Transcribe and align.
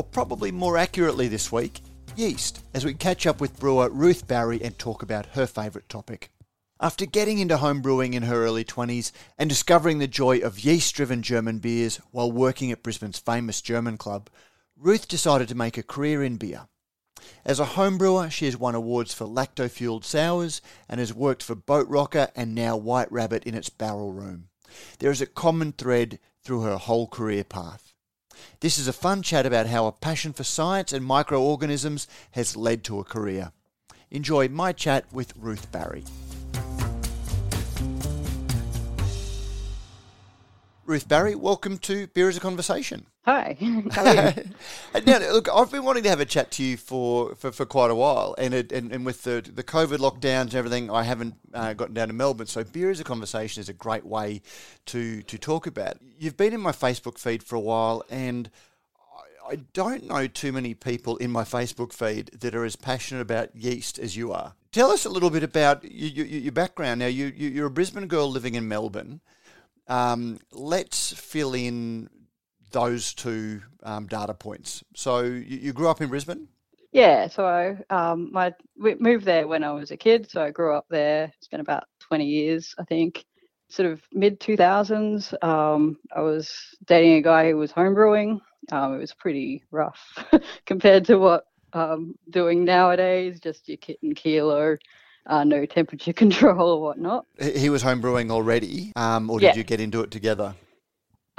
Or 0.00 0.04
probably 0.04 0.50
more 0.50 0.78
accurately 0.78 1.28
this 1.28 1.52
week, 1.52 1.82
yeast, 2.16 2.64
as 2.72 2.86
we 2.86 2.94
catch 2.94 3.26
up 3.26 3.38
with 3.38 3.60
brewer 3.60 3.90
Ruth 3.90 4.26
Barry 4.26 4.58
and 4.62 4.78
talk 4.78 5.02
about 5.02 5.26
her 5.34 5.46
favourite 5.46 5.90
topic. 5.90 6.30
After 6.80 7.04
getting 7.04 7.38
into 7.38 7.58
home 7.58 7.82
brewing 7.82 8.14
in 8.14 8.22
her 8.22 8.42
early 8.46 8.64
20s 8.64 9.12
and 9.36 9.50
discovering 9.50 9.98
the 9.98 10.08
joy 10.08 10.38
of 10.38 10.60
yeast 10.60 10.94
driven 10.94 11.20
German 11.20 11.58
beers 11.58 12.00
while 12.12 12.32
working 12.32 12.72
at 12.72 12.82
Brisbane's 12.82 13.18
famous 13.18 13.60
German 13.60 13.98
club, 13.98 14.30
Ruth 14.74 15.06
decided 15.06 15.48
to 15.48 15.54
make 15.54 15.76
a 15.76 15.82
career 15.82 16.24
in 16.24 16.38
beer. 16.38 16.68
As 17.44 17.60
a 17.60 17.76
home 17.76 17.98
brewer, 17.98 18.30
she 18.30 18.46
has 18.46 18.56
won 18.56 18.74
awards 18.74 19.12
for 19.12 19.26
lacto 19.26 19.70
fueled 19.70 20.06
sours 20.06 20.62
and 20.88 20.98
has 20.98 21.12
worked 21.12 21.42
for 21.42 21.54
Boat 21.54 21.86
Rocker 21.88 22.28
and 22.34 22.54
now 22.54 22.74
White 22.74 23.12
Rabbit 23.12 23.44
in 23.44 23.54
its 23.54 23.68
barrel 23.68 24.14
room. 24.14 24.48
There 24.98 25.10
is 25.10 25.20
a 25.20 25.26
common 25.26 25.72
thread 25.72 26.18
through 26.42 26.62
her 26.62 26.78
whole 26.78 27.06
career 27.06 27.44
path. 27.44 27.89
This 28.60 28.78
is 28.78 28.88
a 28.88 28.92
fun 28.92 29.22
chat 29.22 29.46
about 29.46 29.66
how 29.66 29.86
a 29.86 29.92
passion 29.92 30.32
for 30.32 30.44
science 30.44 30.92
and 30.92 31.04
microorganisms 31.04 32.06
has 32.32 32.56
led 32.56 32.84
to 32.84 33.00
a 33.00 33.04
career. 33.04 33.52
Enjoy 34.10 34.48
my 34.48 34.72
chat 34.72 35.04
with 35.12 35.32
Ruth 35.36 35.70
Barry. 35.70 36.04
Ruth 40.84 41.06
Barry, 41.06 41.36
welcome 41.36 41.78
to 41.78 42.08
Beer 42.08 42.28
as 42.28 42.36
a 42.36 42.40
Conversation. 42.40 43.06
Hi. 43.24 43.54
How 43.90 44.04
are 44.04 44.34
you? 44.94 45.02
now, 45.04 45.18
look, 45.18 45.48
I've 45.52 45.70
been 45.70 45.84
wanting 45.84 46.04
to 46.04 46.08
have 46.08 46.20
a 46.20 46.24
chat 46.24 46.50
to 46.52 46.62
you 46.64 46.78
for, 46.78 47.34
for, 47.34 47.52
for 47.52 47.66
quite 47.66 47.90
a 47.90 47.94
while, 47.94 48.34
and, 48.38 48.54
it, 48.54 48.72
and 48.72 48.90
and 48.90 49.04
with 49.04 49.22
the 49.24 49.42
the 49.42 49.62
COVID 49.62 49.98
lockdowns 49.98 50.44
and 50.44 50.54
everything, 50.54 50.90
I 50.90 51.02
haven't 51.02 51.34
uh, 51.52 51.74
gotten 51.74 51.94
down 51.94 52.08
to 52.08 52.14
Melbourne. 52.14 52.46
So, 52.46 52.64
beer 52.64 52.90
as 52.90 52.98
a 52.98 53.04
conversation 53.04 53.60
is 53.60 53.68
a 53.68 53.74
great 53.74 54.06
way 54.06 54.40
to 54.86 55.22
to 55.22 55.38
talk 55.38 55.66
about. 55.66 55.98
You've 56.18 56.38
been 56.38 56.54
in 56.54 56.60
my 56.60 56.72
Facebook 56.72 57.18
feed 57.18 57.42
for 57.42 57.56
a 57.56 57.60
while, 57.60 58.02
and 58.08 58.50
I, 59.46 59.52
I 59.52 59.56
don't 59.74 60.08
know 60.08 60.26
too 60.26 60.50
many 60.50 60.72
people 60.72 61.18
in 61.18 61.30
my 61.30 61.44
Facebook 61.44 61.92
feed 61.92 62.30
that 62.40 62.54
are 62.54 62.64
as 62.64 62.74
passionate 62.74 63.20
about 63.20 63.54
yeast 63.54 63.98
as 63.98 64.16
you 64.16 64.32
are. 64.32 64.54
Tell 64.72 64.90
us 64.90 65.04
a 65.04 65.10
little 65.10 65.30
bit 65.30 65.42
about 65.42 65.84
your, 65.84 66.24
your, 66.24 66.26
your 66.26 66.52
background. 66.52 67.00
Now, 67.00 67.06
you, 67.06 67.26
you 67.36 67.50
you're 67.50 67.66
a 67.66 67.70
Brisbane 67.70 68.06
girl 68.06 68.30
living 68.30 68.54
in 68.54 68.66
Melbourne. 68.66 69.20
Um, 69.88 70.38
let's 70.52 71.12
fill 71.12 71.52
in 71.52 72.08
those 72.70 73.14
two 73.14 73.62
um, 73.82 74.06
data 74.06 74.34
points. 74.34 74.84
So 74.94 75.22
you, 75.22 75.58
you, 75.58 75.72
grew 75.72 75.88
up 75.88 76.00
in 76.00 76.08
Brisbane? 76.08 76.48
Yeah, 76.92 77.28
so 77.28 77.46
I 77.46 77.76
um, 77.94 78.30
my 78.32 78.52
we 78.76 78.96
moved 78.96 79.24
there 79.24 79.46
when 79.46 79.62
I 79.62 79.70
was 79.72 79.90
a 79.90 79.96
kid. 79.96 80.30
So 80.30 80.42
I 80.42 80.50
grew 80.50 80.74
up 80.74 80.86
there. 80.90 81.32
It's 81.36 81.48
been 81.48 81.60
about 81.60 81.84
20 82.00 82.24
years, 82.24 82.74
I 82.78 82.84
think. 82.84 83.24
Sort 83.68 83.90
of 83.90 84.02
mid 84.12 84.40
2000s, 84.40 85.32
um, 85.44 85.96
I 86.14 86.20
was 86.22 86.52
dating 86.86 87.14
a 87.14 87.22
guy 87.22 87.50
who 87.50 87.56
was 87.56 87.72
homebrewing. 87.72 88.40
Um, 88.72 88.94
it 88.94 88.98
was 88.98 89.14
pretty 89.14 89.62
rough 89.70 90.00
compared 90.66 91.04
to 91.04 91.18
what 91.18 91.44
I'm 91.72 92.16
doing 92.30 92.64
nowadays. 92.64 93.38
Just 93.38 93.68
your 93.68 93.76
kit 93.76 93.98
and 94.02 94.16
kilo, 94.16 94.76
uh, 95.26 95.44
no 95.44 95.66
temperature 95.66 96.12
control 96.24 96.70
or 96.70 96.80
whatnot. 96.80 97.26
He 97.40 97.70
was 97.70 97.84
homebrewing 97.84 98.32
already, 98.32 98.92
um, 98.96 99.30
or 99.30 99.38
did 99.38 99.46
yeah. 99.46 99.54
you 99.54 99.62
get 99.62 99.80
into 99.80 100.00
it 100.00 100.10
together? 100.10 100.56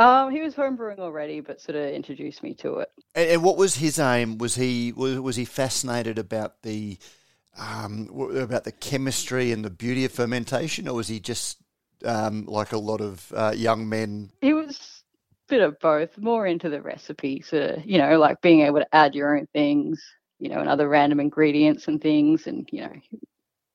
Um, 0.01 0.31
he 0.31 0.41
was 0.41 0.55
homebrewing 0.55 0.97
already, 0.97 1.41
but 1.41 1.61
sort 1.61 1.75
of 1.75 1.93
introduced 1.93 2.41
me 2.41 2.55
to 2.55 2.79
it. 2.79 2.89
And, 3.13 3.29
and 3.29 3.43
what 3.43 3.55
was 3.55 3.75
his 3.75 3.99
aim? 3.99 4.39
Was 4.39 4.55
he 4.55 4.93
was, 4.93 5.19
was 5.19 5.35
he 5.35 5.45
fascinated 5.45 6.17
about 6.17 6.63
the 6.63 6.97
um, 7.55 8.09
about 8.35 8.63
the 8.63 8.71
chemistry 8.71 9.51
and 9.51 9.63
the 9.63 9.69
beauty 9.69 10.03
of 10.05 10.11
fermentation, 10.11 10.87
or 10.87 10.95
was 10.95 11.07
he 11.07 11.19
just 11.19 11.57
um, 12.03 12.45
like 12.45 12.71
a 12.71 12.79
lot 12.79 12.99
of 12.99 13.31
uh, 13.35 13.53
young 13.55 13.87
men? 13.87 14.31
He 14.41 14.53
was 14.53 15.03
a 15.47 15.49
bit 15.49 15.61
of 15.61 15.79
both. 15.79 16.17
More 16.17 16.47
into 16.47 16.69
the 16.69 16.81
recipe, 16.81 17.43
of, 17.51 17.85
you 17.85 17.99
know, 17.99 18.17
like 18.17 18.41
being 18.41 18.61
able 18.61 18.79
to 18.79 18.95
add 18.95 19.13
your 19.13 19.37
own 19.37 19.47
things, 19.53 20.01
you 20.39 20.49
know, 20.49 20.61
and 20.61 20.69
other 20.69 20.89
random 20.89 21.19
ingredients 21.19 21.87
and 21.87 22.01
things, 22.01 22.47
and 22.47 22.67
you 22.71 22.81
know, 22.81 22.93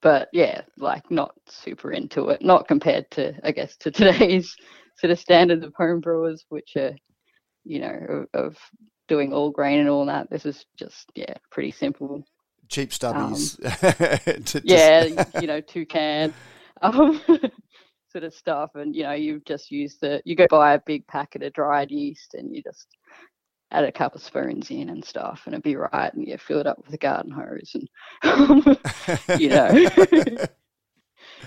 but 0.02 0.28
yeah, 0.32 0.62
like 0.76 1.08
not 1.08 1.36
super 1.46 1.92
into 1.92 2.30
it. 2.30 2.42
Not 2.42 2.66
compared 2.66 3.08
to, 3.12 3.34
I 3.44 3.52
guess, 3.52 3.76
to 3.76 3.90
today's 3.92 4.56
sort 4.98 5.10
of 5.10 5.18
standards 5.18 5.64
of 5.64 5.74
home 5.74 6.00
brewers, 6.00 6.44
which 6.48 6.76
are, 6.76 6.94
you 7.64 7.80
know, 7.80 8.26
of, 8.34 8.44
of 8.46 8.58
doing 9.08 9.32
all 9.32 9.50
grain 9.50 9.80
and 9.80 9.88
all 9.88 10.06
that. 10.06 10.30
This 10.30 10.46
is 10.46 10.64
just 10.76 11.10
yeah, 11.14 11.34
pretty 11.50 11.70
simple. 11.70 12.24
Cheap 12.68 12.90
stubbies. 12.90 13.58
Um, 13.64 14.42
to, 14.44 14.62
yeah, 14.64 15.24
you 15.40 15.46
know, 15.46 15.60
two 15.60 15.86
can 15.86 16.34
um, 16.82 17.20
sort 18.10 18.24
of 18.24 18.34
stuff, 18.34 18.70
and 18.74 18.94
you 18.94 19.02
know, 19.04 19.12
you 19.12 19.40
just 19.46 19.70
use 19.70 19.96
the 20.00 20.20
you 20.24 20.34
go 20.34 20.46
buy 20.50 20.74
a 20.74 20.80
big 20.86 21.06
packet 21.06 21.42
of 21.42 21.52
dried 21.52 21.90
yeast, 21.90 22.34
and 22.34 22.54
you 22.54 22.62
just 22.62 22.86
add 23.72 23.84
a 23.84 23.92
couple 23.92 24.18
of 24.18 24.24
spoons 24.24 24.70
in 24.70 24.88
and 24.88 25.04
stuff, 25.04 25.42
and 25.44 25.54
it'd 25.54 25.62
be 25.62 25.76
right, 25.76 26.12
and 26.14 26.26
you 26.26 26.36
fill 26.38 26.60
it 26.60 26.66
up 26.66 26.78
with 26.84 26.94
a 26.94 26.98
garden 26.98 27.30
hose, 27.30 27.74
and 27.74 28.78
you 29.40 29.48
know. 29.48 29.88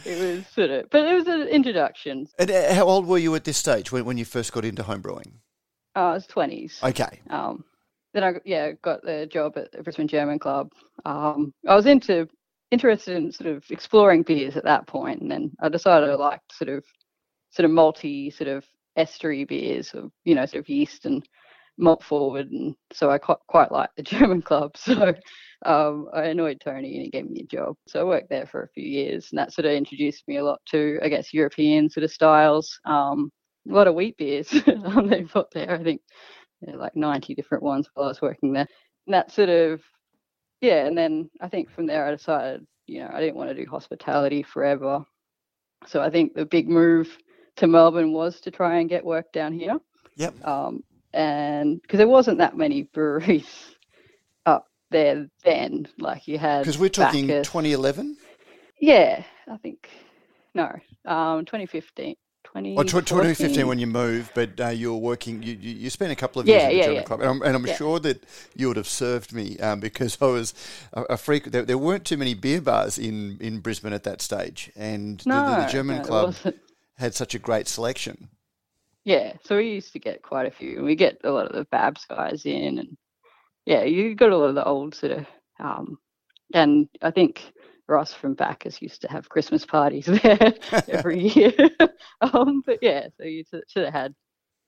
It 0.06 0.20
was 0.20 0.48
sort 0.48 0.70
of, 0.70 0.90
but 0.90 1.06
it 1.06 1.14
was 1.14 1.28
an 1.28 1.48
introduction. 1.48 2.28
And 2.38 2.52
uh, 2.52 2.74
how 2.74 2.86
old 2.86 3.06
were 3.06 3.18
you 3.18 3.34
at 3.36 3.44
this 3.44 3.58
stage 3.58 3.92
when, 3.92 4.06
when 4.06 4.18
you 4.18 4.26
first 4.26 4.52
got 4.52 4.66
into 4.66 4.84
homebrewing? 4.84 5.32
Uh, 5.96 6.00
I 6.00 6.14
was 6.14 6.28
twenties. 6.28 6.80
Okay. 6.84 7.20
Um, 7.30 7.64
then 8.14 8.24
I 8.24 8.34
yeah 8.46 8.72
got 8.82 9.04
the 9.04 9.28
job 9.32 9.58
at 9.58 9.72
the 9.72 9.84
Brisbane 9.84 10.08
German 10.08 10.40
Club. 10.40 10.72
Um, 11.06 11.54
I 11.68 11.76
was 11.76 11.86
into 11.86 12.28
interested 12.72 13.18
in 13.18 13.32
sort 13.32 13.50
of 13.50 13.64
exploring 13.70 14.24
beers 14.24 14.56
at 14.56 14.64
that 14.66 14.88
point, 14.88 15.22
and 15.22 15.32
then 15.32 15.52
I 15.62 15.70
decided 15.70 16.10
I 16.10 16.16
liked 16.16 16.54
sort 16.54 16.70
of 16.70 16.84
sort 17.52 17.66
of 17.66 17.72
multi 17.72 18.30
sort 18.30 18.48
of 18.48 18.66
estery 18.98 19.48
beers, 19.48 19.92
of 19.94 20.12
you 20.24 20.36
know 20.36 20.46
sort 20.46 20.62
of 20.62 20.70
yeast 20.70 21.06
and 21.06 21.28
malt 21.80 22.04
forward, 22.04 22.52
and 22.52 22.76
so 22.94 23.10
I 23.10 23.18
quite 23.18 23.40
quite 23.48 23.72
liked 23.72 23.96
the 23.96 24.04
German 24.18 24.42
Club. 24.42 24.78
So 24.78 25.14
um, 25.66 26.08
I 26.14 26.26
annoyed 26.26 26.62
Tony 26.64 26.96
and 26.96 27.04
he 27.04 27.10
gave 27.10 27.30
me 27.30 27.42
a 27.42 27.46
job. 27.46 27.76
So 27.88 28.00
I 28.00 28.04
worked 28.04 28.30
there 28.30 28.46
for 28.46 28.64
a 28.64 28.70
few 28.70 28.88
years 28.88 29.28
and 29.32 29.40
that 29.40 29.52
sort 29.52 29.66
of 29.66 29.72
introduced 29.72 30.28
me 30.28 30.38
a 30.38 30.44
lot 30.44 30.62
to, 30.68 31.00
I 31.04 31.10
guess, 31.10 31.34
European 31.34 31.90
sort 31.90 32.04
of 32.04 32.12
styles. 32.12 32.80
Um, 32.86 33.32
a 33.70 33.74
lot 33.74 33.88
of 33.88 33.96
wheat 33.96 34.18
beers 34.18 34.50
they 35.06 35.24
put 35.24 35.52
there. 35.52 35.72
I 35.72 35.84
think 35.84 36.02
like 36.62 36.96
90 36.96 37.36
different 37.36 37.64
ones 37.64 37.90
while 37.94 38.06
I 38.06 38.10
was 38.10 38.22
working 38.22 38.54
there. 38.54 38.68
And 39.06 39.14
that 39.14 39.32
sort 39.32 39.50
of, 39.50 39.82
yeah. 40.62 40.86
And 40.86 40.98
then 40.98 41.30
I 41.42 41.50
think 41.50 41.70
from 41.70 41.88
there 41.88 42.06
I 42.06 42.12
decided, 42.12 42.66
you 42.88 43.00
know, 43.00 43.10
I 43.14 43.20
didn't 43.20 43.36
want 43.36 43.50
to 43.50 43.56
do 43.56 43.70
hospitality 43.70 44.44
forever. 44.44 45.04
So 45.88 46.02
I 46.02 46.10
think 46.10 46.34
the 46.34 46.46
big 46.46 46.70
move 46.70 47.18
to 47.58 47.68
Melbourne 47.68 48.14
was 48.14 48.40
to 48.42 48.52
try 48.52 48.80
and 48.80 48.90
get 48.90 49.06
work 49.06 49.32
down 49.34 49.54
here. 49.54 49.78
Yep. 50.16 50.48
Um, 50.48 50.84
and 51.14 51.82
because 51.82 51.98
there 51.98 52.08
wasn't 52.08 52.38
that 52.40 52.58
many 52.58 52.84
breweries 52.84 53.76
up 54.46 54.68
there 54.92 55.30
then. 55.44 55.88
Like 55.98 56.28
you 56.28 56.38
had 56.38 56.60
because 56.60 56.78
we're 56.78 56.90
talking 56.90 57.28
2011. 57.28 58.18
Yeah, 58.80 59.24
I 59.48 59.58
think 59.58 59.90
no, 60.54 60.68
um, 61.06 61.46
2015. 61.46 62.16
2015 62.54 63.68
when 63.68 63.80
you 63.80 63.88
moved, 63.88 64.32
but 64.34 64.60
uh, 64.60 64.70
you 64.70 64.92
were 64.92 65.00
working. 65.00 65.44
You, 65.44 65.56
you, 65.60 65.76
you 65.76 65.90
spent 65.90 66.12
a 66.12 66.16
couple 66.16 66.42
of 66.42 66.48
years 66.48 66.64
yeah, 66.64 66.70
in 66.70 66.72
the 66.72 66.78
yeah, 66.78 66.84
German 66.84 66.96
yeah. 66.96 67.04
club, 67.04 67.22
and 67.22 67.30
I'm, 67.30 67.42
and 67.44 67.56
I'm 67.56 67.68
yeah. 67.68 67.76
sure 67.76 68.00
that 68.00 68.24
you 68.56 68.68
would 68.68 68.78
have 68.78 68.88
served 68.88 69.34
me 69.34 69.60
um, 69.60 69.80
because 69.80 70.18
I 70.22 70.26
was 70.26 70.54
a, 70.94 71.02
a 71.04 71.18
freak. 71.18 71.52
There, 71.52 71.64
there, 71.64 71.78
weren't 71.78 72.06
too 72.06 72.18
many 72.18 72.34
beer 72.34 72.62
bars 72.62 72.98
in, 72.98 73.38
in 73.40 73.60
Brisbane 73.60 73.94
at 73.94 74.04
that 74.04 74.22
stage, 74.22 74.72
and 74.76 75.24
no, 75.26 75.46
the, 75.46 75.56
the, 75.56 75.62
the, 75.62 75.72
German 75.72 75.98
no, 75.98 76.04
club 76.04 76.36
had 76.98 77.14
such 77.14 77.36
a 77.36 77.40
great 77.40 77.68
selection. 77.68 78.30
Yeah, 79.06 79.34
so 79.44 79.58
we 79.58 79.70
used 79.72 79.94
to 79.94 80.00
get 80.00 80.22
quite 80.22 80.46
a 80.46 80.52
few, 80.52 80.78
and 80.78 80.86
we 80.86 80.96
get 80.96 81.20
a 81.24 81.32
lot 81.32 81.48
of 81.48 81.56
the 81.56 81.66
Babs 81.66 82.06
guys 82.06 82.46
in, 82.46 82.80
and 82.80 82.98
yeah, 83.66 83.84
you 83.84 84.16
got 84.16 84.32
a 84.32 84.38
lot 84.38 84.50
of 84.50 84.56
the 84.56 84.66
old 84.66 84.96
sort 84.96 85.14
of, 85.14 85.26
um, 85.60 85.98
and 86.54 86.90
I 87.02 87.12
think 87.12 87.54
Ross 87.88 88.14
from 88.14 88.36
Bacchus 88.36 88.82
used 88.82 89.02
to 89.02 89.10
have 89.10 89.30
Christmas 89.30 89.66
parties 89.66 90.06
there 90.24 90.54
every 90.88 91.28
year. 91.30 91.54
um, 92.22 92.62
but 92.66 92.80
yeah, 92.82 93.08
so 93.18 93.24
you 93.24 93.44
should 93.68 93.86
have 93.86 93.94
had 93.94 94.16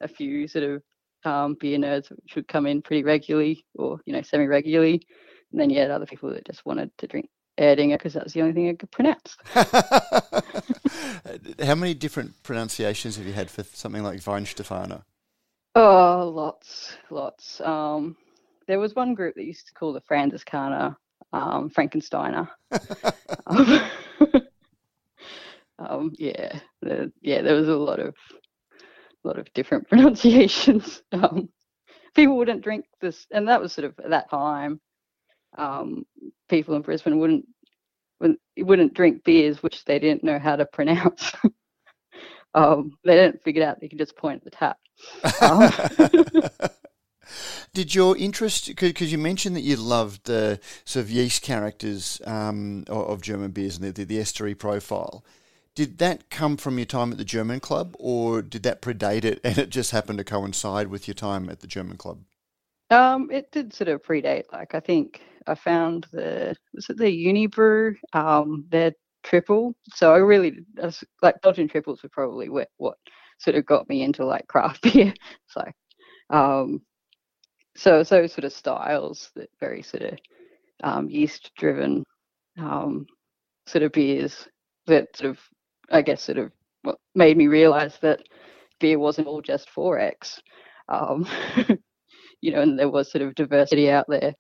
a 0.02 0.08
few 0.08 0.48
sort 0.48 0.64
of 0.66 0.84
um, 1.24 1.56
beer 1.60 1.78
nerds 1.78 2.10
which 2.10 2.36
would 2.36 2.48
come 2.48 2.66
in 2.66 2.82
pretty 2.82 3.04
regularly 3.04 3.64
or, 3.76 4.00
you 4.06 4.14
know, 4.14 4.24
semi 4.24 4.46
regularly. 4.46 5.06
And 5.52 5.62
then 5.62 5.70
you 5.70 5.80
had 5.80 5.92
other 5.92 6.06
people 6.06 6.30
that 6.32 6.46
just 6.46 6.66
wanted 6.66 6.92
to 6.98 7.08
drink 7.08 7.30
Erdinger 7.62 7.98
because 7.98 8.14
that 8.14 8.24
was 8.24 8.34
the 8.34 8.42
only 8.42 8.54
thing 8.54 8.70
I 8.70 8.74
could 8.74 8.92
pronounce. 8.92 9.38
How 11.64 11.76
many 11.76 11.94
different 11.94 12.42
pronunciations 12.44 13.18
have 13.18 13.26
you 13.26 13.34
had 13.34 13.50
for 13.50 13.64
something 13.64 14.04
like 14.04 14.20
Weihenstephaner? 14.20 15.04
Oh, 15.76 16.32
lots, 16.36 16.98
lots. 17.10 17.62
Um, 17.62 18.18
there 18.68 18.80
was 18.80 18.96
one 18.96 19.14
group 19.14 19.36
that 19.36 19.46
used 19.46 19.68
to 19.68 19.74
call 19.74 19.94
the 19.94 20.02
Franziskaner 20.02 20.96
um, 21.34 21.70
Frankensteiner. 21.70 22.50
um, 23.48 23.90
um, 25.80 26.12
yeah, 26.18 26.60
the, 26.82 27.12
yeah, 27.22 27.42
there 27.42 27.56
was 27.56 27.70
a 27.70 27.76
lot 27.76 28.00
of 28.00 28.16
lot 29.24 29.40
of 29.40 29.54
different 29.54 29.88
pronunciations. 29.90 31.02
Um, 31.12 31.50
people 32.16 32.38
wouldn't 32.38 32.64
drink 32.64 32.86
this, 33.00 33.28
and 33.32 33.48
that 33.48 33.62
was 33.62 33.74
sort 33.74 33.86
of 33.86 33.94
at 34.04 34.10
that 34.10 34.30
time. 34.30 34.80
Um, 35.58 36.06
people 36.50 36.76
in 36.76 36.82
Brisbane 36.82 37.20
wouldn't 37.20 37.46
wouldn't, 38.20 38.40
wouldn't 38.60 38.94
drink 38.94 39.24
beers 39.24 39.64
which 39.64 39.84
they 39.86 40.00
didn't 40.00 40.24
know 40.24 40.40
how 40.40 40.56
to 40.56 40.66
pronounce. 40.66 41.34
um, 42.54 42.98
they 43.04 43.16
didn't 43.16 43.44
figure 43.44 43.66
out 43.66 43.80
they 43.80 43.88
could 43.88 43.98
just 43.98 44.16
point 44.16 44.44
at 44.44 44.44
the 44.44 44.52
tap. 44.52 44.78
Um, 45.42 46.70
Did 47.74 47.96
your 47.96 48.18
interest, 48.18 48.68
because 48.76 49.12
you 49.12 49.18
mentioned 49.18 49.56
that 49.56 49.62
you 49.62 49.78
loved 49.78 50.26
the 50.26 50.60
sort 50.84 51.06
of 51.06 51.12
yeast 51.12 51.42
characters 51.42 52.22
um, 52.26 52.84
of 52.88 53.22
German 53.22 53.52
beers 53.52 53.78
and 53.78 53.94
the, 53.94 54.04
the, 54.04 54.18
estery 54.18 54.58
profile, 54.58 55.24
did 55.74 55.98
that 56.00 56.30
come 56.30 56.58
from 56.58 56.78
your 56.78 56.86
time 56.86 57.14
at 57.14 57.18
the 57.18 57.24
German 57.24 57.62
club 57.62 57.96
or 57.98 58.42
did 58.42 58.64
that 58.64 58.82
predate 58.82 59.24
it 59.24 59.40
and 59.46 59.58
it 59.58 59.70
just 59.70 59.92
happened 59.92 60.18
to 60.18 60.26
coincide 60.26 60.88
with 60.88 61.08
your 61.08 61.16
time 61.16 61.50
at 61.50 61.62
the 61.62 61.68
German 61.68 61.96
club? 61.96 62.20
Um, 62.90 63.32
it 63.32 63.52
did 63.54 63.74
sort 63.74 63.88
of 63.88 64.04
predate. 64.04 64.52
Like 64.52 64.76
I 64.76 64.82
think 64.82 65.22
I 65.48 65.56
found 65.56 66.08
the 66.12 66.56
was 66.74 66.90
it 66.90 66.98
the 66.98 67.06
Unibroue, 67.06 67.96
um, 68.14 68.66
their 68.70 68.94
triple. 69.24 69.76
So 69.94 70.14
I 70.14 70.18
really 70.18 70.60
like 71.22 71.42
Belgian 71.42 71.68
triples 71.68 72.04
were 72.04 72.10
probably 72.10 72.50
what, 72.50 72.70
what 72.78 72.98
sort 73.40 73.56
of 73.56 73.66
got 73.66 73.90
me 73.90 74.04
into 74.04 74.26
like 74.26 74.48
craft 74.48 74.82
beer. 74.94 75.14
So 75.48 75.64
um, 76.30 76.82
so 77.76 78.04
so 78.04 78.28
sort 78.28 78.46
of 78.46 78.54
styles 78.54 79.32
that 79.36 79.50
very 79.60 79.82
sort 79.82 80.04
of 80.04 80.20
um, 80.84 81.10
yeast 81.10 81.52
driven 81.58 82.04
um, 82.58 83.06
sort 83.68 83.84
of 83.84 83.92
beers 83.92 84.48
that 84.88 85.16
sort 85.16 85.32
of 85.32 85.40
I 85.92 86.02
guess 86.02 86.24
sort 86.24 86.38
of 86.38 86.52
what 86.84 86.98
made 87.16 87.38
me 87.38 87.48
realize 87.48 87.98
that 88.02 88.22
beer 88.80 89.00
wasn't 89.00 89.28
all 89.28 89.42
just 89.42 89.70
4x. 89.74 90.40
Um, 90.90 91.28
you 92.42 92.52
know, 92.52 92.62
and 92.62 92.78
there 92.78 92.90
was 92.90 93.12
sort 93.12 93.22
of 93.22 93.36
diversity 93.36 93.90
out 93.90 94.06
there. 94.10 94.34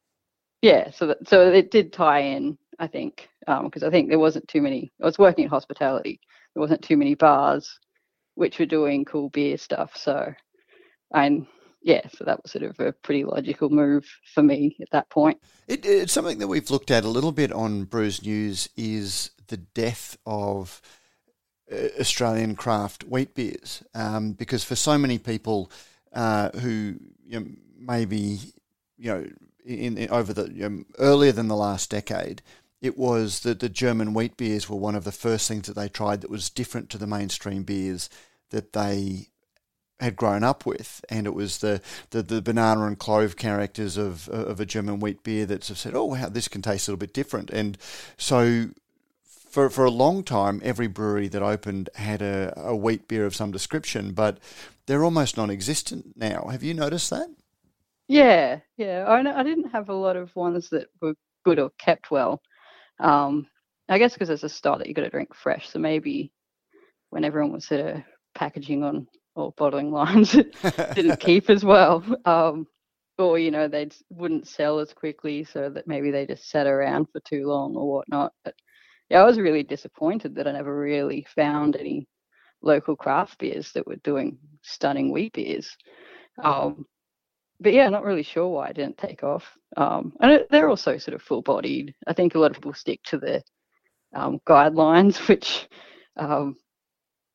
Yeah, 0.62 0.92
so 0.92 1.08
that, 1.08 1.28
so 1.28 1.52
it 1.52 1.72
did 1.72 1.92
tie 1.92 2.20
in, 2.20 2.58
I 2.80 2.88
think, 2.88 3.30
because 3.40 3.84
um, 3.84 3.88
I 3.88 3.90
think 3.90 4.10
there 4.10 4.20
wasn't 4.20 4.48
too 4.48 4.62
many. 4.62 4.92
I 5.02 5.06
was 5.06 5.18
working 5.18 5.46
in 5.46 5.50
hospitality. 5.50 6.20
There 6.54 6.62
wasn't 6.62 6.84
too 6.84 6.98
many 6.98 7.16
bars 7.16 7.80
which 8.36 8.60
were 8.60 8.66
doing 8.66 9.06
cool 9.06 9.30
beer 9.30 9.58
stuff. 9.58 9.96
So, 9.96 10.34
and 11.14 11.46
yeah, 11.82 12.02
so 12.16 12.24
that 12.26 12.42
was 12.42 12.52
sort 12.52 12.64
of 12.64 12.80
a 12.80 12.92
pretty 12.92 13.24
logical 13.24 13.70
move 13.70 14.08
for 14.34 14.44
me 14.44 14.76
at 14.82 14.90
that 14.92 15.10
point. 15.10 15.40
It, 15.68 15.86
it's 15.86 16.14
something 16.14 16.40
that 16.40 16.48
we've 16.48 16.70
looked 16.70 16.92
at 16.92 17.04
a 17.04 17.10
little 17.10 17.32
bit 17.32 17.52
on 17.52 17.86
Brews 17.86 18.24
News 18.24 18.70
is 18.76 19.32
the 19.48 19.58
death 19.58 20.18
of 20.26 20.82
uh, 21.72 21.88
Australian 22.00 22.56
craft 22.56 23.04
wheat 23.04 23.34
beers, 23.34 23.84
um, 23.96 24.34
because 24.34 24.64
for 24.64 24.76
so 24.76 24.98
many 24.98 25.18
people 25.18 25.72
uh, 26.14 26.50
who 26.60 26.96
you 27.26 27.40
know, 27.40 27.46
maybe 27.78 28.40
you 28.98 29.12
know 29.12 29.26
in, 29.66 29.98
in 29.98 30.10
over 30.10 30.34
the 30.34 30.48
know, 30.48 30.84
earlier 31.00 31.32
than 31.32 31.48
the 31.48 31.56
last 31.56 31.90
decade, 31.90 32.42
it 32.82 32.98
was 32.98 33.42
that 33.42 33.60
the 33.60 33.70
German 33.70 34.14
wheat 34.14 34.38
beers 34.38 34.70
were 34.70 34.78
one 34.78 34.96
of 34.96 35.04
the 35.04 35.12
first 35.12 35.48
things 35.48 35.68
that 35.68 35.76
they 35.76 35.90
tried 35.90 36.22
that 36.22 36.30
was 36.30 36.50
different 36.50 36.90
to 36.90 36.98
the 36.98 37.08
mainstream 37.08 37.64
beers 37.64 38.10
that 38.50 38.74
they 38.74 39.28
had 40.00 40.16
grown 40.16 40.44
up 40.44 40.66
with, 40.66 41.06
and 41.10 41.28
it 41.28 41.34
was 41.36 41.60
the, 41.60 41.80
the, 42.10 42.24
the 42.24 42.42
banana 42.42 42.86
and 42.86 42.98
clove 42.98 43.36
characters 43.36 43.98
of 43.98 44.28
of 44.30 44.60
a 44.60 44.66
German 44.66 45.00
wheat 45.00 45.24
beer 45.24 45.46
that 45.46 45.64
said, 45.64 45.94
"Oh, 45.96 46.06
wow, 46.06 46.28
this 46.28 46.48
can 46.48 46.62
taste 46.62 46.88
a 46.88 46.92
little 46.92 47.00
bit 47.00 47.14
different." 47.14 47.52
And 47.52 47.78
so, 48.18 48.70
for 49.24 49.70
for 49.70 49.86
a 49.86 49.92
long 49.92 50.24
time, 50.24 50.60
every 50.64 50.88
brewery 50.88 51.28
that 51.28 51.44
opened 51.44 51.90
had 51.96 52.22
a, 52.22 52.54
a 52.58 52.76
wheat 52.76 53.08
beer 53.08 53.26
of 53.26 53.36
some 53.36 53.52
description, 53.52 54.14
but 54.14 54.40
they're 54.88 55.04
almost 55.04 55.38
non-existent 55.38 56.18
now. 56.18 56.48
Have 56.52 56.64
you 56.64 56.74
noticed 56.74 57.12
that? 57.12 57.30
Yeah, 58.12 58.60
yeah. 58.76 59.06
I 59.08 59.40
I 59.40 59.44
didn't 59.44 59.72
have 59.72 59.88
a 59.88 59.94
lot 59.94 60.18
of 60.18 60.36
ones 60.36 60.70
that 60.72 60.88
were 61.02 61.16
good 61.46 61.60
or 61.60 61.72
kept 61.80 62.12
well. 62.12 62.42
Um, 63.00 63.48
I 63.88 64.00
guess 64.00 64.14
because 64.14 64.30
it's 64.30 64.44
a 64.44 64.50
style 64.50 64.78
that 64.80 64.88
you 64.88 64.94
got 64.94 65.04
to 65.04 65.10
drink 65.10 65.34
fresh, 65.34 65.70
so 65.70 65.80
maybe 65.80 66.34
when 67.12 67.24
everyone 67.24 67.54
was 67.54 67.66
sort 67.68 67.82
of 67.82 68.04
packaging 68.36 68.84
on 68.84 69.08
or 69.36 69.54
bottling 69.58 69.92
lines 69.92 70.34
didn't 70.96 71.20
keep 71.22 71.50
as 71.50 71.64
well. 71.64 72.04
Um, 72.26 72.68
or, 73.18 73.40
you 73.40 73.50
know, 73.52 73.70
they 73.70 73.90
wouldn't 74.10 74.48
sell 74.48 74.80
as 74.80 74.94
quickly, 74.94 75.46
so 75.46 75.70
that 75.70 75.88
maybe 75.88 76.12
they 76.12 76.26
just 76.26 76.50
sat 76.50 76.68
around 76.68 77.08
for 77.14 77.22
too 77.22 77.48
long 77.48 77.78
or 77.78 77.90
whatnot. 77.96 78.34
But 78.44 78.56
yeah, 79.10 79.22
I 79.22 79.26
was 79.26 79.40
really 79.40 79.64
disappointed 79.64 80.36
that 80.36 80.48
I 80.50 80.52
never 80.52 80.78
really 80.78 81.26
found 81.34 81.78
any 81.78 82.08
local 82.62 82.98
craft 82.98 83.40
beers 83.40 83.72
that 83.74 83.88
were 83.88 83.98
doing 84.04 84.38
stunning 84.64 85.14
wheat 85.14 85.34
beers. 85.34 85.78
Um, 86.44 86.86
but 87.62 87.74
yeah, 87.74 87.88
not 87.90 88.04
really 88.04 88.24
sure 88.24 88.48
why 88.48 88.70
I 88.70 88.74
didn't 88.74 88.98
take 88.98 89.24
off. 89.24 89.46
Um, 89.78 90.14
and 90.20 90.32
it, 90.32 90.48
they're 90.50 90.70
also 90.70 90.98
sort 90.98 91.16
of 91.16 91.22
full 91.22 91.44
bodied. 91.44 91.94
I 92.08 92.14
think 92.14 92.36
a 92.36 92.40
lot 92.40 92.52
of 92.52 92.58
people 92.58 92.74
stick 92.74 93.02
to 93.06 93.18
the 93.18 93.44
um, 94.14 94.40
guidelines, 94.48 95.16
which 95.30 95.70
um, 96.18 96.58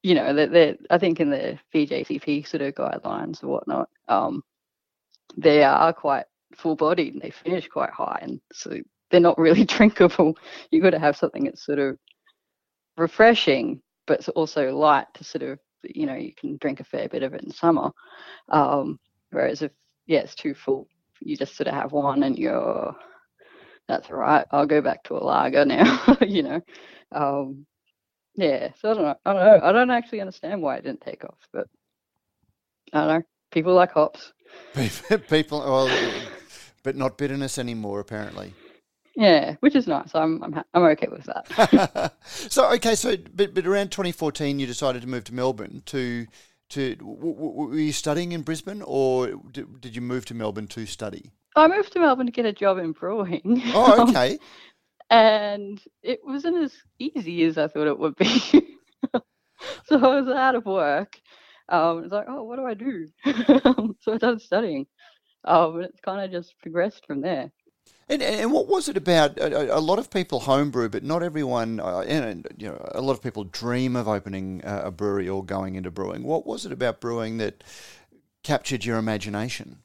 you 0.03 0.15
know, 0.15 0.33
that 0.35 0.79
I 0.91 0.99
think 0.99 1.21
in 1.21 1.31
the 1.31 1.59
BJCP 1.75 2.47
sort 2.47 2.63
of 2.63 2.75
guidelines 2.75 3.43
and 3.43 3.51
whatnot, 3.51 3.89
um, 4.09 4.43
they 5.37 5.65
are 5.65 5.93
quite 5.93 6.27
full 6.55 6.77
bodied 6.77 7.15
and 7.15 7.23
they 7.23 7.31
finish 7.31 7.67
quite 7.69 7.91
high, 7.91 8.19
and 8.23 8.41
so 8.53 8.79
they're 9.11 9.21
not 9.21 9.39
really 9.39 9.65
drinkable. 9.77 10.37
You've 10.71 10.83
got 10.83 10.91
to 10.91 10.99
have 10.99 11.17
something 11.17 11.45
that's 11.45 11.65
sort 11.65 11.79
of 11.79 11.99
refreshing, 12.97 13.81
but 14.07 14.21
it's 14.21 14.29
also 14.31 14.75
light 14.77 15.07
to 15.15 15.25
sort 15.25 15.43
of, 15.43 15.59
you 15.83 16.07
know, 16.07 16.15
you 16.15 16.33
can 16.35 16.57
drink 16.59 16.81
a 16.81 16.85
fair 16.85 17.09
bit 17.09 17.23
of 17.23 17.35
it 17.35 17.43
in 17.43 17.51
summer. 17.51 17.91
Um, 18.49 18.99
whereas 19.31 19.63
if 19.63 19.73
yeah, 20.07 20.21
it's 20.21 20.35
too 20.35 20.55
full, 20.55 20.89
you 21.21 21.37
just 21.37 21.57
sort 21.57 21.69
of 21.69 21.75
have 21.75 21.93
one 21.93 22.23
and 22.23 22.39
you're 22.39 22.95
that's 23.89 24.11
all 24.11 24.17
right. 24.17 24.47
I'll 24.51 24.67
go 24.67 24.81
back 24.81 25.05
to 25.05 25.15
a 25.15 25.23
lager 25.23 25.65
now, 25.65 26.17
you 26.21 26.43
know. 26.43 26.61
Um, 27.13 27.67
yeah, 28.35 28.71
so 28.81 28.91
I 28.91 28.95
don't 28.95 29.03
know. 29.03 29.15
I 29.25 29.33
don't 29.33 29.45
know. 29.45 29.67
I 29.69 29.73
don't 29.73 29.91
actually 29.91 30.21
understand 30.21 30.61
why 30.61 30.77
it 30.77 30.85
didn't 30.85 31.01
take 31.01 31.25
off, 31.25 31.39
but 31.53 31.69
I 32.93 32.99
don't 32.99 33.09
know. 33.09 33.23
People 33.53 33.75
like 33.75 33.93
hops. 33.93 34.33
People, 35.29 35.61
well, 35.61 36.13
but 36.83 36.97
not 36.97 37.17
bitterness 37.17 37.59
anymore, 37.59 38.01
apparently. 38.01 38.53
Yeah, 39.17 39.57
which 39.61 39.75
is 39.75 39.87
nice. 39.87 40.15
I'm 40.15 40.43
I'm 40.43 40.63
I'm 40.75 40.83
okay 40.83 41.09
with 41.09 41.25
that. 41.25 42.13
so 42.27 42.71
okay, 42.75 42.95
so 42.95 43.17
but 43.35 43.55
but 43.55 43.67
around 43.67 43.91
2014, 43.91 44.59
you 44.59 44.67
decided 44.67 45.03
to 45.03 45.09
move 45.09 45.25
to 45.25 45.35
Melbourne 45.35 45.83
to 45.87 46.27
to 46.71 46.97
were 47.01 47.75
you 47.75 47.93
studying 47.93 48.33
in 48.33 48.43
Brisbane 48.43 48.83
or 48.83 49.29
did, 49.53 49.81
did 49.81 49.95
you 49.95 50.03
move 50.03 50.25
to 50.27 50.35
Melbourne 50.35 50.67
to 50.69 50.87
study? 50.87 51.33
I 51.55 51.69
moved 51.69 51.93
to 51.93 52.01
Melbourne 52.01 52.27
to 52.27 52.33
get 52.33 52.45
a 52.45 52.53
job 52.53 52.79
in 52.79 52.93
brewing. 52.93 53.63
Oh, 53.75 54.09
okay 54.09 54.39
and 55.11 55.81
it 56.03 56.21
wasn't 56.25 56.57
as 56.57 56.73
easy 56.99 57.45
as 57.45 57.59
I 57.59 57.69
thought 57.69 57.87
it 57.87 57.99
would 57.99 58.17
be. 58.17 58.27
so 59.85 59.99
I 59.99 60.21
was 60.21 60.29
out 60.29 60.55
of 60.55 60.67
work. 60.67 61.19
Um, 61.69 62.05
it's 62.05 62.13
like, 62.13 62.27
oh, 62.29 62.45
what 62.45 62.57
do 62.57 62.65
I 62.65 62.75
do? 62.75 63.07
so 64.01 64.13
I 64.13 64.17
started 64.17 64.43
studying. 64.43 64.87
Um, 65.45 65.77
and 65.77 65.85
it's 65.85 66.01
kind 66.01 66.25
of 66.25 66.31
just 66.31 66.59
progressed 66.61 67.07
from 67.07 67.21
there. 67.21 67.53
And, 68.09 68.23
and 68.23 68.53
what 68.53 68.69
was 68.69 68.89
it 68.89 68.97
about? 68.97 69.37
A, 69.39 69.77
a 69.77 69.81
lot 69.81 69.99
of 69.99 70.11
people 70.11 70.41
homebrew, 70.41 70.89
but 70.89 71.03
not 71.03 71.23
everyone. 71.23 71.81
Uh, 71.81 72.01
and 72.01 72.47
you 72.57 72.69
know, 72.69 72.89
a 72.93 73.01
lot 73.01 73.13
of 73.13 73.23
people 73.23 73.45
dream 73.45 73.97
of 73.97 74.07
opening 74.07 74.61
a 74.65 74.91
brewery 74.91 75.29
or 75.29 75.45
going 75.45 75.75
into 75.75 75.91
brewing. 75.91 76.23
What 76.23 76.47
was 76.47 76.65
it 76.65 76.73
about 76.73 77.01
brewing 77.01 77.39
that 77.39 77.65
captured 78.45 78.85
your 78.85 78.99
imagination? 78.99 79.83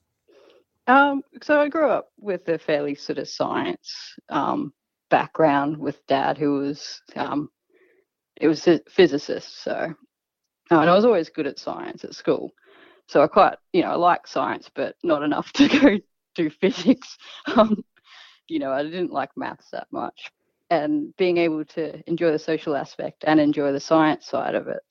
Um, 0.87 1.23
so 1.41 1.59
I 1.59 1.69
grew 1.69 1.89
up 1.89 2.11
with 2.19 2.47
a 2.47 2.59
fairly 2.59 2.95
sort 2.95 3.17
of 3.17 3.27
science 3.27 4.15
um, 4.29 4.73
background 5.09 5.77
with 5.77 6.05
dad, 6.07 6.37
who 6.37 6.59
was 6.59 7.01
um, 7.15 7.49
it 8.35 8.47
was 8.47 8.67
a 8.67 8.81
physicist. 8.89 9.63
So, 9.63 9.71
uh, 9.71 10.79
and 10.79 10.89
I 10.89 10.93
was 10.93 11.05
always 11.05 11.29
good 11.29 11.47
at 11.47 11.59
science 11.59 12.03
at 12.03 12.15
school. 12.15 12.51
So 13.07 13.21
I 13.21 13.27
quite, 13.27 13.55
you 13.73 13.81
know, 13.81 13.89
I 13.89 13.95
like 13.95 14.27
science, 14.27 14.69
but 14.73 14.95
not 15.03 15.23
enough 15.23 15.51
to 15.53 15.67
go 15.67 15.97
do 16.35 16.49
physics. 16.49 17.17
Um, 17.55 17.83
you 18.51 18.59
know, 18.59 18.71
I 18.71 18.83
didn't 18.83 19.13
like 19.13 19.31
maths 19.37 19.69
that 19.71 19.87
much. 19.91 20.31
And 20.69 21.15
being 21.17 21.37
able 21.37 21.65
to 21.65 22.01
enjoy 22.09 22.31
the 22.31 22.39
social 22.39 22.75
aspect 22.75 23.23
and 23.27 23.39
enjoy 23.39 23.71
the 23.71 23.79
science 23.79 24.27
side 24.27 24.55
of 24.55 24.67
it, 24.67 24.81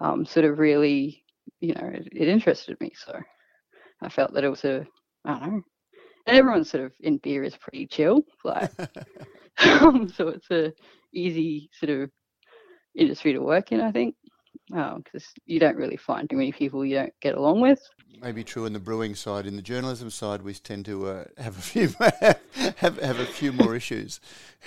um, 0.00 0.26
sort 0.26 0.46
of 0.46 0.58
really, 0.58 1.24
you 1.60 1.74
know, 1.74 1.90
it, 1.92 2.08
it 2.12 2.28
interested 2.28 2.80
me. 2.80 2.92
So 2.96 3.18
I 4.02 4.08
felt 4.08 4.34
that 4.34 4.44
it 4.44 4.50
was 4.50 4.64
a, 4.64 4.86
I 5.24 5.38
don't 5.38 5.42
know, 5.42 5.62
and 6.26 6.36
everyone 6.36 6.64
sort 6.64 6.84
of 6.84 6.92
in 7.00 7.18
beer 7.18 7.44
is 7.44 7.56
pretty 7.56 7.86
chill. 7.86 8.24
Like 8.44 8.70
Um, 9.58 10.08
so 10.08 10.28
it's 10.28 10.50
a 10.50 10.72
easy 11.14 11.70
sort 11.78 11.90
of 11.90 12.10
industry 12.94 13.32
to 13.34 13.40
work 13.40 13.72
in, 13.72 13.80
I 13.80 13.92
think, 13.92 14.16
because 14.72 15.24
um, 15.26 15.34
you 15.46 15.60
don't 15.60 15.76
really 15.76 15.96
find 15.96 16.28
too 16.28 16.36
many 16.36 16.50
people 16.52 16.84
you 16.84 16.94
don't 16.96 17.12
get 17.20 17.34
along 17.34 17.60
with. 17.60 17.80
maybe 18.20 18.42
true 18.42 18.64
in 18.64 18.72
the 18.72 18.78
brewing 18.80 19.14
side. 19.14 19.46
In 19.46 19.56
the 19.56 19.62
journalism 19.62 20.08
side, 20.10 20.42
we 20.42 20.54
tend 20.54 20.84
to 20.86 21.06
uh, 21.08 21.24
have 21.38 21.58
a 21.58 21.60
few 21.62 21.88
have 22.76 22.98
have 22.98 23.20
a 23.20 23.26
few 23.26 23.52
more 23.52 23.76
issues 23.76 24.18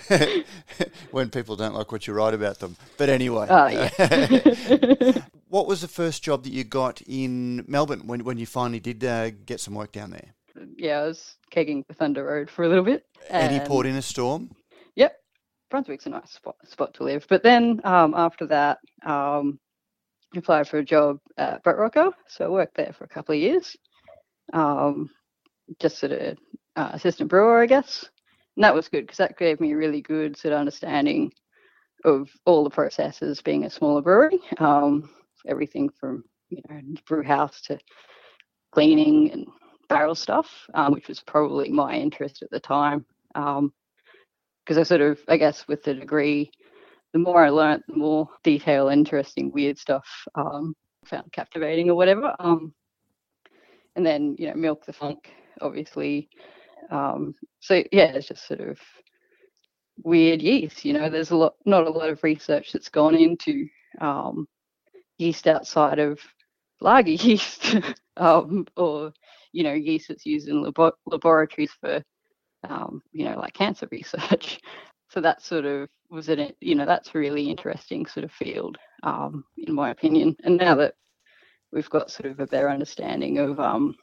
when 1.12 1.30
people 1.30 1.56
don't 1.56 1.74
like 1.74 1.92
what 1.92 2.08
you 2.08 2.14
write 2.14 2.34
about 2.34 2.60
them. 2.60 2.76
But 2.98 3.10
anyway, 3.10 3.48
Oh, 3.50 3.68
yeah. 3.68 3.90
what 5.50 5.68
was 5.68 5.82
the 5.82 5.88
first 5.88 6.24
job 6.24 6.44
that 6.44 6.52
you 6.54 6.64
got 6.64 7.02
in 7.08 7.64
Melbourne 7.68 8.08
when 8.08 8.24
when 8.24 8.38
you 8.38 8.46
finally 8.46 8.80
did 8.80 9.04
uh, 9.04 9.32
get 9.46 9.60
some 9.60 9.74
work 9.76 9.92
down 9.92 10.12
there? 10.12 10.34
yeah, 10.78 11.00
I 11.02 11.08
was 11.08 11.36
kegging 11.52 11.86
the 11.88 11.94
Thunder 11.94 12.24
Road 12.24 12.50
for 12.50 12.64
a 12.64 12.70
little 12.70 12.84
bit. 12.86 13.06
Any 13.30 13.58
and- 13.58 13.68
port 13.68 13.86
in 13.86 13.96
a 13.96 14.02
storm? 14.02 14.52
Yep, 14.96 15.14
Brunswick's 15.70 16.06
a 16.06 16.10
nice 16.10 16.32
spot 16.32 16.56
spot 16.64 16.94
to 16.96 17.04
live. 17.04 17.26
But 17.28 17.44
then 17.44 17.82
um, 17.84 18.14
after 18.16 18.46
that, 18.48 18.78
um, 19.06 19.60
applied 20.38 20.68
for 20.68 20.78
a 20.78 20.86
job 20.86 21.20
at 21.38 21.64
Boat 21.64 21.78
Rocker, 21.78 22.12
so 22.28 22.46
I 22.46 22.50
worked 22.50 22.78
there 22.78 22.94
for 22.98 23.04
a 23.04 23.10
couple 23.10 23.34
of 23.34 23.42
years, 23.42 23.76
um, 24.54 25.10
just 25.80 25.98
sort 25.98 26.12
of 26.12 26.38
uh, 26.76 26.90
assistant 26.94 27.30
brewer, 27.30 27.62
I 27.62 27.66
guess. 27.66 28.10
And 28.56 28.64
that 28.64 28.76
was 28.76 28.88
good 28.88 29.02
because 29.02 29.18
that 29.18 29.38
gave 29.38 29.60
me 29.60 29.74
a 29.74 29.78
really 29.78 30.02
good 30.02 30.38
sort 30.38 30.54
of 30.54 30.60
understanding 30.60 31.32
of 32.04 32.30
all 32.46 32.64
the 32.64 32.70
processes 32.70 33.42
being 33.42 33.66
a 33.66 33.70
smaller 33.70 34.02
brewery, 34.02 34.40
um, 34.60 35.10
everything 35.48 35.90
from 36.00 36.24
you 36.50 36.62
know 36.70 36.82
brew 37.08 37.24
house 37.24 37.62
to 37.62 37.80
cleaning 38.72 39.32
and 39.32 39.48
barrel 39.90 40.16
stuff, 40.16 40.48
um, 40.74 40.94
which 40.94 41.08
was 41.08 41.22
probably 41.22 41.70
my 41.70 41.96
interest 41.96 42.44
at 42.44 42.50
the 42.52 42.60
time. 42.60 43.06
Um, 43.34 43.74
because 44.66 44.80
I 44.80 44.84
sort 44.84 45.02
of, 45.02 45.20
I 45.28 45.38
guess, 45.38 45.68
with 45.68 45.84
the 45.84 45.94
degree, 45.94 46.50
the 47.16 47.20
more 47.20 47.46
I 47.46 47.50
learnt, 47.50 47.82
the 47.88 47.96
more 47.96 48.28
detail, 48.44 48.90
interesting, 48.90 49.50
weird 49.50 49.78
stuff 49.78 50.06
um, 50.36 50.76
found 51.06 51.32
captivating 51.32 51.90
or 51.90 51.96
whatever. 51.96 52.36
Um, 52.40 52.74
and 53.96 54.06
then, 54.06 54.36
you 54.38 54.50
know, 54.50 54.56
milk 54.56 54.86
the 54.86 54.92
funk, 54.92 55.30
obviously. 55.62 56.28
Um, 56.92 57.34
so 57.62 57.76
yeah, 57.94 58.12
it's 58.12 58.28
just 58.28 58.46
sort 58.46 58.60
of 58.60 58.78
weird 60.04 60.42
yeast. 60.42 60.84
You 60.84 60.92
know, 60.92 61.10
there's 61.10 61.32
a 61.32 61.38
lot, 61.38 61.54
not 61.66 61.88
a 61.88 61.90
lot 61.90 62.10
of 62.10 62.22
research 62.22 62.74
that's 62.74 62.90
gone 62.90 63.16
into 63.16 63.66
um, 64.02 64.46
yeast 65.18 65.48
outside 65.48 66.00
of 66.00 66.20
lager 66.82 67.12
yeast, 67.12 67.78
um, 68.18 68.68
or 68.76 69.14
you 69.54 69.64
know, 69.64 69.72
yeast 69.72 70.10
that's 70.10 70.26
used 70.26 70.50
in 70.50 70.62
labo- 70.62 70.92
laboratories 71.06 71.72
for 71.80 72.04
um, 72.68 73.02
you 73.14 73.24
know, 73.24 73.40
like 73.40 73.54
cancer 73.54 73.88
research. 73.90 74.60
So 75.16 75.22
that 75.22 75.42
sort 75.42 75.64
of 75.64 75.88
was 76.10 76.28
it, 76.28 76.58
you 76.60 76.76
know, 76.76 76.86
that's 76.86 77.16
a 77.16 77.18
really 77.18 77.50
interesting 77.50 78.06
sort 78.06 78.26
of 78.26 78.34
field, 78.34 78.78
um, 79.04 79.46
in 79.58 79.74
my 79.74 79.90
opinion. 79.90 80.36
And 80.44 80.58
now 80.58 80.76
that 80.76 80.96
we've 81.72 81.90
got 81.90 82.12
sort 82.12 82.30
of 82.30 82.42
a 82.42 82.48
better 82.48 82.70
understanding 82.70 83.38
of 83.38 83.58
um, 83.62 83.96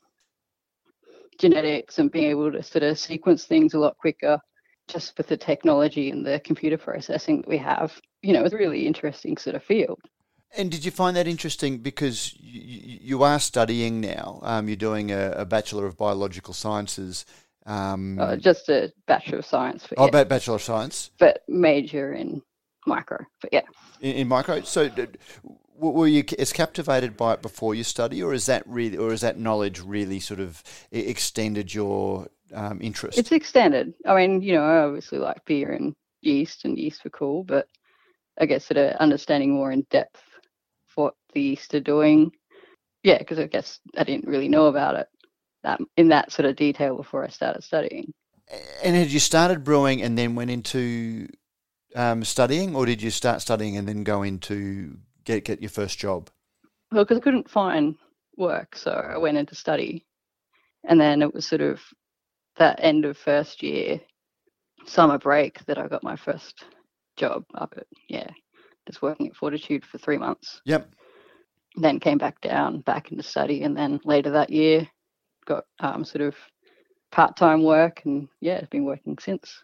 genetics 1.39 1.99
and 1.99 2.11
being 2.11 2.31
able 2.31 2.51
to 2.51 2.63
sort 2.63 2.83
of 2.83 2.99
sequence 2.99 3.45
things 3.45 3.75
a 3.75 3.79
lot 3.79 3.99
quicker, 3.99 4.39
just 4.89 5.19
with 5.19 5.27
the 5.27 5.37
technology 5.37 6.11
and 6.11 6.25
the 6.25 6.41
computer 6.41 6.79
processing 6.79 7.43
that 7.43 7.49
we 7.49 7.59
have, 7.59 7.93
you 8.23 8.33
know, 8.33 8.43
it's 8.43 8.55
a 8.55 8.57
really 8.57 8.87
interesting 8.87 9.37
sort 9.37 9.55
of 9.55 9.63
field. 9.63 10.01
And 10.57 10.71
did 10.71 10.83
you 10.83 10.91
find 10.91 11.17
that 11.17 11.27
interesting 11.27 11.79
because 11.79 12.35
you, 12.39 12.99
you 13.01 13.23
are 13.23 13.39
studying 13.39 14.01
now? 14.01 14.41
Um, 14.43 14.67
you're 14.67 14.77
doing 14.77 15.11
a, 15.11 15.33
a 15.33 15.45
Bachelor 15.45 15.87
of 15.87 15.99
Biological 15.99 16.55
Sciences. 16.55 17.27
Um, 17.67 18.19
Uh, 18.19 18.37
just 18.37 18.69
a 18.69 18.93
Bachelor 19.07 19.39
of 19.39 19.47
Science, 19.47 19.87
but, 19.89 19.99
oh, 19.99 20.11
yeah, 20.13 20.25
Bachelor 20.25 20.57
of 20.57 20.63
Science 20.63 21.11
but 21.19 21.43
major 21.49 22.13
in 22.13 22.43
micro. 22.87 23.19
But 23.41 23.53
yeah. 23.53 23.63
in, 24.01 24.17
in 24.17 24.29
micro. 24.29 24.63
So, 24.63 24.89
d- 24.89 25.07
w- 25.75 25.97
were 25.97 26.09
you 26.09 26.25
as 26.39 26.53
captivated 26.53 27.17
by 27.17 27.35
it 27.35 27.43
before 27.43 27.75
you 27.75 27.85
study, 27.85 28.23
or 28.23 28.35
is 28.35 28.47
that 28.47 28.65
really, 28.67 28.97
or 28.97 29.13
is 29.13 29.21
that 29.21 29.39
knowledge 29.39 29.81
really 29.81 30.19
sort 30.19 30.41
of 30.41 30.63
extended 30.91 31.73
your 31.73 32.29
um, 32.53 32.81
interest? 32.83 33.19
It's 33.19 33.33
extended. 33.33 33.95
I 34.07 34.17
mean, 34.17 34.43
you 34.43 34.55
know, 34.55 34.65
I 34.65 34.79
obviously 34.79 35.19
like 35.19 35.45
beer 35.45 35.73
and 35.73 35.95
yeast, 36.21 36.65
and 36.65 36.77
yeast 36.77 37.05
were 37.05 37.11
cool, 37.11 37.45
but 37.45 37.69
I 38.41 38.47
guess 38.47 38.65
sort 38.65 38.79
of 38.79 38.97
understanding 38.97 39.53
more 39.53 39.71
in 39.71 39.87
depth 39.91 40.21
what 40.97 41.15
the 41.33 41.41
yeast 41.41 41.75
are 41.75 41.81
doing. 41.81 42.33
Yeah, 43.05 43.19
because 43.19 43.39
I 43.39 43.47
guess 43.47 43.81
I 43.97 44.05
didn't 44.05 44.29
really 44.29 44.49
know 44.49 44.67
about 44.67 44.97
it 44.97 45.09
that 45.63 45.81
in 45.97 46.09
that 46.09 46.33
sort 46.33 46.47
of 46.47 46.57
detail 46.57 46.97
before 46.97 47.25
I 47.25 47.29
started 47.29 47.63
studying. 47.63 48.13
and 48.83 48.97
had 48.97 49.11
you 49.11 49.21
started 49.21 49.65
brewing 49.65 50.03
and 50.03 50.19
then 50.19 50.35
went 50.35 50.51
into 50.51 51.29
um, 51.95 52.25
studying, 52.25 52.75
or 52.75 52.87
did 52.87 53.03
you 53.03 53.11
start 53.11 53.41
studying 53.41 53.77
and 53.77 53.87
then 53.87 54.05
go 54.05 54.23
into 54.23 54.99
get 55.25 55.45
get 55.45 55.61
your 55.61 55.71
first 55.71 55.99
job? 55.99 56.31
Well, 56.91 57.05
because 57.05 57.19
I 57.19 57.21
couldn't 57.21 57.51
find 57.51 57.97
work, 58.37 58.77
so 58.77 58.91
I 58.91 59.19
went 59.19 59.39
into 59.39 59.55
study, 59.55 60.05
and 60.85 61.01
then 61.01 61.23
it 61.23 61.33
was 61.33 61.47
sort 61.47 61.61
of 61.61 61.81
that 62.57 62.79
end 62.83 63.05
of 63.05 63.17
first 63.17 63.63
year, 63.63 64.01
summer 64.85 65.19
break, 65.19 65.65
that 65.67 65.79
I 65.79 65.89
got 65.89 66.03
my 66.03 66.17
first 66.17 66.65
job 67.17 67.45
up 67.55 67.75
at 67.77 67.87
yeah, 68.09 68.29
just 68.87 69.03
working 69.03 69.29
at 69.29 69.37
Fortitude 69.37 69.85
for 69.85 69.99
three 69.99 70.19
months. 70.19 70.61
Yep. 70.65 70.91
then 71.77 72.01
came 72.01 72.19
back 72.19 72.41
down 72.41 72.81
back 72.81 73.11
into 73.11 73.23
study 73.23 73.63
and 73.63 73.77
then 73.77 73.99
later 74.05 74.31
that 74.31 74.51
year 74.51 74.87
got 75.45 75.65
um, 75.81 76.05
sort 76.05 76.23
of 76.23 76.35
part-time 77.11 77.63
work 77.63 78.03
and 78.05 78.29
yeah 78.41 78.55
it's 78.55 78.69
been 78.71 78.85
working 78.85 79.19
since. 79.19 79.61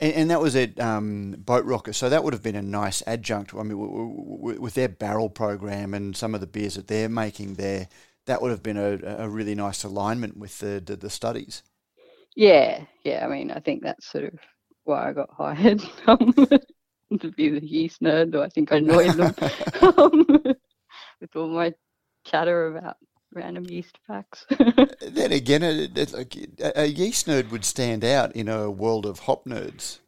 And, 0.00 0.12
and 0.14 0.30
that 0.30 0.40
was 0.40 0.56
at 0.56 0.78
um, 0.80 1.36
Boat 1.38 1.64
Rocker, 1.64 1.92
so 1.92 2.08
that 2.08 2.24
would 2.24 2.32
have 2.32 2.42
been 2.42 2.56
a 2.56 2.62
nice 2.62 3.02
adjunct. 3.06 3.54
I 3.54 3.58
mean, 3.58 3.78
w- 3.78 3.90
w- 3.90 4.36
w- 4.38 4.60
with 4.60 4.74
their 4.74 4.88
barrel 4.88 5.30
program 5.30 5.94
and 5.94 6.16
some 6.16 6.34
of 6.34 6.40
the 6.40 6.48
beers 6.48 6.74
that 6.74 6.88
they're 6.88 7.08
making 7.08 7.54
there, 7.54 7.88
that 8.26 8.42
would 8.42 8.50
have 8.50 8.62
been 8.62 8.76
a, 8.76 8.98
a 9.24 9.28
really 9.28 9.54
nice 9.54 9.84
alignment 9.84 10.36
with 10.36 10.58
the 10.58 10.82
the, 10.84 10.96
the 10.96 11.10
studies. 11.10 11.62
yeah 12.36 12.84
yeah. 13.04 13.24
I 13.24 13.28
mean 13.28 13.50
i 13.50 13.60
think 13.60 13.82
that's 13.82 14.06
sort 14.10 14.24
of 14.24 14.34
why 14.84 15.08
i 15.08 15.12
got 15.12 15.30
hired. 15.32 15.82
Um, 16.08 16.34
to 17.20 17.30
be 17.30 17.48
the 17.48 17.64
yeast 17.64 18.02
nerd 18.02 18.32
though 18.32 18.42
i 18.42 18.48
think 18.48 18.72
i 18.72 18.76
annoyed 18.76 19.12
them. 19.14 19.34
Um, 19.82 20.26
with 21.20 21.36
all 21.36 21.48
my 21.48 21.72
chatter 22.24 22.76
about 22.76 22.96
random 23.34 23.64
yeast 23.68 23.98
facts 24.06 24.46
Then 25.00 25.32
again, 25.32 25.62
a, 25.62 25.88
a, 25.96 26.82
a 26.82 26.86
yeast 26.86 27.26
nerd 27.26 27.50
would 27.50 27.64
stand 27.64 28.04
out 28.04 28.34
in 28.34 28.48
a 28.48 28.70
world 28.70 29.04
of 29.06 29.20
hop 29.20 29.44
nerds. 29.44 29.98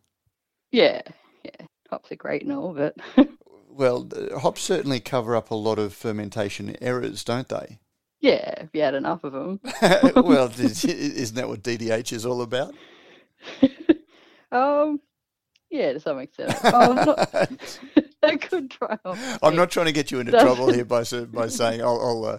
yeah 0.73 1.03
yeah 1.45 1.67
hops 1.91 2.11
are 2.13 2.17
great 2.17 2.43
and 2.43 2.53
all 2.53 2.73
but 2.75 2.95
Well, 3.69 4.09
hops 4.39 4.63
certainly 4.63 5.01
cover 5.01 5.37
up 5.37 5.51
a 5.51 5.55
lot 5.55 5.79
of 5.79 5.93
fermentation 5.93 6.77
errors, 6.81 7.23
don't 7.25 7.49
they? 7.49 7.79
yeah 8.21 8.63
if 8.63 8.71
you 8.73 8.81
had 8.81 8.95
enough 8.95 9.23
of 9.25 9.33
them 9.35 9.61
well, 10.25 10.47
is- 10.59 10.85
isn't 10.85 11.37
that 11.37 11.49
what 11.49 11.63
DDH 11.63 12.13
is 12.13 12.25
all 12.25 12.41
about? 12.43 12.75
um 14.53 15.01
yeah 15.71 15.93
to 15.93 16.01
some 16.01 16.19
extent 16.19 16.55
oh, 16.65 16.93
not, 16.95 18.06
Could 18.41 18.71
try 18.71 18.99
off. 19.05 19.39
I'm 19.43 19.57
not 19.57 19.71
trying 19.71 19.87
to 19.87 19.93
get 19.93 20.11
you 20.11 20.21
into 20.21 20.33
trouble 20.33 20.73
here 20.73 20.85
by 20.85 21.05
by 21.33 21.49
saying 21.49 21.83
I'll 21.83 22.01
I'll, 22.01 22.25
uh, 22.25 22.39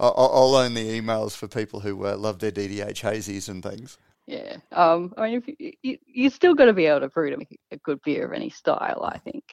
I'll, 0.00 0.30
I'll 0.32 0.54
own 0.56 0.74
the 0.74 1.00
emails 1.00 1.36
for 1.36 1.48
people 1.48 1.80
who 1.80 2.06
uh, 2.06 2.16
love 2.16 2.38
their 2.38 2.52
DDH 2.52 3.02
hazies 3.02 3.48
and 3.48 3.62
things. 3.62 3.98
Yeah. 4.26 4.56
Um. 4.72 5.14
I 5.16 5.28
mean, 5.28 5.42
if 5.46 5.48
you, 5.58 5.72
you 5.82 5.98
you 6.06 6.30
still 6.30 6.54
got 6.54 6.66
to 6.66 6.72
be 6.72 6.86
able 6.86 7.00
to 7.00 7.08
brew 7.08 7.36
a 7.70 7.76
good 7.78 8.00
beer 8.02 8.26
of 8.26 8.32
any 8.32 8.50
style. 8.50 9.02
I 9.04 9.18
think. 9.18 9.44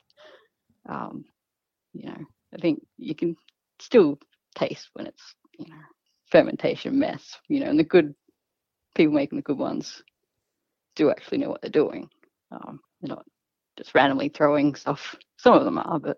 Um. 0.87 1.25
You 1.93 2.07
know, 2.07 2.17
I 2.53 2.57
think 2.57 2.81
you 2.97 3.13
can 3.13 3.35
still 3.79 4.17
taste 4.55 4.89
when 4.93 5.07
it's 5.07 5.35
you 5.59 5.69
know 5.69 5.81
fermentation 6.31 6.97
mess. 6.97 7.37
You 7.47 7.59
know, 7.59 7.67
and 7.67 7.79
the 7.79 7.83
good 7.83 8.15
people 8.95 9.13
making 9.13 9.37
the 9.37 9.43
good 9.43 9.57
ones 9.57 10.01
do 10.95 11.11
actually 11.11 11.39
know 11.39 11.49
what 11.49 11.61
they're 11.61 11.69
doing. 11.69 12.09
Um. 12.51 12.79
They're 13.01 13.15
not 13.15 13.25
just 13.77 13.93
randomly 13.95 14.29
throwing 14.29 14.75
stuff. 14.75 15.15
Some 15.37 15.53
of 15.53 15.65
them 15.65 15.77
are, 15.77 15.99
but 15.99 16.17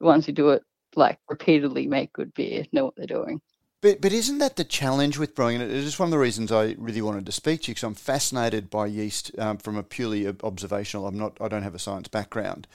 the 0.00 0.06
ones 0.06 0.26
who 0.26 0.32
do 0.32 0.50
it 0.50 0.62
like 0.96 1.18
repeatedly 1.28 1.86
make 1.86 2.12
good 2.12 2.32
beer 2.34 2.64
know 2.72 2.84
what 2.84 2.94
they're 2.96 3.06
doing. 3.06 3.40
But 3.80 4.00
but 4.00 4.12
isn't 4.12 4.38
that 4.38 4.56
the 4.56 4.64
challenge 4.64 5.18
with 5.18 5.34
brewing? 5.34 5.60
It 5.60 5.70
is 5.70 5.98
one 5.98 6.06
of 6.06 6.10
the 6.10 6.18
reasons 6.18 6.50
I 6.50 6.74
really 6.78 7.02
wanted 7.02 7.26
to 7.26 7.32
speak 7.32 7.62
to 7.62 7.68
you 7.68 7.74
because 7.74 7.84
I'm 7.84 7.94
fascinated 7.94 8.70
by 8.70 8.86
yeast 8.86 9.30
um, 9.38 9.58
from 9.58 9.76
a 9.76 9.82
purely 9.82 10.26
observational. 10.26 11.06
I'm 11.06 11.18
not. 11.18 11.36
I 11.40 11.48
don't 11.48 11.62
have 11.62 11.74
a 11.74 11.78
science 11.78 12.08
background, 12.08 12.66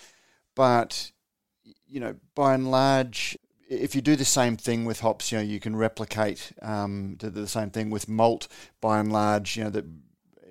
but 0.55 1.11
you 1.87 1.99
know, 1.99 2.15
by 2.35 2.53
and 2.53 2.69
large, 2.69 3.37
if 3.67 3.95
you 3.95 4.01
do 4.01 4.15
the 4.15 4.25
same 4.25 4.55
thing 4.55 4.85
with 4.85 4.99
hops, 4.99 5.31
you 5.31 5.39
know, 5.39 5.43
you 5.43 5.59
can 5.59 5.75
replicate 5.75 6.51
um, 6.61 7.15
the, 7.19 7.31
the 7.31 7.47
same 7.47 7.71
thing 7.71 7.89
with 7.89 8.07
malt. 8.07 8.47
By 8.79 8.99
and 8.99 9.11
large, 9.11 9.57
you 9.57 9.63
know, 9.63 9.69
that 9.71 9.85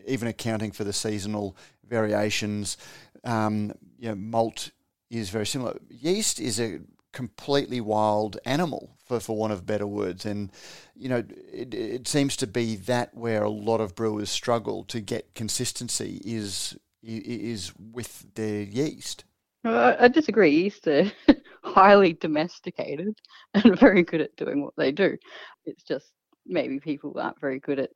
even 0.09 0.27
accounting 0.27 0.73
for 0.73 0.85
the 0.85 0.93
seasonal 0.93 1.57
variations, 1.89 2.77
um, 3.25 3.73
you 3.99 4.09
know, 4.09 4.15
malt 4.15 4.71
is 5.11 5.31
very 5.31 5.47
similar. 5.47 5.79
Yeast 5.89 6.41
is 6.41 6.61
a 6.61 6.81
completely 7.13 7.81
wild 7.81 8.39
animal, 8.45 8.97
for, 9.05 9.19
for 9.21 9.37
want 9.37 9.53
of 9.53 9.67
better 9.67 9.87
words. 9.87 10.25
And, 10.27 10.53
you 10.95 11.09
know, 11.09 11.25
it, 11.53 11.75
it 11.75 12.09
seems 12.09 12.37
to 12.37 12.47
be 12.47 12.77
that 12.77 13.15
where 13.15 13.43
a 13.43 13.51
lot 13.51 13.81
of 13.81 13.95
brewers 13.95 14.31
struggle 14.31 14.85
to 14.85 15.01
get 15.01 15.35
consistency 15.35 16.21
is 16.25 16.77
is 17.01 17.73
with 17.79 18.35
their 18.35 18.63
yeast. 18.63 19.25
I 19.65 20.09
disagree. 20.09 20.51
Yeast 20.51 20.87
are 20.89 21.11
highly 21.63 22.15
domesticated 22.15 23.15
and 23.55 23.79
very 23.81 24.03
good 24.03 24.21
at 24.21 24.37
doing 24.37 24.63
what 24.63 24.75
they 24.77 24.93
do. 24.93 25.17
It's 25.65 25.83
just 25.85 26.13
maybe 26.47 26.81
people 26.81 27.15
aren't 27.19 27.41
very 27.41 27.61
good 27.61 27.79
at 27.79 27.91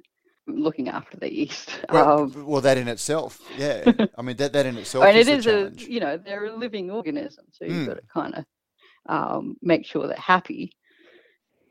looking 0.46 0.88
after 0.88 1.16
the 1.18 1.32
yeast. 1.32 1.84
Well, 1.90 2.12
Um, 2.14 2.32
well, 2.34 2.60
that 2.60 2.78
in 2.78 2.88
itself, 2.88 3.40
yeah. 3.54 3.92
I 4.16 4.22
mean, 4.22 4.36
that 4.36 4.52
that 4.52 4.66
in 4.66 4.78
itself 4.78 5.14
and 5.14 5.16
is 5.16 5.28
it 5.28 5.32
a 5.32 5.38
a 5.46 5.70
challenge. 5.70 5.84
you 5.86 6.00
know 6.00 6.16
they're 6.18 6.46
a 6.46 6.56
living 6.56 6.90
organism, 6.90 7.46
so 7.52 7.64
you've 7.64 7.82
Mm. 7.82 7.84
got 7.84 7.94
to 7.94 8.02
kind 8.12 8.34
of 8.34 8.44
um, 9.08 9.56
make 9.62 9.86
sure 9.86 10.06
they're 10.06 10.16
happy. 10.16 10.72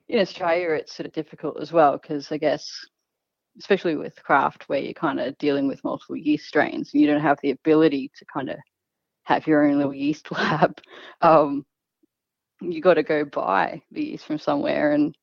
In 0.09 0.19
Australia, 0.19 0.71
it's 0.71 0.93
sort 0.95 1.07
of 1.07 1.13
difficult 1.13 1.59
as 1.59 1.71
well 1.71 1.97
because 1.97 2.31
I 2.31 2.37
guess, 2.37 2.69
especially 3.59 3.95
with 3.97 4.21
craft, 4.23 4.69
where 4.69 4.79
you're 4.79 4.93
kind 4.93 5.19
of 5.19 5.37
dealing 5.39 5.67
with 5.67 5.83
multiple 5.83 6.17
yeast 6.17 6.47
strains, 6.47 6.93
and 6.93 7.01
you 7.01 7.07
don't 7.07 7.21
have 7.21 7.39
the 7.41 7.51
ability 7.51 8.11
to 8.17 8.25
kind 8.33 8.49
of 8.49 8.57
have 9.25 9.47
your 9.47 9.65
own 9.67 9.77
little 9.77 9.93
yeast 9.95 10.31
lab. 10.33 10.79
Um, 11.21 11.65
you 12.61 12.81
got 12.81 12.95
to 12.95 13.03
go 13.03 13.25
buy 13.25 13.81
the 13.91 14.03
yeast 14.03 14.25
from 14.25 14.39
somewhere, 14.39 14.91
and 14.93 15.15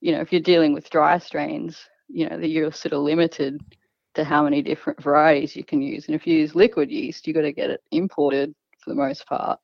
you 0.00 0.12
know 0.12 0.20
if 0.20 0.32
you're 0.32 0.40
dealing 0.42 0.74
with 0.74 0.90
dry 0.90 1.18
strains, 1.18 1.78
you 2.08 2.28
know 2.28 2.38
that 2.38 2.48
you're 2.48 2.72
sort 2.72 2.92
of 2.92 3.02
limited 3.02 3.60
to 4.14 4.24
how 4.24 4.42
many 4.42 4.62
different 4.62 5.02
varieties 5.02 5.54
you 5.54 5.64
can 5.64 5.82
use. 5.82 6.06
And 6.06 6.14
if 6.14 6.26
you 6.26 6.38
use 6.38 6.54
liquid 6.54 6.90
yeast, 6.90 7.26
you've 7.26 7.36
got 7.36 7.42
to 7.42 7.52
get 7.52 7.70
it 7.70 7.82
imported 7.92 8.54
for 8.80 8.90
the 8.90 8.96
most 8.96 9.26
part. 9.26 9.60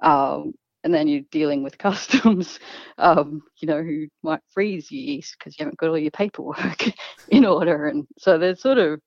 Um, 0.00 0.52
and 0.84 0.94
then 0.94 1.08
you're 1.08 1.22
dealing 1.30 1.62
with 1.62 1.78
customs, 1.78 2.60
um, 2.98 3.42
you 3.56 3.66
know, 3.66 3.82
who 3.82 4.06
might 4.22 4.40
freeze 4.52 4.90
your 4.90 5.02
yeast 5.02 5.36
because 5.38 5.58
you 5.58 5.64
haven't 5.64 5.78
got 5.78 5.88
all 5.88 5.98
your 5.98 6.10
paperwork 6.10 6.84
in 7.30 7.44
order. 7.44 7.88
And 7.88 8.06
so 8.18 8.38
there's 8.38 8.60
sort 8.60 8.78
of 8.78 9.00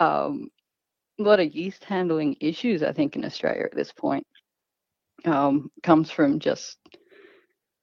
um, 0.00 0.50
a 1.18 1.22
lot 1.22 1.40
of 1.40 1.54
yeast 1.54 1.84
handling 1.84 2.36
issues, 2.40 2.82
I 2.82 2.92
think, 2.92 3.16
in 3.16 3.24
Australia 3.24 3.64
at 3.64 3.74
this 3.74 3.92
point. 3.92 4.26
Um, 5.24 5.70
comes 5.82 6.10
from 6.10 6.38
just, 6.38 6.76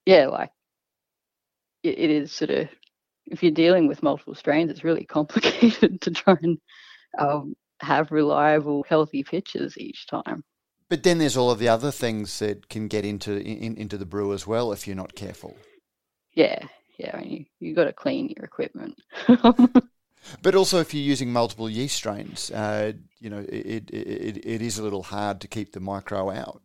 yeah, 0.06 0.26
like 0.26 0.50
it, 1.82 1.98
it 1.98 2.10
is 2.10 2.32
sort 2.32 2.50
of 2.50 2.68
if 3.26 3.42
you're 3.42 3.52
dealing 3.52 3.88
with 3.88 4.02
multiple 4.02 4.34
strains, 4.34 4.70
it's 4.70 4.84
really 4.84 5.04
complicated 5.18 6.00
to 6.02 6.10
try 6.10 6.36
and 6.42 6.58
um, 7.18 7.54
have 7.80 8.12
reliable, 8.12 8.84
healthy 8.88 9.22
pitches 9.22 9.76
each 9.78 10.06
time. 10.06 10.44
But 10.88 11.02
then 11.02 11.18
there's 11.18 11.36
all 11.36 11.50
of 11.50 11.58
the 11.58 11.68
other 11.68 11.90
things 11.90 12.38
that 12.38 12.68
can 12.68 12.86
get 12.86 13.04
into 13.04 13.36
in, 13.40 13.76
into 13.76 13.98
the 13.98 14.06
brew 14.06 14.32
as 14.32 14.46
well 14.46 14.72
if 14.72 14.86
you're 14.86 14.94
not 14.94 15.16
careful. 15.16 15.56
Yeah, 16.34 16.60
yeah. 16.96 17.10
I 17.14 17.20
mean, 17.20 17.30
you 17.58 17.68
you 17.68 17.74
got 17.74 17.84
to 17.84 17.92
clean 17.92 18.32
your 18.36 18.44
equipment. 18.44 18.96
But 20.42 20.54
also, 20.54 20.80
if 20.80 20.92
you're 20.92 21.02
using 21.02 21.32
multiple 21.32 21.70
yeast 21.70 21.96
strains, 21.96 22.50
uh, 22.50 22.92
you 23.20 23.30
know, 23.30 23.44
it, 23.48 23.90
it, 23.90 23.90
it, 23.90 24.46
it 24.46 24.62
is 24.62 24.78
a 24.78 24.82
little 24.82 25.02
hard 25.02 25.40
to 25.42 25.48
keep 25.48 25.72
the 25.72 25.80
micro 25.80 26.30
out. 26.30 26.62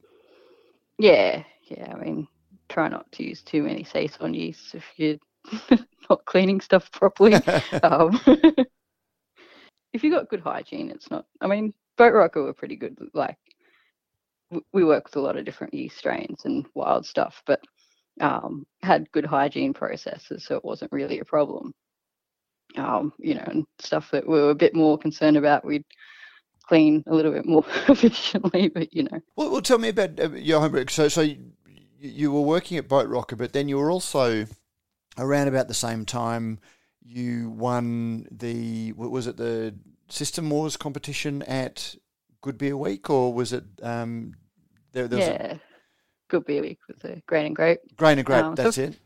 yeah, 0.98 1.44
yeah. 1.66 1.94
I 1.94 2.04
mean, 2.04 2.28
try 2.70 2.88
not 2.88 3.12
to 3.14 3.24
use 3.24 3.42
too 3.42 3.64
many 3.64 3.84
saison 3.84 4.34
yeasts 4.34 4.74
if 4.74 4.84
you're 4.98 5.18
not 6.10 6.26
cleaning 6.26 6.62
stuff 6.62 6.92
properly. 6.92 7.34
um, 7.84 8.20
if 9.94 10.04
you 10.04 10.12
got 10.12 10.30
good 10.30 10.42
hygiene, 10.42 10.90
it's 10.90 11.10
not. 11.10 11.26
I 11.40 11.48
mean, 11.48 11.74
Boat 11.98 12.14
Rocker 12.14 12.44
were 12.44 12.54
pretty 12.54 12.76
good. 12.76 12.98
Like, 13.14 13.38
we 14.74 14.84
work 14.84 15.06
with 15.06 15.16
a 15.16 15.22
lot 15.22 15.38
of 15.38 15.46
different 15.46 15.74
yeast 15.74 15.98
strains 15.98 16.42
and 16.46 16.66
wild 16.74 17.06
stuff, 17.06 17.42
but 17.46 17.62
um, 18.20 18.66
had 18.84 19.12
good 19.12 19.26
hygiene 19.26 19.74
processes, 19.74 20.46
so 20.46 20.56
it 20.56 20.66
wasn't 20.66 20.92
really 20.92 21.20
a 21.20 21.26
problem. 21.26 21.74
Um, 22.78 23.12
you 23.18 23.36
know, 23.36 23.44
and 23.48 23.66
stuff 23.80 24.12
that 24.12 24.28
we 24.28 24.40
were 24.40 24.52
a 24.52 24.56
bit 24.56 24.74
more 24.74 24.98
concerned 24.98 25.38
about, 25.38 25.66
we'd 25.66 25.86
clean 26.68 27.04
a 27.08 27.14
little 27.14 27.32
bit 27.32 27.46
more 27.46 27.66
efficiently. 27.88 28.70
But 28.70 28.94
you 28.94 29.04
know, 29.04 29.20
Well, 29.36 29.52
well 29.52 29.62
tell 29.62 29.78
me 29.78 29.90
about 29.90 30.20
uh, 30.20 30.32
your 30.32 30.62
homework. 30.62 30.90
So, 30.90 31.08
so 31.08 31.22
you, 31.22 31.52
you 32.00 32.32
were 32.32 32.42
working 32.42 32.78
at 32.78 32.88
Boat 32.88 33.10
Rocker, 33.10 33.36
but 33.36 33.54
then 33.54 33.68
you 33.68 33.78
were 33.78 33.92
also 33.92 34.46
around 35.18 35.48
about 35.48 35.68
the 35.68 35.74
same 35.74 36.06
time. 36.06 36.60
You 37.04 37.50
won 37.50 38.28
the 38.32 38.94
what 38.94 39.12
was 39.12 39.28
it 39.28 39.38
the 39.38 39.76
System 40.10 40.50
Wars 40.50 40.78
competition 40.78 41.42
at 41.44 41.96
Good 42.42 42.58
Beer 42.58 42.78
Week, 42.78 43.10
or 43.10 43.34
was 43.34 43.54
it 43.54 43.64
um, 43.82 44.34
there, 44.94 45.08
there 45.08 45.20
was 45.20 45.28
a 45.28 45.32
yeah, 45.32 45.58
good 46.30 46.46
beer 46.46 46.62
week 46.62 46.80
with 46.88 47.00
the 47.00 47.22
grain 47.28 47.48
and 47.48 47.56
grape. 47.56 47.80
Grain 47.96 48.18
and 48.18 48.26
Grape? 48.26 48.44
Um, 48.44 48.56
so- 48.56 48.64
that's 48.64 48.78
it. 48.78 49.00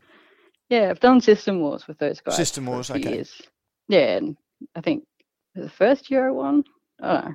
Yeah, 0.68 0.90
I've 0.90 0.98
done 0.98 1.20
System 1.20 1.60
Wars 1.60 1.86
with 1.86 1.98
those 1.98 2.20
guys. 2.20 2.34
System 2.36 2.66
Wars, 2.66 2.90
okay. 2.90 3.14
Years. 3.14 3.40
Yeah, 3.88 4.16
and 4.16 4.36
I 4.74 4.80
think 4.80 5.04
the 5.54 5.68
first 5.68 6.10
year 6.10 6.26
I 6.26 6.32
won. 6.32 6.64
I 7.00 7.12
don't 7.12 7.24
know. 7.24 7.34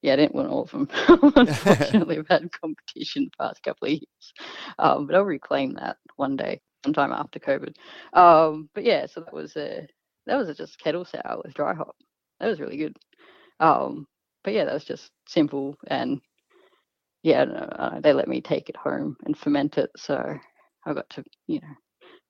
Yeah, 0.00 0.14
I 0.14 0.16
didn't 0.16 0.34
win 0.34 0.46
all 0.46 0.62
of 0.62 0.70
them. 0.70 0.88
Unfortunately, 1.08 2.18
I've 2.18 2.28
had 2.28 2.50
competition 2.58 3.24
the 3.24 3.44
past 3.44 3.62
couple 3.62 3.88
of 3.88 3.92
years. 3.92 4.32
Um, 4.78 5.06
but 5.06 5.14
I'll 5.14 5.24
reclaim 5.24 5.74
that 5.74 5.98
one 6.16 6.36
day, 6.36 6.62
sometime 6.84 7.12
after 7.12 7.38
COVID. 7.38 7.74
Um, 8.12 8.68
but 8.74 8.84
yeah, 8.84 9.06
so 9.06 9.20
that 9.20 9.32
was 9.34 9.56
a 9.56 9.86
that 10.26 10.36
was 10.36 10.48
a 10.48 10.54
just 10.54 10.78
kettle 10.78 11.04
sour 11.04 11.40
with 11.44 11.54
dry 11.54 11.74
hop. 11.74 11.96
That 12.38 12.48
was 12.48 12.60
really 12.60 12.76
good. 12.76 12.96
Um, 13.58 14.06
but 14.44 14.54
yeah, 14.54 14.64
that 14.64 14.74
was 14.74 14.84
just 14.84 15.10
simple 15.26 15.76
and 15.86 16.20
yeah, 17.22 17.44
no, 17.44 17.54
uh, 17.54 18.00
they 18.00 18.14
let 18.14 18.28
me 18.28 18.40
take 18.40 18.70
it 18.70 18.76
home 18.76 19.16
and 19.24 19.36
ferment 19.36 19.76
it. 19.76 19.90
So 19.96 20.38
I 20.86 20.94
got 20.94 21.08
to 21.10 21.24
you 21.46 21.60
know 21.60 21.74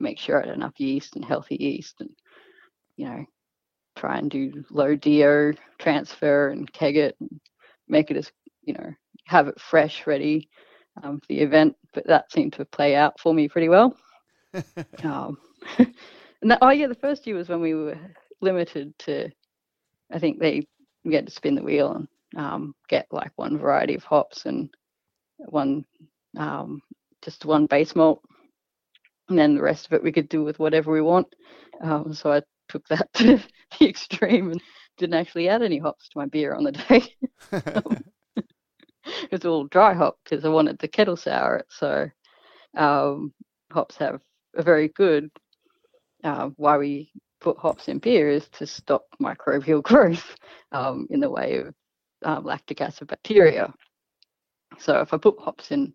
make 0.01 0.19
sure 0.19 0.43
I 0.43 0.47
had 0.47 0.55
enough 0.55 0.79
yeast 0.79 1.17
and 1.17 1.25
healthy 1.25 1.57
yeast 1.61 1.97
and 2.01 2.11
you 2.97 3.07
know 3.07 3.25
try 3.97 4.19
and 4.19 4.31
do 4.31 4.65
low 4.71 4.97
DO 4.97 5.55
transfer 5.79 6.49
and 6.49 6.73
keg 6.73 6.97
it 6.97 7.17
and 7.21 7.41
make 7.89 8.11
it 8.11 8.17
as 8.17 8.31
you 8.63 8.75
know 8.75 8.93
have 9.27 9.49
it 9.49 9.61
fresh 9.61 10.07
ready 10.07 10.49
um, 11.03 11.21
for 11.21 11.27
the 11.29 11.41
event 11.41 11.77
but 11.93 12.07
that 12.07 12.31
seemed 12.33 12.53
to 12.55 12.65
play 12.65 12.95
out 12.97 13.19
for 13.21 13.33
me 13.35 13.49
pretty 13.49 13.69
well 13.69 13.95
that, 16.43 16.59
oh 16.63 16.71
yeah 16.71 16.87
the 16.87 16.95
first 16.95 17.27
year 17.27 17.37
was 17.37 17.49
when 17.49 17.61
we 17.61 17.75
were 17.75 17.99
limited 18.41 18.93
to 18.99 19.31
I 20.13 20.19
think 20.19 20.39
they 20.39 20.67
we 21.05 21.15
had 21.15 21.27
to 21.27 21.33
spin 21.33 21.55
the 21.55 21.63
wheel 21.63 21.93
and 21.93 22.09
um, 22.37 22.75
get 22.89 23.07
like 23.11 23.33
one 23.37 23.59
variety 23.59 23.95
of 23.95 24.05
hops 24.05 24.47
and 24.47 24.71
one 25.39 25.85
um, 26.37 26.81
just 27.23 27.45
one 27.45 27.67
base 27.67 27.95
malt 27.97 28.23
and 29.31 29.39
then 29.39 29.55
the 29.55 29.63
rest 29.63 29.87
of 29.87 29.93
it 29.93 30.03
we 30.03 30.13
could 30.13 30.29
do 30.29 30.43
with 30.43 30.59
whatever 30.59 30.93
we 30.93 31.01
want. 31.01 31.29
Um, 31.81 32.13
so 32.13 32.33
I 32.33 32.43
took 32.69 32.87
that 32.89 33.09
to 33.15 33.41
the 33.79 33.89
extreme 33.89 34.51
and 34.51 34.61
didn't 34.99 35.15
actually 35.15 35.49
add 35.49 35.63
any 35.63 35.79
hops 35.79 36.09
to 36.09 36.19
my 36.19 36.27
beer 36.27 36.55
on 36.55 36.65
the 36.65 36.73
day. 36.73 37.03
it 38.37 39.33
was 39.33 39.45
all 39.45 39.65
dry 39.65 39.95
hop 39.95 40.19
because 40.25 40.45
I 40.45 40.49
wanted 40.49 40.79
the 40.79 40.89
kettle 40.89 41.17
sour 41.17 41.57
it. 41.57 41.67
So 41.71 42.11
um, 42.77 43.33
hops 43.73 43.97
have 43.97 44.21
a 44.57 44.63
very 44.63 44.89
good. 44.89 45.31
Uh, 46.23 46.51
why 46.57 46.77
we 46.77 47.11
put 47.41 47.57
hops 47.57 47.89
in 47.89 47.99
beer 47.99 48.29
is 48.29 48.49
to 48.51 48.67
stop 48.67 49.05
microbial 49.23 49.83
growth 49.91 50.37
um, 50.73 51.07
in 51.11 51.21
the 51.21 51.31
way 51.31 51.59
of 51.59 51.75
um, 52.25 52.45
lactic 52.45 52.81
acid 52.81 53.09
bacteria. 53.09 53.73
So 54.79 55.01
if 55.01 55.13
I 55.15 55.17
put 55.17 55.39
hops 55.39 55.71
in 55.71 55.95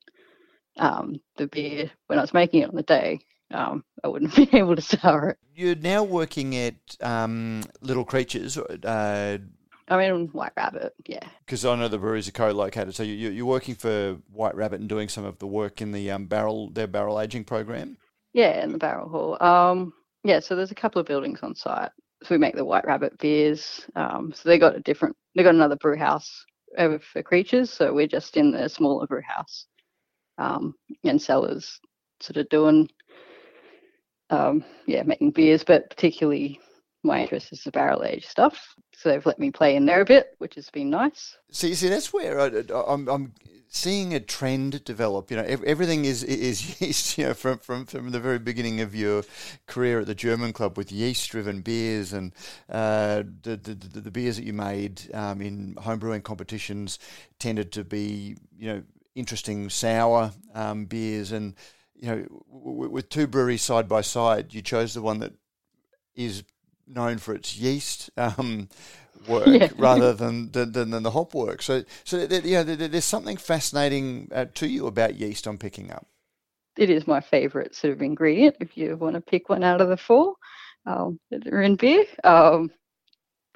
um, 0.77 1.15
the 1.37 1.47
beer 1.47 1.91
when 2.07 2.19
I 2.19 2.21
was 2.21 2.33
making 2.33 2.63
it 2.63 2.69
on 2.69 2.75
the 2.75 2.83
day, 2.83 3.19
um, 3.51 3.83
I 4.03 4.07
wouldn't 4.07 4.35
be 4.37 4.49
able 4.53 4.75
to 4.75 4.81
sour 4.81 5.29
it. 5.29 5.37
You're 5.55 5.75
now 5.75 6.03
working 6.03 6.55
at 6.55 6.75
um, 7.01 7.61
Little 7.81 8.03
Creatures, 8.05 8.57
uh, 8.57 9.37
I 9.87 9.97
mean, 9.97 10.27
White 10.29 10.51
Rabbit, 10.57 10.93
yeah. 11.05 11.27
because 11.45 11.63
I 11.63 11.75
know 11.75 11.87
the 11.87 11.99
breweries 11.99 12.27
are 12.27 12.31
co-located. 12.31 12.95
So 12.95 13.03
you, 13.03 13.13
you- 13.13 13.29
you're 13.29 13.45
working 13.45 13.75
for 13.75 14.17
White 14.33 14.55
Rabbit 14.55 14.79
and 14.79 14.89
doing 14.89 15.09
some 15.09 15.25
of 15.25 15.37
the 15.37 15.47
work 15.47 15.79
in 15.81 15.91
the 15.91 16.09
um, 16.09 16.25
barrel 16.25 16.71
their 16.71 16.87
barrel 16.87 17.21
aging 17.21 17.43
program. 17.43 17.97
Yeah, 18.35 18.65
in 18.65 18.73
the 18.73 18.77
barrel 18.77 19.07
hall. 19.07 19.41
Um, 19.41 19.93
yeah, 20.25 20.41
so 20.41 20.57
there's 20.57 20.71
a 20.71 20.75
couple 20.75 20.99
of 20.99 21.07
buildings 21.07 21.39
on 21.41 21.55
site. 21.55 21.91
So 22.21 22.35
we 22.35 22.37
make 22.37 22.53
the 22.53 22.65
White 22.65 22.83
Rabbit 22.85 23.17
beers. 23.17 23.85
Um, 23.95 24.33
so 24.35 24.49
they 24.49 24.59
got 24.59 24.75
a 24.75 24.81
different, 24.81 25.15
they 25.35 25.43
got 25.43 25.55
another 25.55 25.77
brew 25.77 25.97
house 25.97 26.45
for 26.77 27.23
creatures. 27.23 27.69
So 27.69 27.93
we're 27.93 28.07
just 28.07 28.35
in 28.35 28.51
the 28.51 28.67
smaller 28.67 29.07
brew 29.07 29.21
house. 29.25 29.67
Um, 30.37 30.75
and 31.05 31.21
cellars 31.21 31.79
sort 32.19 32.35
of 32.35 32.49
doing, 32.49 32.89
um, 34.29 34.65
yeah, 34.85 35.03
making 35.03 35.31
beers, 35.31 35.63
but 35.63 35.89
particularly 35.89 36.59
my 37.05 37.21
interest 37.21 37.53
is 37.53 37.63
the 37.63 37.71
barrel 37.71 38.03
age 38.03 38.25
stuff. 38.25 38.75
So 38.93 39.09
they've 39.09 39.25
let 39.25 39.39
me 39.39 39.51
play 39.51 39.75
in 39.75 39.85
there 39.85 40.01
a 40.01 40.05
bit, 40.05 40.35
which 40.39 40.55
has 40.55 40.69
been 40.69 40.89
nice. 40.89 41.37
See, 41.51 41.75
see, 41.75 41.89
that's 41.89 42.13
where 42.13 42.39
I, 42.39 42.63
I'm, 42.87 43.07
I'm 43.07 43.33
seeing 43.67 44.13
a 44.13 44.19
trend 44.19 44.83
develop. 44.85 45.29
You 45.29 45.37
know, 45.37 45.43
everything 45.43 46.05
is 46.05 46.23
is 46.23 46.81
yeast. 46.81 47.17
You 47.17 47.25
know, 47.25 47.33
from 47.33 47.59
from 47.59 47.85
from 47.85 48.11
the 48.11 48.19
very 48.19 48.39
beginning 48.39 48.81
of 48.81 48.95
your 48.95 49.23
career 49.67 49.99
at 49.99 50.07
the 50.07 50.15
German 50.15 50.53
club 50.53 50.77
with 50.77 50.91
yeast-driven 50.91 51.61
beers 51.61 52.13
and 52.13 52.33
uh, 52.69 53.23
the, 53.43 53.57
the 53.57 53.75
the 53.75 53.99
the 54.01 54.11
beers 54.11 54.37
that 54.37 54.45
you 54.45 54.53
made 54.53 55.01
um, 55.13 55.41
in 55.41 55.75
homebrewing 55.75 56.23
competitions 56.23 56.99
tended 57.39 57.71
to 57.73 57.83
be 57.83 58.37
you 58.57 58.67
know 58.67 58.83
interesting 59.13 59.69
sour 59.69 60.31
um, 60.53 60.85
beers 60.85 61.31
and 61.31 61.55
you 61.95 62.07
know 62.07 62.15
w- 62.51 62.71
w- 62.71 62.89
with 62.89 63.09
two 63.09 63.27
breweries 63.27 63.61
side 63.61 63.87
by 63.87 64.01
side, 64.01 64.53
you 64.53 64.61
chose 64.61 64.93
the 64.93 65.01
one 65.01 65.19
that 65.19 65.33
is 66.15 66.43
known 66.87 67.17
for 67.17 67.33
its 67.35 67.57
yeast 67.57 68.09
um, 68.17 68.69
work 69.27 69.69
Yeah. 69.69 69.69
rather 69.77 70.13
than, 70.13 70.51
than 70.51 70.71
than 70.71 71.03
the 71.03 71.11
hop 71.11 71.33
work. 71.33 71.61
So 71.61 71.83
so 72.03 72.27
th- 72.27 72.43
you 72.45 72.53
know, 72.55 72.63
th- 72.63 72.79
th- 72.79 72.91
there's 72.91 73.05
something 73.05 73.37
fascinating 73.37 74.29
uh, 74.33 74.45
to 74.55 74.67
you 74.67 74.87
about 74.87 75.15
yeast. 75.15 75.47
I'm 75.47 75.57
picking 75.57 75.91
up. 75.91 76.07
it 76.77 76.89
is 76.89 77.07
my 77.07 77.21
favorite 77.21 77.75
sort 77.75 77.93
of 77.93 78.01
ingredient 78.01 78.55
if 78.59 78.77
you 78.77 78.95
want 78.97 79.15
to 79.15 79.21
pick 79.21 79.49
one 79.49 79.63
out 79.63 79.81
of 79.81 79.89
the 79.89 79.97
four. 79.97 80.35
um, 80.85 81.19
that 81.31 81.47
are 81.47 81.61
in 81.61 81.75
beer. 81.75 82.05
Um, 82.23 82.69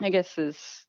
I 0.02 0.10
guess 0.12 0.36
there's, 0.36 0.86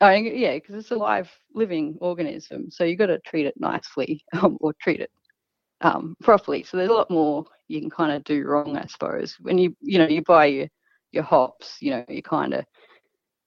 I 0.00 0.16
yeah, 0.16 0.54
because 0.54 0.76
it's 0.76 0.90
a 0.90 0.96
live 0.96 1.30
living 1.54 1.98
organism, 2.00 2.70
so 2.70 2.84
you've 2.84 2.98
got 2.98 3.06
to 3.06 3.18
treat 3.20 3.46
it 3.46 3.54
nicely 3.58 4.24
um, 4.40 4.56
or 4.60 4.72
treat 4.80 5.00
it 5.00 5.10
um, 5.82 6.16
properly. 6.22 6.64
So 6.64 6.76
there's 6.78 6.90
a 6.90 6.94
lot 6.94 7.10
more 7.10 7.46
you 7.68 7.80
can 7.80 7.90
kind 7.90 8.12
of 8.12 8.24
do 8.24 8.44
wrong, 8.46 8.76
I 8.76 8.86
suppose. 8.86 9.36
When 9.40 9.58
you 9.58 9.76
you 9.80 9.98
know 9.98 10.08
you 10.08 10.22
buy 10.22 10.46
your 10.46 10.68
your 11.12 11.24
hops, 11.24 11.76
you 11.80 11.90
know 11.90 12.04
you 12.08 12.22
kind 12.22 12.54
of 12.54 12.64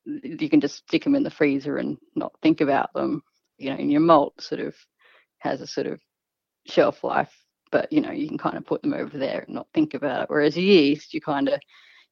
you 0.06 0.50
can 0.50 0.62
just 0.62 0.78
stick 0.78 1.04
them 1.04 1.16
in 1.16 1.24
the 1.24 1.30
freezer 1.30 1.78
and 1.78 1.98
not 2.16 2.34
think 2.42 2.62
about 2.62 2.94
them. 2.94 3.22
You 3.58 3.70
know, 3.70 3.78
and 3.78 3.92
your 3.92 4.02
malt 4.02 4.42
sort 4.42 4.62
of 4.62 4.76
has 5.40 5.62
a 5.62 5.68
sort 5.68 5.88
of 5.88 6.00
shelf 6.68 7.04
life, 7.04 7.32
but 7.72 7.92
you 7.92 8.02
know 8.02 8.12
you 8.12 8.28
can 8.28 8.38
kind 8.38 8.58
of 8.58 8.66
put 8.66 8.82
them 8.82 8.94
over 8.94 9.18
there 9.18 9.42
and 9.42 9.56
not 9.56 9.68
think 9.74 9.94
about 9.94 10.24
it. 10.24 10.30
Whereas 10.30 10.58
yeast, 10.58 11.14
you 11.14 11.22
kind 11.22 11.50
of 11.50 11.60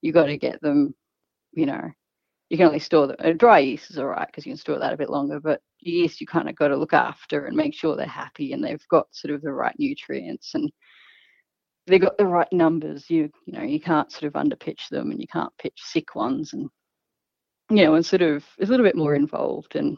you 0.01 0.11
got 0.11 0.25
to 0.25 0.37
get 0.37 0.61
them, 0.61 0.95
you 1.53 1.65
know, 1.65 1.91
you 2.49 2.57
can 2.57 2.67
only 2.67 2.79
store 2.79 3.07
them. 3.07 3.15
Uh, 3.19 3.31
dry 3.31 3.59
yeast 3.59 3.91
is 3.91 3.97
all 3.97 4.07
right 4.07 4.27
because 4.27 4.45
you 4.45 4.51
can 4.51 4.57
store 4.57 4.79
that 4.79 4.93
a 4.93 4.97
bit 4.97 5.09
longer, 5.09 5.39
but 5.39 5.61
yeast 5.79 6.19
you 6.21 6.27
kind 6.27 6.49
of 6.49 6.55
got 6.55 6.69
to 6.69 6.77
look 6.77 6.93
after 6.93 7.45
and 7.45 7.55
make 7.55 7.73
sure 7.73 7.95
they're 7.95 8.05
happy 8.05 8.53
and 8.53 8.63
they've 8.63 8.87
got 8.89 9.07
sort 9.11 9.33
of 9.33 9.41
the 9.41 9.51
right 9.51 9.75
nutrients 9.79 10.53
and 10.53 10.71
they've 11.87 12.01
got 12.01 12.17
the 12.17 12.25
right 12.25 12.51
numbers. 12.51 13.09
You 13.09 13.29
you 13.45 13.53
know 13.53 13.63
you 13.63 13.79
can't 13.79 14.11
sort 14.11 14.23
of 14.23 14.33
underpitch 14.33 14.89
them 14.89 15.11
and 15.11 15.19
you 15.21 15.27
can't 15.27 15.55
pitch 15.57 15.77
sick 15.77 16.15
ones 16.15 16.53
and 16.53 16.69
you 17.69 17.85
know 17.85 17.95
and 17.95 18.05
sort 18.05 18.21
of 18.21 18.43
a 18.61 18.65
little 18.65 18.85
bit 18.85 18.95
more 18.95 19.15
involved 19.15 19.75
and 19.75 19.97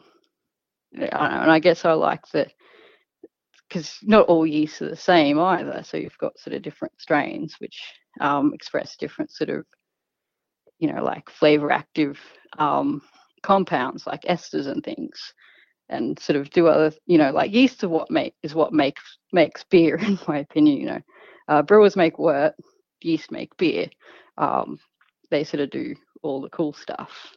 I 0.96 0.98
know, 0.98 1.42
and 1.42 1.50
I 1.50 1.58
guess 1.58 1.84
I 1.84 1.92
like 1.92 2.26
that 2.32 2.52
because 3.68 3.98
not 4.02 4.26
all 4.26 4.46
yeasts 4.46 4.80
are 4.82 4.90
the 4.90 4.96
same 4.96 5.38
either. 5.38 5.82
So 5.82 5.96
you've 5.96 6.18
got 6.18 6.38
sort 6.38 6.54
of 6.54 6.62
different 6.62 6.92
strains 7.00 7.56
which 7.58 7.80
um, 8.20 8.52
express 8.54 8.96
different 8.96 9.30
sort 9.30 9.50
of 9.50 9.64
you 10.78 10.92
know 10.92 11.02
like 11.02 11.28
flavor 11.30 11.72
active 11.72 12.18
um, 12.58 13.02
compounds 13.42 14.06
like 14.06 14.22
esters 14.22 14.66
and 14.66 14.82
things 14.84 15.32
and 15.88 16.18
sort 16.18 16.36
of 16.36 16.48
do 16.50 16.66
other 16.66 16.94
you 17.06 17.18
know 17.18 17.30
like 17.30 17.52
yeast 17.52 17.82
is 17.82 17.88
what 17.88 18.10
make 18.10 18.34
is 18.42 18.54
what 18.54 18.72
makes 18.72 19.18
makes 19.32 19.64
beer 19.70 19.96
in 20.02 20.18
my 20.26 20.38
opinion 20.38 20.78
you 20.78 20.86
know 20.86 21.00
uh, 21.48 21.62
brewers 21.62 21.96
make 21.96 22.18
wort, 22.18 22.54
yeast 23.00 23.30
make 23.30 23.56
beer. 23.56 23.88
Um, 24.38 24.78
they 25.30 25.44
sort 25.44 25.60
of 25.60 25.70
do 25.70 25.94
all 26.22 26.40
the 26.40 26.50
cool 26.50 26.72
stuff. 26.72 27.36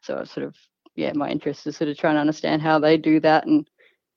So 0.00 0.18
it's 0.18 0.32
sort 0.32 0.46
of 0.46 0.56
yeah, 0.94 1.12
my 1.14 1.30
interest 1.30 1.66
is 1.66 1.76
sort 1.76 1.88
of 1.88 1.96
trying 1.96 2.16
to 2.16 2.20
understand 2.20 2.62
how 2.62 2.78
they 2.78 2.96
do 2.96 3.20
that 3.20 3.46
and 3.46 3.68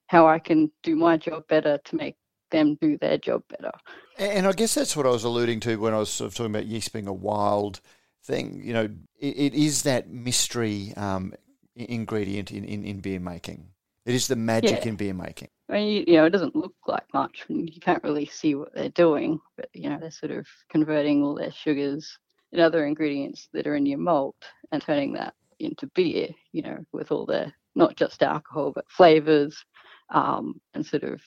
how 0.07 0.27
I 0.27 0.39
can 0.39 0.71
do 0.83 0.95
my 0.95 1.17
job 1.17 1.47
better 1.47 1.79
to 1.85 1.95
make 1.95 2.15
them 2.51 2.77
do 2.81 2.97
their 2.97 3.17
job 3.17 3.43
better. 3.49 3.71
And 4.17 4.45
I 4.45 4.51
guess 4.51 4.75
that's 4.75 4.95
what 4.95 5.05
I 5.05 5.09
was 5.09 5.23
alluding 5.23 5.61
to 5.61 5.77
when 5.77 5.93
I 5.93 5.99
was 5.99 6.09
sort 6.09 6.27
of 6.27 6.35
talking 6.35 6.51
about 6.51 6.67
yeast 6.67 6.93
being 6.93 7.07
a 7.07 7.13
wild 7.13 7.81
thing. 8.23 8.61
You 8.63 8.73
know, 8.73 8.89
it, 9.19 9.37
it 9.37 9.53
is 9.53 9.83
that 9.83 10.09
mystery 10.09 10.93
um, 10.95 11.33
ingredient 11.75 12.51
in, 12.51 12.63
in, 12.65 12.83
in 12.83 12.99
beer 12.99 13.19
making. 13.19 13.69
It 14.05 14.13
is 14.13 14.27
the 14.27 14.35
magic 14.35 14.83
yeah. 14.83 14.89
in 14.89 14.95
beer 14.95 15.13
making. 15.13 15.49
I 15.69 15.73
mean, 15.73 16.05
you, 16.07 16.13
know, 16.17 16.25
it 16.25 16.29
doesn't 16.29 16.55
look 16.55 16.75
like 16.87 17.05
much. 17.13 17.43
and 17.49 17.67
You 17.67 17.81
can't 17.81 18.03
really 18.03 18.27
see 18.27 18.53
what 18.53 18.73
they're 18.73 18.89
doing, 18.89 19.39
but 19.57 19.69
you 19.73 19.89
know, 19.89 19.97
they're 19.99 20.11
sort 20.11 20.31
of 20.31 20.45
converting 20.69 21.23
all 21.23 21.33
their 21.33 21.51
sugars 21.51 22.17
and 22.51 22.61
other 22.61 22.85
ingredients 22.85 23.49
that 23.53 23.65
are 23.65 23.75
in 23.75 23.85
your 23.85 23.97
malt 23.97 24.35
and 24.71 24.81
turning 24.81 25.13
that 25.13 25.33
into 25.59 25.87
beer. 25.95 26.29
You 26.51 26.61
know, 26.61 26.77
with 26.93 27.11
all 27.11 27.25
the 27.25 27.51
not 27.73 27.95
just 27.95 28.21
alcohol 28.21 28.71
but 28.73 28.89
flavors, 28.89 29.65
um, 30.13 30.61
and 30.75 30.85
sort 30.85 31.03
of 31.03 31.21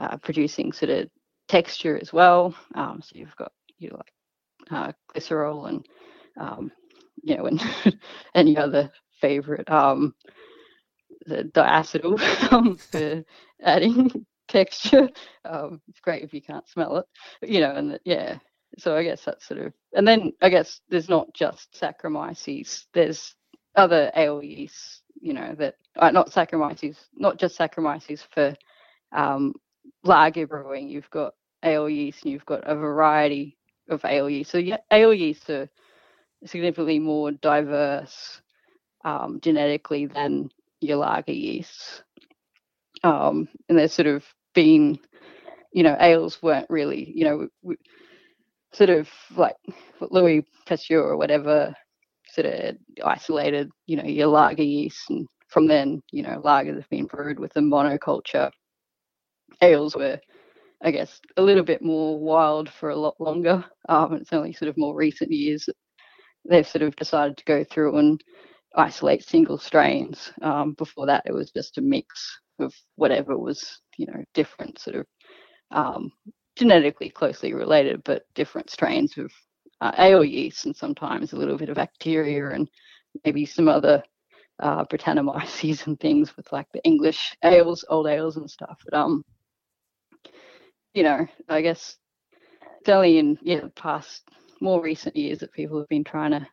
uh, 0.00 0.16
producing 0.16 0.72
sort 0.72 0.90
of 0.90 1.08
texture 1.48 1.98
as 2.00 2.12
well. 2.12 2.52
Um, 2.74 3.00
so 3.00 3.12
you've 3.14 3.36
got 3.36 3.52
you 3.78 3.90
know, 3.90 3.96
like 3.96 4.12
uh, 4.72 4.92
glycerol 5.14 5.68
and 5.68 5.86
um, 6.38 6.72
you 7.22 7.36
know, 7.36 7.46
and 7.46 7.62
any 8.34 8.56
other 8.56 8.90
favorite 9.20 9.70
um, 9.70 10.14
the 11.26 11.44
diacetyl 11.44 12.20
um, 12.52 12.76
for 12.76 13.24
adding 13.62 14.26
texture. 14.48 15.08
Um, 15.44 15.80
it's 15.88 16.00
great 16.00 16.22
if 16.22 16.32
you 16.32 16.42
can't 16.42 16.68
smell 16.68 16.98
it, 16.98 17.06
you 17.48 17.60
know, 17.60 17.74
and 17.74 17.92
the, 17.92 18.00
yeah. 18.04 18.38
So 18.78 18.96
I 18.96 19.02
guess 19.02 19.24
that's 19.24 19.46
sort 19.46 19.60
of, 19.60 19.72
and 19.94 20.06
then 20.06 20.32
I 20.42 20.48
guess 20.48 20.80
there's 20.88 21.08
not 21.08 21.32
just 21.34 21.72
Saccharomyces. 21.80 22.84
There's 22.92 23.34
other 23.74 24.10
ale 24.14 24.42
yeasts, 24.42 25.02
you 25.20 25.32
know, 25.32 25.54
that 25.58 25.76
uh, 25.96 26.10
not 26.10 26.30
Saccharomyces, 26.30 26.96
not 27.14 27.38
just 27.38 27.58
Saccharomyces 27.58 28.20
for 28.32 28.54
um, 29.12 29.54
lager 30.04 30.46
brewing. 30.46 30.88
You've 30.88 31.10
got 31.10 31.34
ale 31.62 31.88
yeast 31.88 32.24
and 32.24 32.32
you've 32.32 32.46
got 32.46 32.68
a 32.68 32.74
variety 32.74 33.56
of 33.88 34.04
ale 34.04 34.28
yeast. 34.28 34.50
So 34.50 34.58
yeah, 34.58 34.78
ale 34.90 35.14
yeasts 35.14 35.48
are 35.48 35.68
significantly 36.44 36.98
more 36.98 37.32
diverse 37.32 38.40
um, 39.04 39.40
genetically 39.40 40.06
than 40.06 40.50
your 40.86 40.98
lager 40.98 41.32
yeasts. 41.32 42.02
Um, 43.02 43.48
and 43.68 43.78
there's 43.78 43.92
sort 43.92 44.08
of 44.08 44.24
been, 44.54 44.98
you 45.72 45.82
know, 45.82 45.96
ales 46.00 46.42
weren't 46.42 46.70
really, 46.70 47.12
you 47.14 47.24
know, 47.24 47.48
we, 47.62 47.76
sort 48.72 48.90
of 48.90 49.08
like 49.36 49.56
Louis 50.10 50.44
Pasteur 50.66 51.00
or 51.00 51.16
whatever 51.16 51.74
sort 52.32 52.46
of 52.46 52.76
isolated, 53.04 53.70
you 53.86 53.96
know, 53.96 54.04
your 54.04 54.28
lager 54.28 54.62
yeast. 54.62 55.08
And 55.10 55.26
from 55.48 55.66
then, 55.66 56.02
you 56.12 56.22
know, 56.22 56.40
lagers 56.44 56.76
have 56.76 56.88
been 56.90 57.06
brewed 57.06 57.38
with 57.38 57.56
a 57.56 57.60
monoculture. 57.60 58.50
Ales 59.62 59.96
were, 59.96 60.20
I 60.82 60.90
guess, 60.90 61.20
a 61.36 61.42
little 61.42 61.64
bit 61.64 61.82
more 61.82 62.18
wild 62.18 62.68
for 62.68 62.90
a 62.90 62.96
lot 62.96 63.14
longer. 63.18 63.64
Um, 63.88 64.14
it's 64.14 64.32
only 64.32 64.52
sort 64.52 64.68
of 64.68 64.76
more 64.76 64.94
recent 64.94 65.30
years 65.30 65.66
that 65.66 65.76
they've 66.48 66.68
sort 66.68 66.82
of 66.82 66.96
decided 66.96 67.36
to 67.38 67.44
go 67.44 67.64
through 67.64 67.96
and 67.96 68.22
isolate 68.76 69.24
single 69.24 69.58
strains. 69.58 70.32
Um, 70.42 70.72
before 70.74 71.06
that, 71.06 71.24
it 71.26 71.32
was 71.32 71.50
just 71.50 71.78
a 71.78 71.82
mix 71.82 72.38
of 72.58 72.74
whatever 72.96 73.36
was, 73.36 73.80
you 73.96 74.06
know, 74.06 74.22
different 74.34 74.78
sort 74.78 74.96
of 74.96 75.06
um, 75.70 76.12
genetically 76.56 77.10
closely 77.10 77.54
related, 77.54 78.02
but 78.04 78.22
different 78.34 78.70
strains 78.70 79.16
of 79.18 79.30
uh, 79.80 79.92
ale 79.98 80.24
yeast 80.24 80.64
and 80.66 80.74
sometimes 80.74 81.32
a 81.32 81.36
little 81.36 81.56
bit 81.56 81.68
of 81.68 81.76
bacteria 81.76 82.50
and 82.50 82.68
maybe 83.24 83.44
some 83.44 83.68
other 83.68 84.02
uh, 84.60 84.84
Brettanomyces 84.86 85.86
and 85.86 85.98
things 86.00 86.36
with 86.36 86.50
like 86.52 86.66
the 86.72 86.82
English 86.84 87.36
ales, 87.44 87.84
old 87.88 88.06
ales 88.06 88.36
and 88.36 88.50
stuff. 88.50 88.78
But 88.84 88.98
um, 88.98 89.22
you 90.94 91.02
know, 91.02 91.26
I 91.48 91.60
guess 91.60 91.96
it's 92.80 92.88
only 92.88 93.18
in 93.18 93.38
yeah 93.42 93.60
the 93.60 93.70
past 93.70 94.22
more 94.60 94.82
recent 94.82 95.14
years 95.14 95.38
that 95.40 95.52
people 95.52 95.78
have 95.78 95.88
been 95.88 96.04
trying 96.04 96.30
to 96.30 96.46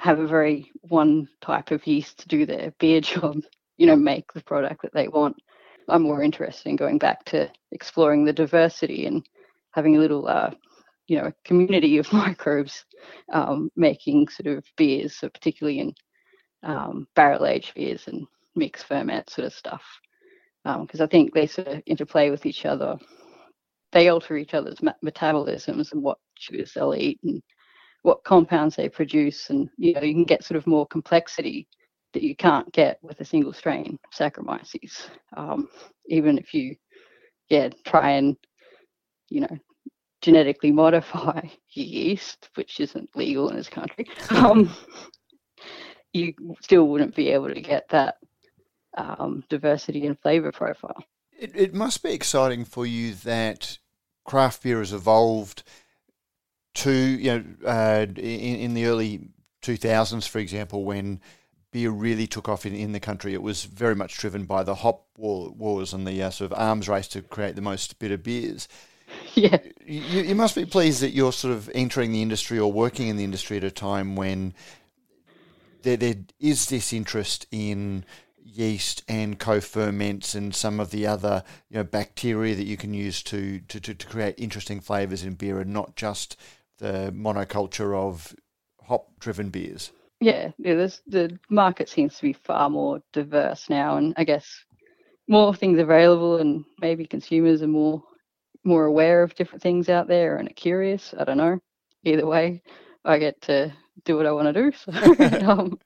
have 0.00 0.18
a 0.18 0.26
very 0.26 0.70
one 0.80 1.28
type 1.42 1.70
of 1.70 1.86
yeast 1.86 2.18
to 2.18 2.28
do 2.28 2.46
their 2.46 2.72
beer 2.78 3.00
job, 3.12 3.36
you 3.76 3.86
know, 3.86 3.96
make 3.96 4.32
the 4.32 4.42
product 4.42 4.82
that 4.82 4.94
they 4.94 5.08
want. 5.08 5.36
I'm 5.88 6.02
more 6.02 6.22
interested 6.22 6.68
in 6.68 6.76
going 6.76 6.98
back 6.98 7.24
to 7.26 7.50
exploring 7.72 8.24
the 8.24 8.32
diversity 8.32 9.06
and 9.06 9.26
having 9.72 9.96
a 9.96 10.00
little, 10.00 10.26
uh, 10.26 10.52
you 11.06 11.18
know, 11.18 11.32
community 11.44 11.98
of 11.98 12.12
microbes 12.12 12.84
um, 13.32 13.70
making 13.76 14.28
sort 14.28 14.56
of 14.56 14.64
beers, 14.76 15.16
so 15.16 15.28
particularly 15.28 15.80
in 15.80 15.94
um, 16.62 17.06
barrel 17.14 17.46
aged 17.46 17.74
beers 17.74 18.06
and 18.06 18.26
mixed 18.54 18.86
ferment 18.86 19.28
sort 19.28 19.46
of 19.46 19.52
stuff. 19.52 19.82
Because 20.64 21.00
um, 21.00 21.04
I 21.04 21.06
think 21.06 21.34
they 21.34 21.46
sort 21.46 21.68
of 21.68 21.82
interplay 21.86 22.30
with 22.30 22.46
each 22.46 22.66
other. 22.66 22.96
They 23.92 24.08
alter 24.08 24.36
each 24.36 24.54
other's 24.54 24.78
metabolisms 25.04 25.92
and 25.92 26.02
what 26.02 26.18
sugars 26.38 26.72
they'll 26.74 26.94
eat 26.94 27.18
and 27.24 27.42
what 28.02 28.24
compounds 28.24 28.76
they 28.76 28.88
produce, 28.88 29.50
and 29.50 29.68
you 29.76 29.94
know 29.94 30.00
you 30.00 30.14
can 30.14 30.24
get 30.24 30.44
sort 30.44 30.56
of 30.56 30.66
more 30.66 30.86
complexity 30.86 31.66
that 32.12 32.22
you 32.22 32.34
can't 32.34 32.72
get 32.72 32.98
with 33.02 33.20
a 33.20 33.24
single 33.24 33.52
strain 33.52 33.98
Saccharomyces. 34.12 35.08
Um, 35.36 35.68
even 36.08 36.38
if 36.38 36.52
you, 36.52 36.74
yeah, 37.48 37.68
try 37.84 38.12
and 38.12 38.36
you 39.28 39.42
know 39.42 39.58
genetically 40.22 40.72
modify 40.72 41.40
yeast, 41.70 42.48
which 42.54 42.80
isn't 42.80 43.14
legal 43.14 43.48
in 43.50 43.56
this 43.56 43.68
country, 43.68 44.06
um, 44.30 44.70
you 46.12 46.34
still 46.60 46.88
wouldn't 46.88 47.14
be 47.14 47.30
able 47.30 47.48
to 47.52 47.60
get 47.60 47.88
that 47.90 48.16
um, 48.96 49.44
diversity 49.48 50.06
and 50.06 50.18
flavor 50.20 50.52
profile. 50.52 51.04
It, 51.38 51.52
it 51.54 51.74
must 51.74 52.02
be 52.02 52.12
exciting 52.12 52.64
for 52.64 52.84
you 52.84 53.14
that 53.14 53.78
craft 54.24 54.62
beer 54.62 54.78
has 54.78 54.92
evolved 54.92 55.62
to 56.74 56.92
you 56.92 57.38
know 57.38 57.44
uh, 57.66 58.06
in, 58.16 58.56
in 58.56 58.74
the 58.74 58.86
early 58.86 59.28
2000s, 59.62 60.28
for 60.28 60.38
example, 60.38 60.84
when 60.84 61.20
beer 61.72 61.90
really 61.90 62.26
took 62.26 62.48
off 62.48 62.66
in, 62.66 62.74
in 62.74 62.92
the 62.92 63.00
country, 63.00 63.34
it 63.34 63.42
was 63.42 63.64
very 63.64 63.94
much 63.94 64.16
driven 64.16 64.44
by 64.44 64.62
the 64.62 64.76
hop 64.76 65.06
wars 65.16 65.92
and 65.92 66.06
the 66.06 66.22
uh, 66.22 66.30
sort 66.30 66.50
of 66.50 66.58
arms 66.58 66.88
race 66.88 67.08
to 67.08 67.22
create 67.22 67.54
the 67.54 67.62
most 67.62 67.98
bitter 67.98 68.18
beers. 68.18 68.68
Yeah, 69.34 69.58
you, 69.84 70.22
you 70.22 70.34
must 70.36 70.54
be 70.54 70.64
pleased 70.64 71.02
that 71.02 71.10
you're 71.10 71.32
sort 71.32 71.52
of 71.52 71.68
entering 71.74 72.12
the 72.12 72.22
industry 72.22 72.60
or 72.60 72.72
working 72.72 73.08
in 73.08 73.16
the 73.16 73.24
industry 73.24 73.56
at 73.56 73.64
a 73.64 73.70
time 73.70 74.14
when 74.14 74.54
there, 75.82 75.96
there 75.96 76.14
is 76.38 76.66
this 76.66 76.92
interest 76.92 77.46
in 77.50 78.04
yeast 78.44 79.02
and 79.08 79.38
co-ferments 79.38 80.34
and 80.36 80.54
some 80.54 80.78
of 80.78 80.90
the 80.90 81.06
other 81.06 81.42
you 81.68 81.76
know 81.76 81.84
bacteria 81.84 82.54
that 82.54 82.66
you 82.66 82.76
can 82.76 82.94
use 82.94 83.22
to 83.22 83.60
to, 83.68 83.80
to, 83.80 83.94
to 83.94 84.06
create 84.06 84.34
interesting 84.38 84.80
flavors 84.80 85.24
in 85.24 85.34
beer 85.34 85.60
and 85.60 85.72
not 85.72 85.96
just 85.96 86.36
the 86.80 87.12
monoculture 87.14 87.96
of 87.96 88.34
hop-driven 88.82 89.50
beers. 89.50 89.92
Yeah, 90.20 90.50
yeah. 90.58 90.74
There's, 90.74 91.00
the 91.06 91.38
market 91.48 91.88
seems 91.88 92.16
to 92.16 92.22
be 92.22 92.32
far 92.32 92.68
more 92.68 93.00
diverse 93.12 93.70
now, 93.70 93.96
and 93.96 94.12
I 94.16 94.24
guess 94.24 94.64
more 95.28 95.54
things 95.54 95.78
available, 95.78 96.38
and 96.38 96.64
maybe 96.80 97.06
consumers 97.06 97.62
are 97.62 97.68
more 97.68 98.02
more 98.62 98.84
aware 98.84 99.22
of 99.22 99.34
different 99.34 99.62
things 99.62 99.88
out 99.88 100.06
there 100.06 100.36
and 100.36 100.46
are 100.46 100.54
curious. 100.54 101.14
I 101.16 101.24
don't 101.24 101.38
know. 101.38 101.58
Either 102.04 102.26
way, 102.26 102.62
I 103.06 103.18
get 103.18 103.40
to 103.42 103.72
do 104.04 104.16
what 104.16 104.26
I 104.26 104.32
want 104.32 104.54
to 104.54 104.62
do. 104.62 104.72
So, 104.76 104.92
um, 105.50 105.78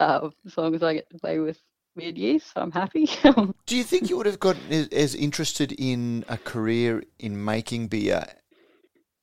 uh, 0.00 0.30
as 0.46 0.56
long 0.56 0.74
as 0.74 0.82
I 0.82 0.94
get 0.94 1.10
to 1.10 1.18
play 1.18 1.38
with 1.40 1.58
weird 1.94 2.16
yeast, 2.16 2.52
I'm 2.56 2.70
happy. 2.70 3.10
Do 3.66 3.76
you 3.76 3.84
think 3.84 4.08
you 4.08 4.16
would 4.16 4.26
have 4.26 4.40
gotten 4.40 4.88
as 4.92 5.14
interested 5.14 5.72
in 5.72 6.24
a 6.28 6.38
career 6.38 7.02
in 7.18 7.44
making 7.44 7.88
beer 7.88 8.24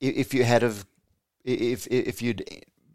if 0.00 0.34
you 0.34 0.44
had 0.44 0.62
of 0.62 0.86
if 1.44 1.86
if 1.88 2.22
you'd 2.22 2.44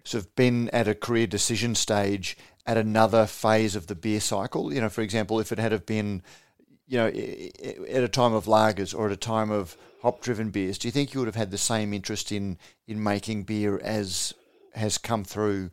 sort 0.03 0.23
of 0.23 0.35
been 0.35 0.69
at 0.69 0.87
a 0.87 0.95
career 0.95 1.27
decision 1.27 1.75
stage 1.75 2.37
at 2.65 2.77
another 2.77 3.25
phase 3.25 3.75
of 3.75 3.87
the 3.87 3.95
beer 3.95 4.19
cycle? 4.19 4.73
You 4.73 4.81
know, 4.81 4.89
for 4.89 5.01
example, 5.01 5.39
if 5.39 5.51
it 5.51 5.59
had 5.59 5.71
have 5.71 5.85
been 5.85 6.23
you 6.91 6.97
know, 6.97 7.07
at 7.07 8.03
a 8.03 8.09
time 8.09 8.33
of 8.33 8.45
lagers 8.45 8.93
or 8.93 9.05
at 9.05 9.13
a 9.13 9.17
time 9.17 9.49
of 9.49 9.77
hop-driven 10.01 10.49
beers, 10.49 10.77
do 10.77 10.89
you 10.89 10.91
think 10.91 11.13
you 11.13 11.21
would 11.21 11.27
have 11.27 11.35
had 11.35 11.49
the 11.49 11.57
same 11.57 11.93
interest 11.93 12.33
in 12.33 12.57
in 12.85 13.01
making 13.01 13.43
beer 13.43 13.79
as 13.81 14.33
has 14.73 14.97
come 14.97 15.23
through 15.23 15.69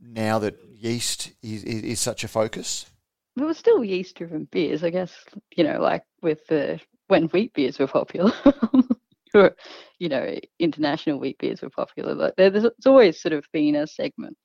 now 0.00 0.38
that 0.38 0.56
yeast 0.72 1.32
is, 1.42 1.64
is, 1.64 1.98
such 1.98 2.22
a 2.22 2.28
focus? 2.28 2.86
There 3.34 3.46
were 3.46 3.54
still 3.54 3.82
yeast-driven 3.82 4.48
beers, 4.52 4.84
I 4.84 4.90
guess. 4.90 5.12
You 5.56 5.64
know, 5.64 5.80
like 5.80 6.04
with 6.22 6.46
the 6.46 6.80
when 7.08 7.24
wheat 7.26 7.52
beers 7.52 7.80
were 7.80 7.88
popular, 7.88 8.32
you 9.34 10.08
know, 10.08 10.34
international 10.58 11.18
wheat 11.18 11.38
beers 11.38 11.62
were 11.62 11.70
popular. 11.70 12.14
Like 12.14 12.34
there's 12.36 12.64
it's 12.64 12.86
always 12.86 13.20
sort 13.20 13.32
of 13.32 13.44
been 13.52 13.76
a 13.76 13.86
segment. 13.86 14.36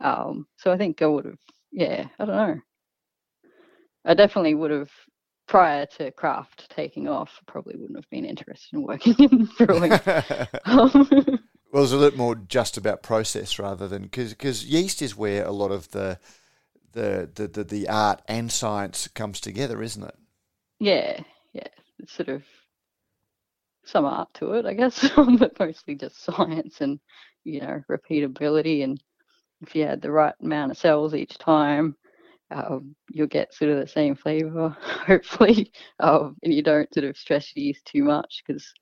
Um, 0.00 0.46
so 0.56 0.72
I 0.72 0.76
think 0.76 1.00
I 1.00 1.06
would 1.06 1.24
have, 1.24 1.38
yeah, 1.72 2.06
I 2.18 2.24
don't 2.24 2.36
know. 2.36 2.60
I 4.04 4.14
definitely 4.14 4.54
would 4.54 4.70
have 4.70 4.90
prior 5.48 5.86
to 5.86 6.10
craft 6.12 6.70
taking 6.74 7.08
off, 7.08 7.40
probably 7.46 7.76
wouldn't 7.76 7.98
have 7.98 8.10
been 8.10 8.24
interested 8.24 8.74
in 8.74 8.82
working 8.82 9.14
in 9.18 9.48
brewing. 9.58 9.92
um, 10.64 11.08
well, 11.72 11.82
it's 11.82 11.92
a 11.92 11.96
little 11.96 12.18
more 12.18 12.34
just 12.34 12.76
about 12.76 13.02
process 13.02 13.58
rather 13.58 13.88
than 13.88 14.02
because 14.02 14.64
yeast 14.64 15.02
is 15.02 15.16
where 15.16 15.44
a 15.44 15.52
lot 15.52 15.70
of 15.70 15.90
the, 15.90 16.18
the 16.92 17.30
the, 17.34 17.48
the 17.48 17.64
the 17.64 17.88
art 17.88 18.22
and 18.28 18.52
science 18.52 19.08
comes 19.08 19.40
together, 19.40 19.82
isn't 19.82 20.04
it? 20.04 20.14
Yeah, 20.78 21.20
yeah. 21.52 21.68
It's 21.98 22.12
sort 22.12 22.28
of 22.28 22.42
some 23.86 24.04
art 24.04 24.28
to 24.34 24.52
it, 24.52 24.66
I 24.66 24.74
guess, 24.74 25.08
but 25.38 25.58
mostly 25.58 25.94
just 25.94 26.22
science 26.24 26.80
and 26.80 27.00
you 27.44 27.60
know 27.60 27.82
repeatability. 27.90 28.84
And 28.84 29.02
if 29.62 29.74
you 29.74 29.86
had 29.86 30.02
the 30.02 30.10
right 30.10 30.34
amount 30.42 30.72
of 30.72 30.78
cells 30.78 31.14
each 31.14 31.38
time 31.38 31.96
um, 32.50 32.94
you'll 33.10 33.26
get 33.26 33.54
sort 33.54 33.70
of 33.70 33.78
the 33.78 33.86
same 33.86 34.14
flavor, 34.14 34.76
hopefully, 34.80 35.72
um, 36.00 36.36
and 36.42 36.52
you 36.52 36.62
don't 36.62 36.92
sort 36.94 37.04
of 37.04 37.16
stress 37.16 37.54
yeast 37.56 37.84
too 37.84 38.04
much 38.04 38.42
because 38.46 38.72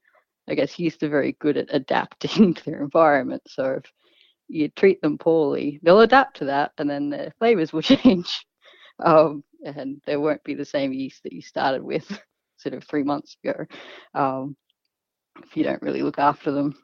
I 0.49 0.55
guess 0.55 0.79
yeast 0.79 1.03
are 1.03 1.09
very 1.09 1.37
good 1.41 1.57
at 1.57 1.69
adapting 1.71 2.55
to 2.55 2.65
their 2.65 2.83
environment. 2.83 3.43
So 3.47 3.81
if 3.83 3.91
you 4.49 4.69
treat 4.69 5.01
them 5.01 5.19
poorly, 5.19 5.81
they'll 5.83 6.01
adapt 6.01 6.39
to 6.39 6.47
that, 6.47 6.73
and 6.79 6.89
then 6.89 7.09
their 7.11 7.33
flavors 7.39 7.73
will 7.73 7.83
change, 7.83 8.45
um, 9.05 9.43
and 9.65 10.01
there 10.07 10.21
won't 10.21 10.45
be 10.45 10.55
the 10.55 10.65
same 10.65 10.93
yeast 10.93 11.23
that 11.23 11.33
you 11.33 11.41
started 11.41 11.83
with 11.83 12.07
sort 12.59 12.75
of 12.75 12.85
three 12.85 13.03
months 13.03 13.37
ago. 13.43 13.65
Um, 14.15 14.57
if 15.43 15.57
you 15.57 15.65
don't 15.65 15.83
really 15.83 16.03
look 16.03 16.19
after 16.19 16.51
them. 16.51 16.77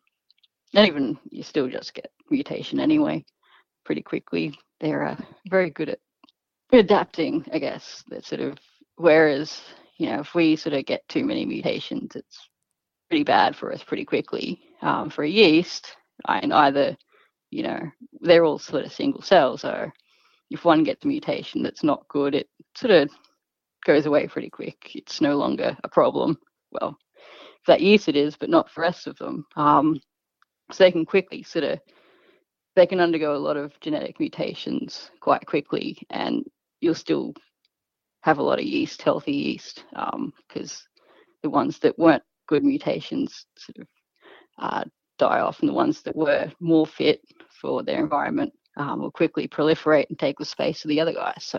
And 0.74 0.86
even 0.86 1.18
you 1.30 1.42
still 1.42 1.68
just 1.68 1.94
get 1.94 2.10
mutation 2.30 2.80
anyway 2.80 3.24
pretty 3.84 4.02
quickly. 4.02 4.56
They're 4.80 5.04
uh, 5.04 5.16
very 5.48 5.70
good 5.70 5.88
at 5.88 5.98
adapting, 6.72 7.44
I 7.52 7.58
guess. 7.58 8.04
That 8.08 8.24
sort 8.24 8.40
of 8.40 8.58
whereas 8.96 9.60
you 9.98 10.06
know 10.06 10.20
if 10.20 10.34
we 10.34 10.56
sort 10.56 10.74
of 10.74 10.86
get 10.86 11.08
too 11.08 11.24
many 11.24 11.44
mutations, 11.44 12.14
it's 12.14 12.48
pretty 13.08 13.24
bad 13.24 13.56
for 13.56 13.72
us 13.72 13.82
pretty 13.82 14.04
quickly. 14.04 14.60
Um, 14.82 15.10
for 15.10 15.24
a 15.24 15.28
yeast, 15.28 15.94
and 16.26 16.52
either 16.52 16.96
you 17.50 17.62
know 17.64 17.80
they're 18.20 18.44
all 18.44 18.58
sort 18.58 18.84
of 18.84 18.92
single 18.92 19.22
cells, 19.22 19.62
so 19.62 19.90
if 20.50 20.64
one 20.64 20.84
gets 20.84 21.04
a 21.04 21.08
mutation 21.08 21.62
that's 21.62 21.82
not 21.82 22.06
good, 22.08 22.34
it 22.34 22.48
sort 22.76 22.90
of 22.90 23.10
goes 23.84 24.06
away 24.06 24.26
pretty 24.26 24.50
quick. 24.50 24.92
It's 24.94 25.20
no 25.20 25.36
longer 25.36 25.76
a 25.84 25.88
problem. 25.88 26.38
Well, 26.72 26.96
that 27.66 27.80
yeast 27.80 28.08
it 28.08 28.16
is, 28.16 28.36
but 28.36 28.50
not 28.50 28.70
for 28.70 28.82
rest 28.82 29.06
of 29.06 29.16
them. 29.18 29.44
Um, 29.56 30.00
so 30.72 30.84
they 30.84 30.92
can 30.92 31.04
quickly 31.04 31.42
sort 31.42 31.64
of 31.64 31.80
they 32.76 32.86
can 32.86 33.00
undergo 33.00 33.34
a 33.34 33.38
lot 33.38 33.56
of 33.56 33.78
genetic 33.80 34.20
mutations 34.20 35.10
quite 35.20 35.44
quickly 35.44 35.98
and 36.10 36.44
you'll 36.80 36.94
still 36.94 37.34
have 38.22 38.38
a 38.38 38.42
lot 38.42 38.58
of 38.58 38.64
yeast, 38.64 39.02
healthy 39.02 39.32
yeast, 39.32 39.84
because 39.90 40.72
um, 40.72 41.02
the 41.42 41.50
ones 41.50 41.78
that 41.78 41.98
weren't 41.98 42.22
good 42.48 42.64
mutations 42.64 43.46
sort 43.56 43.78
of 43.78 43.88
uh, 44.58 44.84
die 45.18 45.40
off, 45.40 45.60
and 45.60 45.68
the 45.68 45.74
ones 45.74 46.02
that 46.02 46.14
were 46.14 46.50
more 46.60 46.86
fit 46.86 47.20
for 47.60 47.82
their 47.82 48.00
environment 48.00 48.52
um, 48.76 49.00
will 49.00 49.10
quickly 49.10 49.48
proliferate 49.48 50.06
and 50.10 50.18
take 50.18 50.38
the 50.38 50.44
space 50.44 50.84
of 50.84 50.88
the 50.88 51.00
other 51.00 51.14
guys. 51.14 51.44
So, 51.44 51.58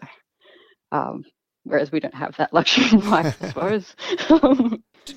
um, 0.92 1.24
whereas 1.64 1.92
we 1.92 2.00
don't 2.00 2.16
have 2.16 2.36
that 2.38 2.54
luxury 2.54 2.86
in 2.92 3.10
life, 3.10 3.42
I 3.42 3.48
suppose. 3.50 3.96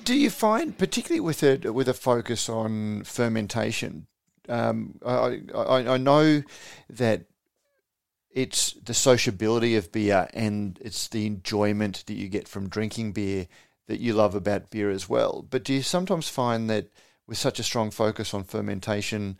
Do 0.03 0.15
you 0.15 0.29
find, 0.29 0.77
particularly 0.77 1.21
with 1.21 1.43
a 1.43 1.71
with 1.71 1.87
a 1.87 1.93
focus 1.93 2.49
on 2.49 3.03
fermentation, 3.03 4.07
um, 4.49 4.99
I, 5.05 5.41
I, 5.53 5.93
I 5.93 5.97
know 5.97 6.43
that 6.89 7.25
it's 8.31 8.73
the 8.73 8.93
sociability 8.93 9.75
of 9.75 9.91
beer 9.91 10.27
and 10.33 10.77
it's 10.81 11.07
the 11.07 11.25
enjoyment 11.25 12.03
that 12.07 12.15
you 12.15 12.27
get 12.27 12.47
from 12.47 12.67
drinking 12.67 13.13
beer 13.13 13.47
that 13.87 14.01
you 14.01 14.13
love 14.13 14.35
about 14.35 14.69
beer 14.69 14.89
as 14.89 15.07
well. 15.07 15.45
But 15.49 15.63
do 15.63 15.73
you 15.73 15.81
sometimes 15.81 16.27
find 16.27 16.69
that 16.69 16.89
with 17.27 17.37
such 17.37 17.59
a 17.59 17.63
strong 17.63 17.91
focus 17.91 18.33
on 18.33 18.43
fermentation, 18.43 19.37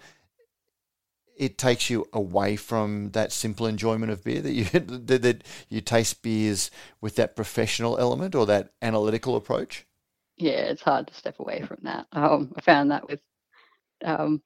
it 1.37 1.57
takes 1.57 1.89
you 1.89 2.07
away 2.13 2.55
from 2.55 3.11
that 3.11 3.31
simple 3.31 3.67
enjoyment 3.67 4.11
of 4.11 4.23
beer 4.23 4.41
that 4.41 4.53
you 4.53 4.63
that, 4.65 5.43
you 5.69 5.81
taste 5.81 6.21
beers 6.21 6.71
with 7.01 7.15
that 7.15 7.35
professional 7.35 7.97
element 7.97 8.35
or 8.35 8.45
that 8.45 8.71
analytical 8.81 9.35
approach? 9.35 9.85
Yeah, 10.37 10.51
it's 10.51 10.81
hard 10.81 11.07
to 11.07 11.13
step 11.13 11.39
away 11.39 11.63
from 11.65 11.77
that. 11.83 12.07
Um, 12.11 12.53
I 12.57 12.61
found 12.61 12.91
that 12.91 13.07
with 13.07 13.21
um, 14.03 14.41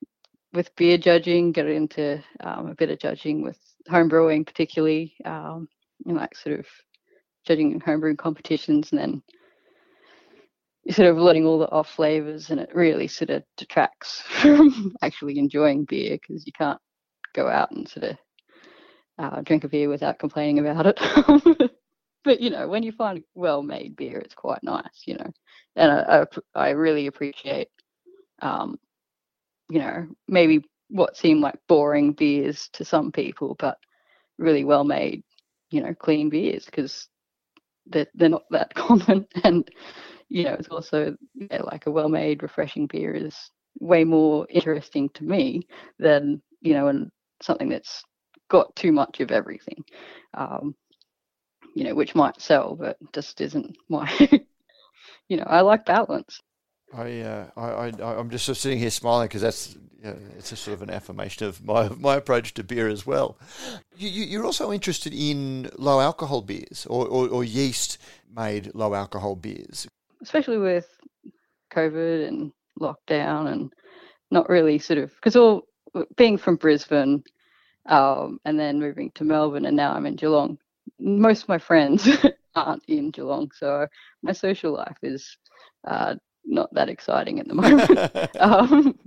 with 0.54 0.75
beer 0.75 0.97
judging, 0.97 1.52
get 1.52 1.67
into 1.67 2.23
um, 2.39 2.67
a 2.67 2.75
bit 2.75 2.89
of 2.89 2.99
judging 2.99 3.41
with 3.41 3.58
home 3.88 4.08
brewing, 4.08 4.45
particularly, 4.45 5.15
um, 5.25 5.67
and 6.06 6.17
like 6.17 6.36
sort 6.36 6.60
of 6.60 6.65
judging 7.45 7.80
homebrew 7.80 8.15
competitions, 8.15 8.91
and 8.91 8.99
then 8.99 9.23
sort 10.91 11.10
of 11.10 11.17
letting 11.17 11.45
all 11.45 11.60
the 11.60 11.69
off 11.71 11.89
flavors, 11.89 12.49
and 12.49 12.60
it 12.60 12.73
really 12.73 13.08
sort 13.08 13.30
of 13.30 13.43
detracts 13.58 14.21
from 14.41 14.95
actually 15.02 15.38
enjoying 15.38 15.86
beer 15.86 16.17
because 16.21 16.45
you 16.45 16.54
can't 16.54 16.80
go 17.34 17.47
out 17.47 17.71
and 17.71 17.88
sort 17.88 18.06
of 18.06 18.17
uh, 19.19 19.41
drink 19.41 19.63
a 19.63 19.69
beer 19.69 19.89
without 19.89 20.19
complaining 20.19 20.60
about 20.60 20.86
it. 20.88 21.71
but 22.23 22.39
you 22.39 22.49
know, 22.49 22.67
when 22.67 22.84
you 22.84 22.91
find 22.91 23.23
well-made 23.36 23.95
beer, 23.95 24.17
it's 24.19 24.36
quite 24.36 24.63
nice, 24.63 25.04
you 25.06 25.15
know, 25.15 25.32
and 25.75 25.91
I, 25.91 26.25
I, 26.56 26.67
I 26.67 26.69
really 26.71 27.08
appreciate 27.08 27.69
um, 28.41 28.80
you 29.69 29.80
know, 29.80 30.08
maybe 30.28 30.65
what 30.89 31.15
seem 31.15 31.41
like 31.41 31.60
boring 31.67 32.13
beers 32.13 32.69
to 32.73 32.84
some 32.84 33.12
people, 33.12 33.56
but 33.60 33.78
really 34.38 34.63
well 34.63 34.84
made, 34.84 35.23
you 35.69 35.82
know, 35.82 35.93
clean 35.93 36.30
beers 36.30 36.65
because 36.65 37.08
they're, 37.86 38.08
they're 38.15 38.30
not 38.30 38.43
that 38.49 38.73
common. 38.75 39.28
And, 39.43 39.69
you 40.30 40.44
know, 40.44 40.54
it's 40.54 40.70
also 40.70 41.15
yeah, 41.34 41.62
like 41.63 41.88
a 41.88 41.92
well 41.92 42.10
made, 42.10 42.44
refreshing 42.44 42.88
beer 42.88 43.13
is 43.13 43.52
way 43.80 44.04
more 44.04 44.46
interesting 44.50 45.10
to 45.10 45.24
me 45.24 45.68
than, 45.98 46.42
you 46.62 46.74
know, 46.74 46.88
and 46.88 47.12
something 47.42 47.70
that's 47.70 48.04
got 48.50 48.76
too 48.76 48.92
much 48.92 49.20
of 49.20 49.32
everything, 49.32 49.84
um, 50.36 50.76
you 51.76 51.84
know, 51.84 51.96
which 51.96 52.15
might 52.15 52.39
sell, 52.42 52.76
but 52.76 52.98
just 53.13 53.42
isn't 53.42 53.76
my, 53.89 54.10
you 55.28 55.38
know, 55.38 55.46
I 55.48 55.62
like 55.62 55.86
balance. 55.86 56.39
I, 56.94 57.20
uh, 57.22 57.48
I, 57.56 57.92
I, 58.02 58.20
am 58.20 58.30
just 58.30 58.46
sort 58.46 58.58
of 58.58 58.62
sitting 58.62 58.80
here 58.80 58.89
smiling 58.89 59.28
because 59.28 59.44
that's 59.44 59.76
you 59.76 60.10
know, 60.10 60.18
it's 60.38 60.52
a 60.52 60.56
sort 60.56 60.76
of 60.76 60.82
an 60.82 60.89
affirmation 60.89 61.46
of 61.46 61.63
my 61.63 61.89
my 62.00 62.15
approach 62.15 62.54
to 62.56 62.63
beer 62.63 62.88
as 62.88 63.06
well. 63.06 63.38
You, 63.96 64.10
you're 64.10 64.46
also 64.46 64.72
interested 64.72 65.13
in 65.13 65.70
low 65.78 66.00
alcohol 66.00 66.42
beers 66.42 66.88
or, 66.89 67.08
or, 67.08 67.28
or 67.28 67.44
yeast 67.44 68.00
made 68.36 68.74
low 68.74 68.96
alcohol 68.96 69.36
beers, 69.36 69.88
especially 70.21 70.58
with 70.58 70.88
COVID 71.71 72.27
and 72.27 72.51
lockdown 72.79 73.51
and 73.51 73.73
not 74.32 74.49
really 74.49 74.79
sort 74.79 74.99
of 74.99 75.13
because 75.15 75.36
all 75.36 75.63
being 76.15 76.38
from 76.38 76.55
Brisbane 76.55 77.23
um, 77.88 78.39
and 78.45 78.60
then 78.60 78.79
moving 78.79 79.12
to 79.15 79.23
Melbourne 79.23 79.65
and 79.65 79.75
now 79.75 79.93
I'm 79.93 80.05
in 80.05 80.15
Geelong. 80.15 80.58
Most 80.99 81.43
of 81.43 81.49
my 81.49 81.58
friends 81.58 82.08
aren't 82.55 82.84
in 82.88 83.12
Geelong, 83.12 83.51
so 83.55 83.88
my 84.21 84.32
social 84.32 84.73
life 84.73 84.97
is 85.01 85.38
uh, 85.88 86.15
not 86.45 86.73
that 86.73 86.89
exciting 86.89 87.39
at 87.39 87.47
the 87.47 87.55
moment. 87.55 88.36
um, 88.39 88.97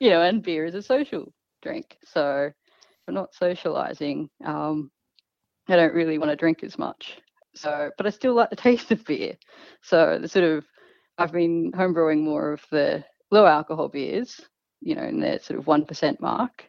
you 0.00 0.10
know, 0.10 0.22
and 0.22 0.42
beer 0.42 0.64
is 0.64 0.74
a 0.74 0.82
social 0.82 1.32
drink. 1.62 1.98
So 2.04 2.46
if 2.46 3.08
I'm 3.08 3.14
not 3.14 3.34
socializing, 3.34 4.28
um, 4.44 4.90
I 5.68 5.76
don't 5.76 5.94
really 5.94 6.18
want 6.18 6.30
to 6.30 6.36
drink 6.36 6.64
as 6.64 6.78
much. 6.78 7.18
So, 7.54 7.90
but 7.96 8.06
I 8.06 8.10
still 8.10 8.34
like 8.34 8.50
the 8.50 8.56
taste 8.56 8.90
of 8.90 9.04
beer. 9.04 9.36
So 9.82 10.18
the 10.20 10.28
sort 10.28 10.44
of, 10.44 10.64
I've 11.18 11.32
been 11.32 11.72
homebrewing 11.72 12.22
more 12.22 12.52
of 12.52 12.62
the 12.70 13.04
low 13.30 13.46
alcohol 13.46 13.88
beers, 13.88 14.40
you 14.80 14.94
know, 14.94 15.02
in 15.02 15.20
the 15.20 15.38
sort 15.42 15.58
of 15.58 15.66
1% 15.66 16.20
mark, 16.20 16.64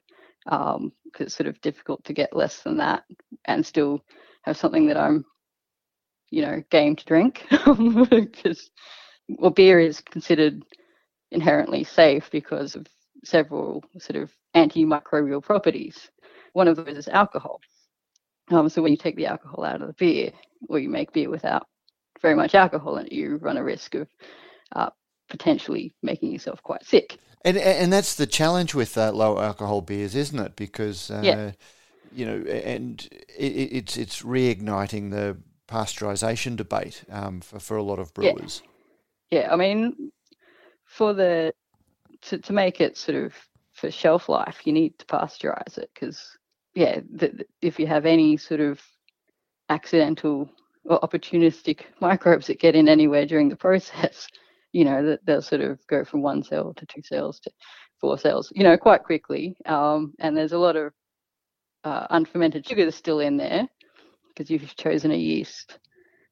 because 0.46 0.76
um, 0.76 0.91
it's 1.19 1.36
sort 1.36 1.48
of 1.48 1.60
difficult 1.62 2.04
to 2.06 2.13
get 2.13 2.36
less 2.36 2.62
than 2.62 2.78
that 2.78 3.04
and 3.46 3.65
still 3.65 4.02
have 4.43 4.58
something 4.58 4.88
that 4.88 4.98
I'm, 4.98 5.26
you 6.30 6.41
know, 6.41 6.63
game 6.69 6.96
to 6.96 7.06
drink. 7.06 7.46
Because, 7.65 8.69
well, 9.30 9.52
beer 9.52 9.80
is 9.80 10.02
considered 10.02 10.63
inherently 11.32 11.84
safe 11.84 12.30
because 12.32 12.76
of 12.76 12.88
several 13.24 13.84
sort 13.98 14.22
of 14.22 14.32
antimicrobial 14.56 15.41
properties. 15.41 16.10
One 16.54 16.67
of 16.67 16.76
those 16.76 16.98
is 16.98 17.08
alcohol. 17.08 17.62
Um, 18.49 18.69
so 18.69 18.82
when 18.82 18.91
you 18.91 18.97
take 18.97 19.15
the 19.15 19.25
alcohol 19.25 19.63
out 19.63 19.82
of 19.82 19.88
the 19.88 19.93
beer, 19.93 20.32
or 20.69 20.79
you 20.79 20.89
make 20.89 21.13
beer 21.13 21.29
without 21.29 21.67
very 22.21 22.36
much 22.36 22.56
alcohol 22.56 22.97
in 22.97 23.06
it, 23.06 23.12
you 23.12 23.38
run 23.38 23.58
a 23.58 23.63
risk 23.63 23.95
of 23.95 24.08
uh, 24.75 24.89
potentially 25.29 25.93
making 26.01 26.32
yourself 26.32 26.62
quite 26.63 26.86
sick. 26.86 27.17
And 27.45 27.58
and 27.58 27.91
that's 27.91 28.15
the 28.15 28.25
challenge 28.27 28.73
with 28.73 28.97
uh, 28.97 29.12
low 29.12 29.39
alcohol 29.39 29.82
beers, 29.82 30.15
isn't 30.15 30.39
it? 30.39 30.56
Because 30.56 31.12
uh, 31.12 31.21
yeah. 31.23 31.51
you 32.13 32.25
know, 32.25 32.38
and 32.49 33.06
it, 33.38 33.43
it's 33.43 33.97
it's 33.97 34.21
reigniting 34.21 35.12
the 35.12 35.38
pasteurization 35.67 36.56
debate 36.56 37.03
um, 37.10 37.41
for 37.41 37.60
for 37.60 37.77
a 37.77 37.84
lot 37.84 37.99
of 37.99 38.13
brewers. 38.13 38.62
Yeah. 39.29 39.41
yeah, 39.41 39.53
I 39.53 39.58
mean, 39.58 40.12
for 40.86 41.13
the 41.13 41.53
to 42.21 42.38
to 42.38 42.53
make 42.53 42.79
it 42.79 42.97
sort 42.97 43.17
of 43.17 43.34
for 43.73 43.91
shelf 43.91 44.29
life, 44.29 44.62
you 44.65 44.71
need 44.71 44.97
to 44.99 45.06
pasteurize 45.06 45.77
it 45.77 45.89
because 45.93 46.38
yeah, 46.75 46.99
the, 47.12 47.45
if 47.62 47.79
you 47.79 47.88
have 47.88 48.05
any 48.05 48.38
sort 48.38 48.59
of 48.59 48.81
accidental 49.69 50.49
or 50.86 50.99
opportunistic 51.01 51.81
microbes 52.01 52.47
that 52.47 52.59
get 52.59 52.75
in 52.75 52.88
anywhere 52.88 53.25
during 53.25 53.49
the 53.49 53.55
process, 53.55 54.27
you 54.71 54.86
know, 54.86 55.05
that 55.05 55.25
they'll 55.25 55.41
sort 55.41 55.62
of 55.62 55.79
go 55.88 56.03
from 56.03 56.21
one 56.21 56.43
cell 56.43 56.73
to 56.73 56.86
two 56.88 57.01
cells 57.03 57.39
to 57.39 57.51
four 58.01 58.17
cells, 58.17 58.51
you 58.55 58.63
know, 58.63 58.77
quite 58.77 59.03
quickly. 59.03 59.55
Um, 59.65 60.13
and 60.19 60.36
there's 60.36 60.53
a 60.53 60.57
lot 60.57 60.75
of 60.75 60.93
uh, 61.83 62.07
unfermented 62.09 62.67
sugar 62.67 62.86
that's 62.86 62.97
still 62.97 63.19
in 63.19 63.38
there 63.38 63.67
because 64.29 64.49
you've 64.49 64.75
chosen 64.75 65.12
a 65.12 65.15
yeast. 65.15 65.77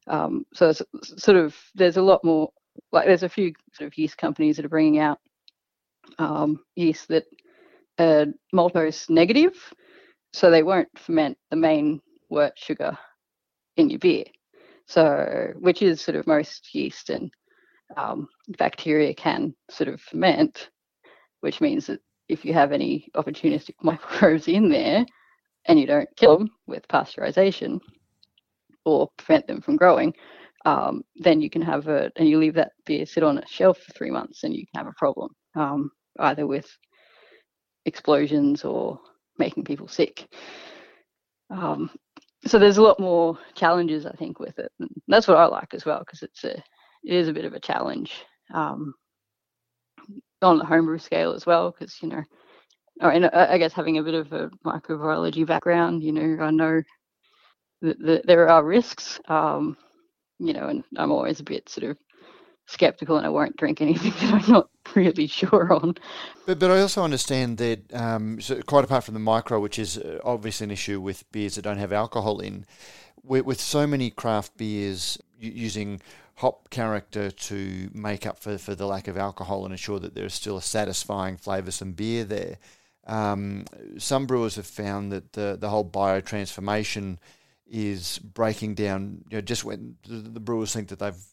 Um, 0.07 0.45
so 0.53 0.69
it's 0.69 0.81
sort 1.23 1.37
of 1.37 1.55
there's 1.75 1.97
a 1.97 2.01
lot 2.01 2.23
more 2.23 2.49
like 2.91 3.05
there's 3.05 3.23
a 3.23 3.29
few 3.29 3.53
sort 3.73 3.87
of 3.87 3.97
yeast 3.97 4.17
companies 4.17 4.55
that 4.55 4.65
are 4.65 4.69
bringing 4.69 4.99
out 4.99 5.19
um, 6.17 6.59
yeast 6.75 7.07
that 7.09 7.25
are 7.99 8.25
maltose 8.53 9.09
negative, 9.09 9.53
so 10.33 10.49
they 10.49 10.63
won't 10.63 10.87
ferment 10.97 11.37
the 11.49 11.57
main 11.57 12.01
wort 12.29 12.53
sugar 12.57 12.97
in 13.77 13.89
your 13.89 13.99
beer. 13.99 14.25
So, 14.87 15.53
which 15.59 15.81
is 15.81 16.01
sort 16.01 16.17
of 16.17 16.27
most 16.27 16.73
yeast 16.73 17.09
and 17.09 17.31
um, 17.97 18.27
bacteria 18.57 19.13
can 19.13 19.53
sort 19.69 19.89
of 19.89 20.01
ferment, 20.01 20.69
which 21.41 21.61
means 21.61 21.87
that 21.87 21.99
if 22.29 22.45
you 22.45 22.53
have 22.53 22.71
any 22.71 23.07
opportunistic 23.15 23.75
microbes 23.81 24.47
in 24.47 24.69
there 24.69 25.05
and 25.65 25.79
you 25.79 25.85
don't 25.85 26.09
kill 26.17 26.39
them 26.39 26.49
with 26.67 26.87
pasteurization 26.87 27.79
or 28.85 29.09
prevent 29.17 29.47
them 29.47 29.61
from 29.61 29.75
growing, 29.75 30.13
um, 30.65 31.03
then 31.15 31.41
you 31.41 31.49
can 31.49 31.61
have 31.61 31.87
a, 31.87 32.11
and 32.15 32.27
you 32.27 32.37
leave 32.37 32.53
that 32.55 32.71
beer 32.85 33.05
sit 33.05 33.23
on 33.23 33.37
a 33.37 33.47
shelf 33.47 33.79
for 33.79 33.93
three 33.93 34.11
months 34.11 34.43
and 34.43 34.53
you 34.55 34.65
can 34.67 34.83
have 34.83 34.91
a 34.91 34.97
problem, 34.97 35.29
um, 35.55 35.91
either 36.19 36.45
with 36.47 36.69
explosions 37.85 38.63
or 38.63 38.99
making 39.37 39.63
people 39.63 39.87
sick. 39.87 40.27
Um, 41.49 41.89
so 42.45 42.57
there's 42.57 42.77
a 42.77 42.83
lot 42.83 42.99
more 42.99 43.37
challenges, 43.55 44.05
I 44.05 44.13
think, 44.13 44.39
with 44.39 44.57
it. 44.57 44.71
And 44.79 44.89
that's 45.07 45.27
what 45.27 45.37
I 45.37 45.45
like 45.45 45.73
as 45.73 45.85
well, 45.85 45.99
because 45.99 46.23
it's 46.23 46.43
a, 46.43 46.57
it 47.03 47.13
is 47.13 47.27
a 47.27 47.33
bit 47.33 47.45
of 47.45 47.53
a 47.53 47.59
challenge 47.59 48.13
um, 48.53 48.93
on 50.41 50.57
the 50.57 50.65
homebrew 50.65 50.97
scale 50.97 51.33
as 51.33 51.45
well, 51.45 51.71
because 51.71 51.97
you 52.01 52.09
know, 52.09 52.23
or 53.01 53.11
in, 53.11 53.25
I 53.25 53.57
guess 53.57 53.73
having 53.73 53.97
a 53.97 54.03
bit 54.03 54.13
of 54.13 54.31
a 54.33 54.49
microbiology 54.65 55.45
background, 55.45 56.03
you 56.03 56.11
know, 56.11 56.43
I 56.43 56.51
know 56.51 56.81
that, 57.81 57.99
that 57.99 58.27
there 58.27 58.47
are 58.47 58.63
risks, 58.63 59.19
um, 59.27 59.77
you 60.39 60.53
know, 60.53 60.67
and 60.67 60.83
I'm 60.97 61.11
always 61.11 61.39
a 61.39 61.43
bit 61.43 61.69
sort 61.69 61.91
of 61.91 61.97
skeptical 62.67 63.17
and 63.17 63.25
I 63.25 63.29
won't 63.29 63.57
drink 63.57 63.81
anything 63.81 64.11
that 64.21 64.43
I'm 64.43 64.51
not 64.51 64.69
really 64.95 65.27
sure 65.27 65.73
on. 65.73 65.95
But 66.45 66.59
but 66.59 66.71
I 66.71 66.81
also 66.81 67.03
understand 67.03 67.57
that 67.57 67.93
um, 67.93 68.41
so 68.41 68.61
quite 68.61 68.83
apart 68.83 69.03
from 69.03 69.13
the 69.13 69.19
micro, 69.19 69.59
which 69.59 69.79
is 69.79 69.97
uh, 69.97 70.19
obviously 70.23 70.65
an 70.65 70.71
issue 70.71 70.99
with 70.99 71.29
beers 71.31 71.55
that 71.55 71.63
don't 71.63 71.77
have 71.77 71.93
alcohol 71.93 72.39
in, 72.39 72.65
with, 73.23 73.45
with 73.45 73.59
so 73.59 73.85
many 73.87 74.09
craft 74.09 74.57
beers 74.57 75.17
using 75.39 76.01
hop 76.35 76.69
character 76.69 77.29
to 77.29 77.89
make 77.93 78.25
up 78.25 78.39
for, 78.39 78.57
for 78.57 78.73
the 78.73 78.87
lack 78.87 79.07
of 79.07 79.17
alcohol 79.17 79.63
and 79.63 79.73
ensure 79.73 79.99
that 79.99 80.15
there's 80.15 80.33
still 80.33 80.57
a 80.57 80.61
satisfying 80.61 81.37
flavoursome 81.37 81.95
beer 81.95 82.23
there. 82.23 82.57
Um, 83.05 83.65
some 83.97 84.25
brewers 84.25 84.55
have 84.55 84.65
found 84.65 85.11
that 85.11 85.33
the, 85.33 85.57
the 85.59 85.69
whole 85.69 85.85
biotransformation 85.85 87.17
is 87.69 88.19
breaking 88.19 88.75
down. 88.75 89.23
You 89.29 89.37
know, 89.37 89.41
just 89.41 89.63
when 89.63 89.97
the, 90.07 90.15
the 90.15 90.39
brewers 90.39 90.73
think 90.73 90.89
that 90.89 90.99
they've 90.99 91.23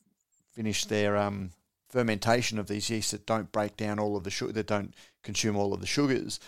finished 0.52 0.88
their 0.88 1.16
um, 1.16 1.50
fermentation 1.88 2.58
of 2.58 2.68
these 2.68 2.90
yeasts 2.90 3.10
that 3.12 3.26
don't 3.26 3.52
break 3.52 3.76
down 3.76 3.98
all 3.98 4.16
of 4.16 4.24
the 4.24 4.30
sugar, 4.30 4.52
that 4.52 4.66
don't 4.66 4.94
consume 5.22 5.56
all 5.56 5.72
of 5.72 5.80
the 5.80 5.86
sugars, 5.86 6.38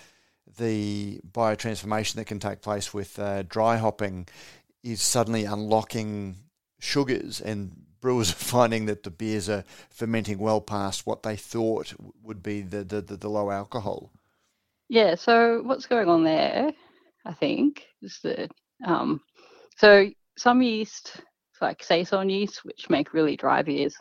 the 0.59 1.21
biotransformation 1.31 2.15
that 2.15 2.27
can 2.27 2.41
take 2.41 2.61
place 2.61 2.93
with 2.93 3.19
uh, 3.19 3.43
dry 3.43 3.77
hopping 3.77 4.27
is 4.83 5.01
suddenly 5.01 5.45
unlocking 5.45 6.37
sugars, 6.79 7.41
and 7.41 7.73
brewers 8.01 8.31
are 8.31 8.35
finding 8.37 8.87
that 8.87 9.03
the 9.03 9.11
beers 9.11 9.49
are 9.49 9.65
fermenting 9.91 10.39
well 10.39 10.61
past 10.61 11.07
what 11.07 11.23
they 11.23 11.37
thought 11.37 11.95
would 12.23 12.43
be 12.43 12.63
the, 12.63 12.85
the, 12.85 13.01
the, 13.01 13.17
the 13.17 13.29
low 13.29 13.51
alcohol. 13.51 14.11
Yeah, 14.89 15.15
so 15.15 15.63
what's 15.63 15.87
going 15.87 16.09
on 16.09 16.25
there, 16.25 16.73
I 17.25 17.33
think, 17.33 17.87
is 18.03 18.19
that 18.25 18.51
um, 18.85 19.21
so 19.77 20.11
some 20.37 20.63
yeast 20.63 21.21
like 21.61 21.83
saison 21.83 22.31
yeast, 22.31 22.65
which 22.65 22.91
make 22.91 23.13
really 23.13 23.37
dry 23.37 23.63
beers, 23.63 23.95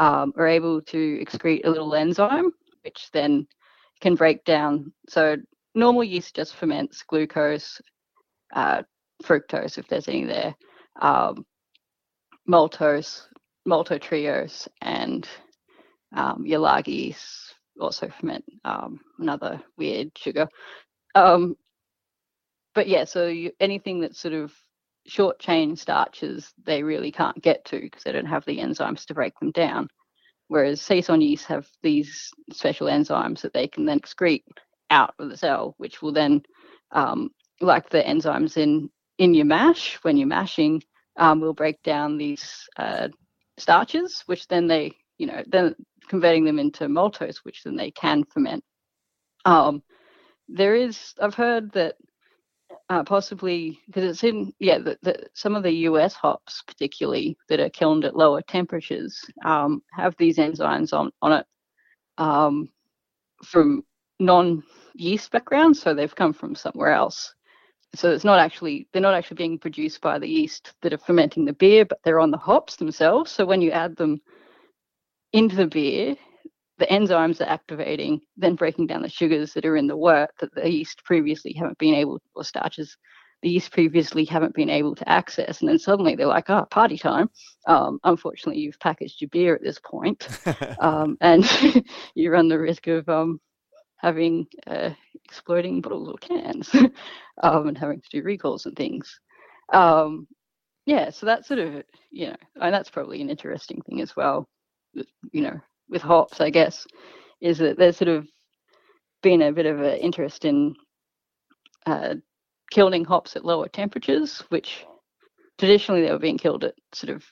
um, 0.00 0.32
are 0.36 0.48
able 0.48 0.80
to 0.80 1.18
excrete 1.22 1.64
a 1.64 1.70
little 1.70 1.94
enzyme, 1.94 2.50
which 2.82 3.10
then 3.12 3.46
can 4.00 4.14
break 4.16 4.42
down. 4.44 4.92
So 5.08 5.36
normal 5.74 6.02
yeast 6.02 6.34
just 6.34 6.56
ferments 6.56 7.04
glucose, 7.06 7.80
uh, 8.54 8.82
fructose, 9.22 9.78
if 9.78 9.86
there's 9.86 10.08
any 10.08 10.24
there, 10.24 10.56
um, 11.00 11.44
maltose, 12.48 13.26
maltotriose, 13.68 14.66
and 14.80 15.28
um, 16.16 16.44
yeast 16.46 17.54
also 17.78 18.08
ferment 18.08 18.44
um, 18.64 19.00
another 19.18 19.60
weird 19.76 20.10
sugar. 20.16 20.48
Um, 21.14 21.56
but 22.74 22.88
yeah, 22.88 23.04
so 23.04 23.26
you, 23.26 23.52
anything 23.60 24.00
that's 24.00 24.18
sort 24.20 24.34
of 24.34 24.52
short 25.06 25.38
chain 25.38 25.76
starches 25.76 26.52
they 26.64 26.82
really 26.82 27.10
can't 27.10 27.40
get 27.42 27.64
to 27.66 27.80
because 27.80 28.02
they 28.02 28.12
don't 28.12 28.26
have 28.26 28.44
the 28.44 28.58
enzymes 28.58 29.04
to 29.06 29.14
break 29.14 29.38
them 29.40 29.50
down. 29.50 29.88
Whereas 30.48 30.80
saison 30.80 31.20
yeast 31.20 31.46
have 31.46 31.68
these 31.82 32.30
special 32.52 32.88
enzymes 32.88 33.40
that 33.42 33.52
they 33.52 33.68
can 33.68 33.84
then 33.84 34.00
excrete 34.00 34.44
out 34.90 35.14
of 35.18 35.30
the 35.30 35.36
cell, 35.36 35.74
which 35.78 36.02
will 36.02 36.12
then, 36.12 36.42
um, 36.90 37.30
like 37.60 37.88
the 37.88 38.02
enzymes 38.02 38.56
in 38.56 38.90
in 39.18 39.34
your 39.34 39.44
mash 39.44 39.98
when 40.02 40.16
you're 40.16 40.26
mashing, 40.26 40.82
um, 41.16 41.40
will 41.40 41.54
break 41.54 41.82
down 41.82 42.16
these 42.16 42.68
uh, 42.78 43.08
starches, 43.58 44.22
which 44.26 44.48
then 44.48 44.66
they, 44.66 44.92
you 45.18 45.26
know, 45.26 45.42
then 45.46 45.74
converting 46.08 46.44
them 46.44 46.58
into 46.58 46.88
maltose, 46.88 47.38
which 47.44 47.62
then 47.62 47.76
they 47.76 47.90
can 47.90 48.24
ferment. 48.24 48.64
Um, 49.44 49.82
there 50.48 50.74
is, 50.74 51.14
I've 51.20 51.34
heard 51.34 51.70
that 51.72 51.96
uh, 52.90 53.02
possibly 53.04 53.78
because 53.86 54.04
it's 54.04 54.24
in 54.24 54.52
yeah 54.58 54.78
the, 54.78 54.98
the, 55.02 55.26
some 55.32 55.56
of 55.56 55.62
the 55.62 55.72
US 55.88 56.14
hops 56.14 56.62
particularly 56.66 57.38
that 57.48 57.60
are 57.60 57.70
kilned 57.70 58.04
at 58.04 58.16
lower 58.16 58.42
temperatures 58.42 59.24
um, 59.44 59.82
have 59.92 60.14
these 60.18 60.36
enzymes 60.36 60.92
on 60.92 61.10
on 61.22 61.32
it 61.32 61.46
um, 62.18 62.68
from 63.42 63.82
non 64.18 64.62
yeast 64.94 65.30
backgrounds, 65.30 65.80
so 65.80 65.94
they've 65.94 66.14
come 66.14 66.32
from 66.32 66.54
somewhere 66.54 66.92
else. 66.92 67.34
So 67.94 68.10
it's 68.10 68.24
not 68.24 68.38
actually 68.38 68.86
they're 68.92 69.02
not 69.02 69.14
actually 69.14 69.36
being 69.36 69.58
produced 69.58 70.00
by 70.00 70.18
the 70.18 70.28
yeast 70.28 70.74
that 70.82 70.92
are 70.92 70.98
fermenting 70.98 71.44
the 71.44 71.52
beer, 71.52 71.84
but 71.84 71.98
they're 72.04 72.20
on 72.20 72.30
the 72.30 72.36
hops 72.38 72.76
themselves. 72.76 73.32
So 73.32 73.44
when 73.44 73.60
you 73.60 73.72
add 73.72 73.96
them 73.96 74.20
into 75.32 75.56
the 75.56 75.66
beer, 75.66 76.16
the 76.80 76.86
enzymes 76.86 77.40
are 77.40 77.48
activating, 77.48 78.20
then 78.36 78.56
breaking 78.56 78.88
down 78.88 79.02
the 79.02 79.08
sugars 79.08 79.52
that 79.52 79.66
are 79.66 79.76
in 79.76 79.86
the 79.86 79.96
wort 79.96 80.30
that 80.40 80.52
the 80.54 80.68
yeast 80.68 81.04
previously 81.04 81.52
haven't 81.52 81.78
been 81.78 81.94
able, 81.94 82.18
or 82.34 82.42
starches 82.42 82.96
the 83.42 83.50
yeast 83.50 83.70
previously 83.70 84.24
haven't 84.24 84.54
been 84.54 84.68
able 84.68 84.94
to 84.94 85.08
access. 85.08 85.60
And 85.60 85.68
then 85.68 85.78
suddenly 85.78 86.14
they're 86.14 86.26
like, 86.26 86.50
oh, 86.50 86.66
party 86.70 86.98
time. 86.98 87.30
Um, 87.66 87.98
unfortunately, 88.04 88.60
you've 88.62 88.80
packaged 88.80 89.20
your 89.20 89.28
beer 89.30 89.54
at 89.54 89.62
this 89.62 89.78
point, 89.78 90.26
um, 90.80 91.16
and 91.20 91.44
you 92.14 92.30
run 92.30 92.48
the 92.48 92.58
risk 92.58 92.86
of 92.86 93.08
um, 93.08 93.40
having 93.96 94.46
uh, 94.66 94.90
exploding 95.26 95.80
bottles 95.80 96.08
or 96.08 96.16
cans 96.16 96.74
um, 97.42 97.68
and 97.68 97.78
having 97.78 98.00
to 98.00 98.08
do 98.10 98.22
recalls 98.22 98.66
and 98.66 98.76
things. 98.76 99.20
Um, 99.72 100.26
yeah, 100.86 101.10
so 101.10 101.26
that's 101.26 101.46
sort 101.46 101.60
of 101.60 101.84
you 102.10 102.28
know, 102.28 102.36
and 102.60 102.74
that's 102.74 102.90
probably 102.90 103.20
an 103.20 103.30
interesting 103.30 103.82
thing 103.82 104.00
as 104.00 104.16
well. 104.16 104.48
You 105.32 105.42
know, 105.42 105.60
with 105.90 106.02
hops, 106.02 106.40
I 106.40 106.50
guess, 106.50 106.86
is 107.40 107.58
that 107.58 107.76
there's 107.76 107.96
sort 107.96 108.08
of 108.08 108.26
been 109.22 109.42
a 109.42 109.52
bit 109.52 109.66
of 109.66 109.80
an 109.80 109.98
interest 109.98 110.44
in 110.44 110.74
uh, 111.86 112.14
kilning 112.70 113.04
hops 113.04 113.36
at 113.36 113.44
lower 113.44 113.68
temperatures, 113.68 114.42
which 114.48 114.86
traditionally 115.58 116.02
they 116.02 116.10
were 116.12 116.18
being 116.18 116.38
kilned 116.38 116.64
at 116.64 116.74
sort 116.94 117.14
of 117.14 117.24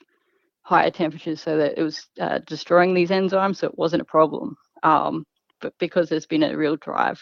higher 0.61 0.91
temperatures 0.91 1.41
so 1.41 1.57
that 1.57 1.77
it 1.79 1.81
was 1.81 2.07
uh, 2.19 2.39
destroying 2.45 2.93
these 2.93 3.09
enzymes, 3.09 3.57
so 3.57 3.67
it 3.67 3.77
wasn't 3.77 4.01
a 4.01 4.05
problem. 4.05 4.55
Um, 4.83 5.25
but 5.61 5.73
because 5.79 6.09
there's 6.09 6.27
been 6.27 6.43
a 6.43 6.55
real 6.55 6.75
drive 6.77 7.19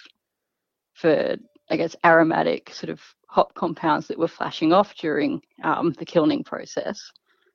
for, 0.94 1.36
I 1.70 1.78
guess, 1.78 1.96
aromatic 2.06 2.74
sort 2.74 2.90
of 2.90 3.02
hop 3.30 3.54
compounds 3.54 4.08
that 4.08 4.18
were 4.18 4.28
flashing 4.28 4.74
off 4.74 4.96
during 4.96 5.42
um, 5.64 5.94
the 5.94 6.06
kilning 6.06 6.44
process, 6.44 7.00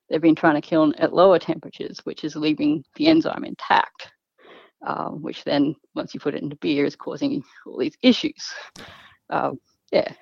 they've 0.09 0.21
been 0.21 0.35
trying 0.35 0.61
to 0.61 0.67
kiln 0.67 0.95
at 0.97 1.15
lower 1.15 1.39
temperatures, 1.39 2.01
which 2.05 2.25
is 2.25 2.37
leaving 2.37 2.85
the 2.97 3.07
enzyme 3.07 3.45
intact. 3.45 4.11
Um, 4.85 5.23
which 5.23 5.45
then, 5.45 5.77
once 5.95 6.13
you 6.13 6.19
put 6.19 6.35
it 6.35 6.43
into 6.43 6.57
beer, 6.57 6.85
is 6.85 6.97
causing 6.97 7.45
all 7.67 7.79
these 7.79 7.97
issues. 8.03 8.53
Uh, 9.31 9.53
yeah. 9.93 10.13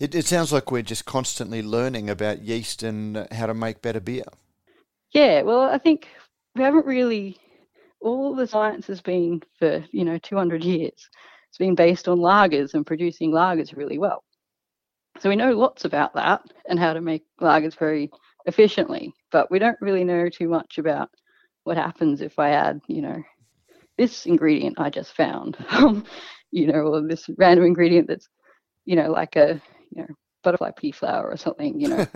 It, 0.00 0.14
it 0.14 0.26
sounds 0.26 0.52
like 0.52 0.72
we're 0.72 0.82
just 0.82 1.04
constantly 1.04 1.62
learning 1.62 2.10
about 2.10 2.42
yeast 2.42 2.82
and 2.82 3.28
how 3.30 3.46
to 3.46 3.54
make 3.54 3.82
better 3.82 4.00
beer. 4.00 4.24
Yeah, 5.12 5.42
well, 5.42 5.62
I 5.62 5.78
think 5.78 6.08
we 6.54 6.62
haven't 6.62 6.86
really. 6.86 7.38
All 8.00 8.34
the 8.34 8.46
science 8.46 8.86
has 8.88 9.00
been 9.00 9.42
for 9.58 9.84
you 9.92 10.04
know 10.04 10.18
200 10.18 10.64
years. 10.64 11.08
It's 11.48 11.58
been 11.58 11.74
based 11.74 12.08
on 12.08 12.18
lagers 12.18 12.74
and 12.74 12.86
producing 12.86 13.30
lagers 13.30 13.76
really 13.76 13.98
well. 13.98 14.22
So 15.20 15.30
we 15.30 15.36
know 15.36 15.52
lots 15.52 15.84
about 15.84 16.14
that 16.14 16.42
and 16.68 16.78
how 16.78 16.92
to 16.92 17.00
make 17.00 17.24
lagers 17.40 17.78
very 17.78 18.10
efficiently, 18.46 19.12
but 19.32 19.50
we 19.50 19.58
don't 19.58 19.78
really 19.80 20.04
know 20.04 20.28
too 20.28 20.48
much 20.48 20.78
about 20.78 21.10
what 21.64 21.76
happens 21.76 22.20
if 22.20 22.38
I 22.38 22.50
add, 22.50 22.80
you 22.88 23.02
know, 23.02 23.22
this 23.98 24.26
ingredient 24.26 24.78
I 24.78 24.90
just 24.90 25.14
found, 25.14 25.56
you 26.50 26.66
know, 26.66 26.80
or 26.80 27.06
this 27.06 27.28
random 27.38 27.66
ingredient 27.66 28.08
that's, 28.08 28.28
you 28.84 28.96
know, 28.96 29.10
like 29.10 29.36
a, 29.36 29.60
you 29.90 30.02
know, 30.02 30.08
butterfly 30.44 30.70
pea 30.76 30.92
flower 30.92 31.28
or 31.28 31.36
something, 31.36 31.80
you 31.80 31.88
know, 31.88 32.06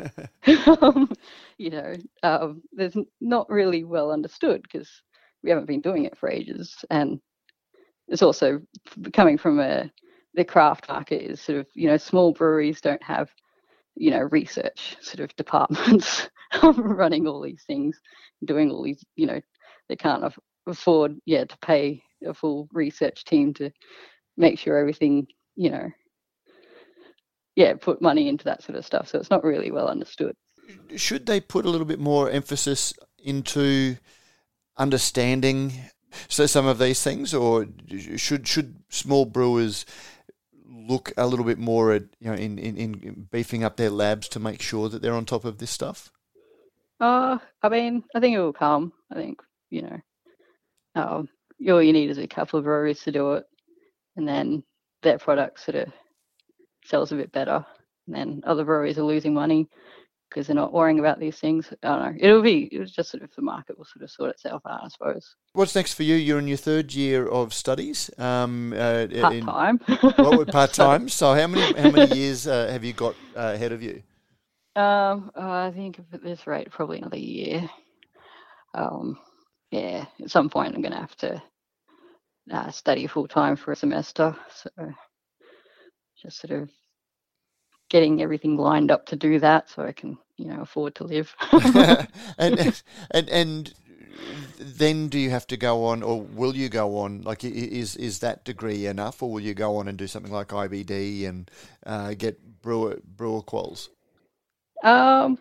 um, 0.80 1.10
you 1.58 1.70
know, 1.70 1.94
um, 2.22 2.62
there's 2.72 2.96
not 3.20 3.48
really 3.50 3.84
well 3.84 4.12
understood 4.12 4.62
because 4.62 4.88
we 5.42 5.50
haven't 5.50 5.66
been 5.66 5.80
doing 5.80 6.04
it 6.04 6.16
for 6.16 6.30
ages, 6.30 6.76
and 6.90 7.20
it's 8.08 8.22
also 8.22 8.60
coming 9.12 9.38
from 9.38 9.58
a 9.58 9.90
the 10.34 10.44
craft 10.44 10.88
market 10.88 11.22
is 11.28 11.40
sort 11.40 11.58
of, 11.58 11.66
you 11.74 11.88
know, 11.88 11.96
small 11.96 12.32
breweries 12.32 12.80
don't 12.80 13.02
have, 13.02 13.28
you 13.96 14.10
know, 14.10 14.28
research 14.30 14.96
sort 15.00 15.20
of 15.20 15.34
departments 15.36 16.28
running 16.62 17.26
all 17.26 17.40
these 17.40 17.64
things, 17.66 18.00
doing 18.44 18.70
all 18.70 18.82
these, 18.82 19.04
you 19.16 19.26
know, 19.26 19.40
they 19.88 19.96
can't 19.96 20.24
afford, 20.66 21.16
yeah, 21.26 21.44
to 21.44 21.58
pay 21.58 22.02
a 22.26 22.34
full 22.34 22.68
research 22.72 23.24
team 23.24 23.54
to 23.54 23.70
make 24.36 24.58
sure 24.58 24.78
everything, 24.78 25.26
you 25.56 25.70
know, 25.70 25.90
yeah, 27.56 27.74
put 27.74 28.00
money 28.00 28.28
into 28.28 28.44
that 28.44 28.62
sort 28.62 28.78
of 28.78 28.86
stuff. 28.86 29.08
So 29.08 29.18
it's 29.18 29.30
not 29.30 29.44
really 29.44 29.70
well 29.70 29.88
understood. 29.88 30.34
Should 30.96 31.26
they 31.26 31.40
put 31.40 31.66
a 31.66 31.70
little 31.70 31.86
bit 31.86 31.98
more 31.98 32.30
emphasis 32.30 32.94
into 33.18 33.96
understanding 34.78 35.72
so 36.28 36.46
some 36.46 36.66
of 36.66 36.78
these 36.78 37.02
things, 37.02 37.34
or 37.34 37.66
should 38.16 38.46
should 38.48 38.76
small 38.88 39.24
brewers 39.24 39.84
look 40.70 41.12
a 41.16 41.26
little 41.26 41.44
bit 41.44 41.58
more 41.58 41.92
at 41.92 42.04
you 42.20 42.30
know 42.30 42.36
in, 42.36 42.58
in, 42.58 42.76
in 42.76 43.28
beefing 43.30 43.64
up 43.64 43.76
their 43.76 43.90
labs 43.90 44.28
to 44.28 44.38
make 44.38 44.62
sure 44.62 44.88
that 44.88 45.02
they're 45.02 45.14
on 45.14 45.24
top 45.24 45.44
of 45.44 45.58
this 45.58 45.70
stuff? 45.70 46.10
Uh, 47.00 47.38
I 47.62 47.68
mean, 47.68 48.04
I 48.14 48.20
think 48.20 48.36
it 48.36 48.40
will 48.40 48.52
come. 48.52 48.92
I 49.10 49.14
think 49.14 49.40
you 49.70 49.82
know, 49.82 50.00
um, 50.94 51.28
all 51.68 51.82
you 51.82 51.92
need 51.92 52.10
is 52.10 52.18
a 52.18 52.26
couple 52.26 52.58
of 52.58 52.64
breweries 52.64 53.02
to 53.02 53.12
do 53.12 53.32
it, 53.32 53.44
and 54.16 54.26
then 54.26 54.62
their 55.02 55.18
product 55.18 55.60
sort 55.60 55.76
of 55.76 55.92
sells 56.84 57.12
a 57.12 57.16
bit 57.16 57.32
better. 57.32 57.64
And 58.06 58.16
then 58.16 58.42
other 58.44 58.64
breweries 58.64 58.98
are 58.98 59.04
losing 59.04 59.34
money 59.34 59.68
because 60.30 60.46
they're 60.46 60.56
not 60.56 60.72
worrying 60.72 61.00
about 61.00 61.18
these 61.18 61.38
things. 61.38 61.72
I 61.82 61.88
don't 61.88 62.00
know. 62.00 62.18
It'll 62.20 62.42
be 62.42 62.68
it 62.72 62.78
was 62.78 62.92
just 62.92 63.10
sort 63.10 63.22
of 63.22 63.34
the 63.34 63.42
market 63.42 63.76
will 63.76 63.84
sort 63.84 64.04
of 64.04 64.10
sort 64.10 64.30
itself 64.30 64.62
out, 64.66 64.84
I 64.84 64.88
suppose. 64.88 65.34
What's 65.52 65.74
next 65.74 65.94
for 65.94 66.04
you? 66.04 66.14
You're 66.14 66.38
in 66.38 66.48
your 66.48 66.56
third 66.56 66.94
year 66.94 67.26
of 67.26 67.52
studies. 67.52 68.10
Um, 68.16 68.72
uh, 68.72 69.06
part 69.20 69.40
time. 69.42 69.80
well, 70.18 70.44
part 70.46 70.72
time. 70.72 71.08
so 71.08 71.34
how 71.34 71.48
many 71.48 71.72
how 71.74 71.90
many 71.90 72.16
years 72.16 72.46
uh, 72.46 72.68
have 72.68 72.84
you 72.84 72.92
got 72.92 73.14
uh, 73.36 73.52
ahead 73.54 73.72
of 73.72 73.82
you? 73.82 74.02
Um, 74.76 75.32
I 75.34 75.72
think 75.74 75.98
at 76.12 76.22
this 76.22 76.46
rate, 76.46 76.70
probably 76.70 76.98
another 76.98 77.18
year. 77.18 77.68
Um, 78.72 79.18
yeah, 79.72 80.06
at 80.22 80.30
some 80.30 80.48
point 80.48 80.74
I'm 80.74 80.82
going 80.82 80.92
to 80.92 80.98
have 80.98 81.16
to 81.16 81.42
uh, 82.52 82.70
study 82.70 83.06
full 83.06 83.28
time 83.28 83.56
for 83.56 83.72
a 83.72 83.76
semester. 83.76 84.36
So 84.54 84.70
just 86.22 86.40
sort 86.40 86.62
of 86.62 86.68
getting 87.90 88.22
everything 88.22 88.56
lined 88.56 88.90
up 88.90 89.04
to 89.06 89.16
do 89.16 89.38
that 89.40 89.68
so 89.68 89.82
I 89.82 89.92
can, 89.92 90.16
you 90.38 90.46
know, 90.46 90.62
afford 90.62 90.94
to 90.96 91.04
live. 91.04 91.34
and, 92.38 92.82
and 93.10 93.28
and 93.28 93.74
then 94.58 95.08
do 95.08 95.18
you 95.18 95.30
have 95.30 95.46
to 95.48 95.56
go 95.56 95.84
on, 95.86 96.02
or 96.02 96.22
will 96.22 96.56
you 96.56 96.68
go 96.68 96.98
on? 96.98 97.22
Like, 97.22 97.44
is 97.44 97.96
is 97.96 98.20
that 98.20 98.44
degree 98.44 98.86
enough, 98.86 99.22
or 99.22 99.30
will 99.30 99.40
you 99.40 99.54
go 99.54 99.76
on 99.76 99.88
and 99.88 99.98
do 99.98 100.06
something 100.06 100.32
like 100.32 100.48
IBD 100.48 101.28
and 101.28 101.50
uh, 101.84 102.14
get 102.14 102.62
brewer 102.62 102.98
brewer 103.04 103.42
quals? 103.42 103.88
Um, 104.82 105.38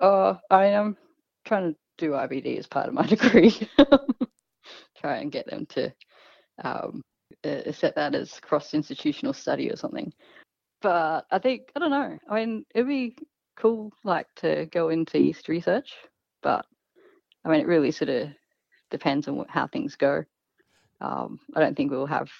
uh, 0.00 0.34
I 0.50 0.66
am 0.66 0.96
trying 1.44 1.72
to 1.72 1.78
do 1.98 2.12
IBD 2.12 2.58
as 2.58 2.66
part 2.66 2.88
of 2.88 2.94
my 2.94 3.06
degree. 3.06 3.54
Try 5.00 5.18
and 5.18 5.32
get 5.32 5.46
them 5.46 5.66
to 5.66 5.92
um, 6.62 7.02
uh, 7.44 7.72
set 7.72 7.94
that 7.94 8.14
as 8.14 8.38
cross 8.40 8.74
institutional 8.74 9.32
study 9.32 9.70
or 9.70 9.76
something. 9.76 10.12
But 10.80 11.26
I 11.30 11.38
think 11.38 11.70
I 11.74 11.80
don't 11.80 11.90
know. 11.90 12.18
I 12.28 12.34
mean, 12.34 12.64
it'd 12.74 12.86
be 12.86 13.16
cool 13.56 13.92
like 14.04 14.26
to 14.36 14.66
go 14.66 14.88
into 14.88 15.18
yeast 15.18 15.48
research, 15.48 15.92
but 16.42 16.64
I 17.44 17.48
mean, 17.48 17.60
it 17.60 17.66
really 17.66 17.90
sort 17.90 18.10
of 18.10 18.28
depends 18.90 19.28
on 19.28 19.36
what, 19.36 19.50
how 19.50 19.66
things 19.66 19.96
go. 19.96 20.24
Um, 21.00 21.40
I 21.54 21.60
don't 21.60 21.76
think 21.76 21.90
we'll 21.90 22.06
have 22.06 22.30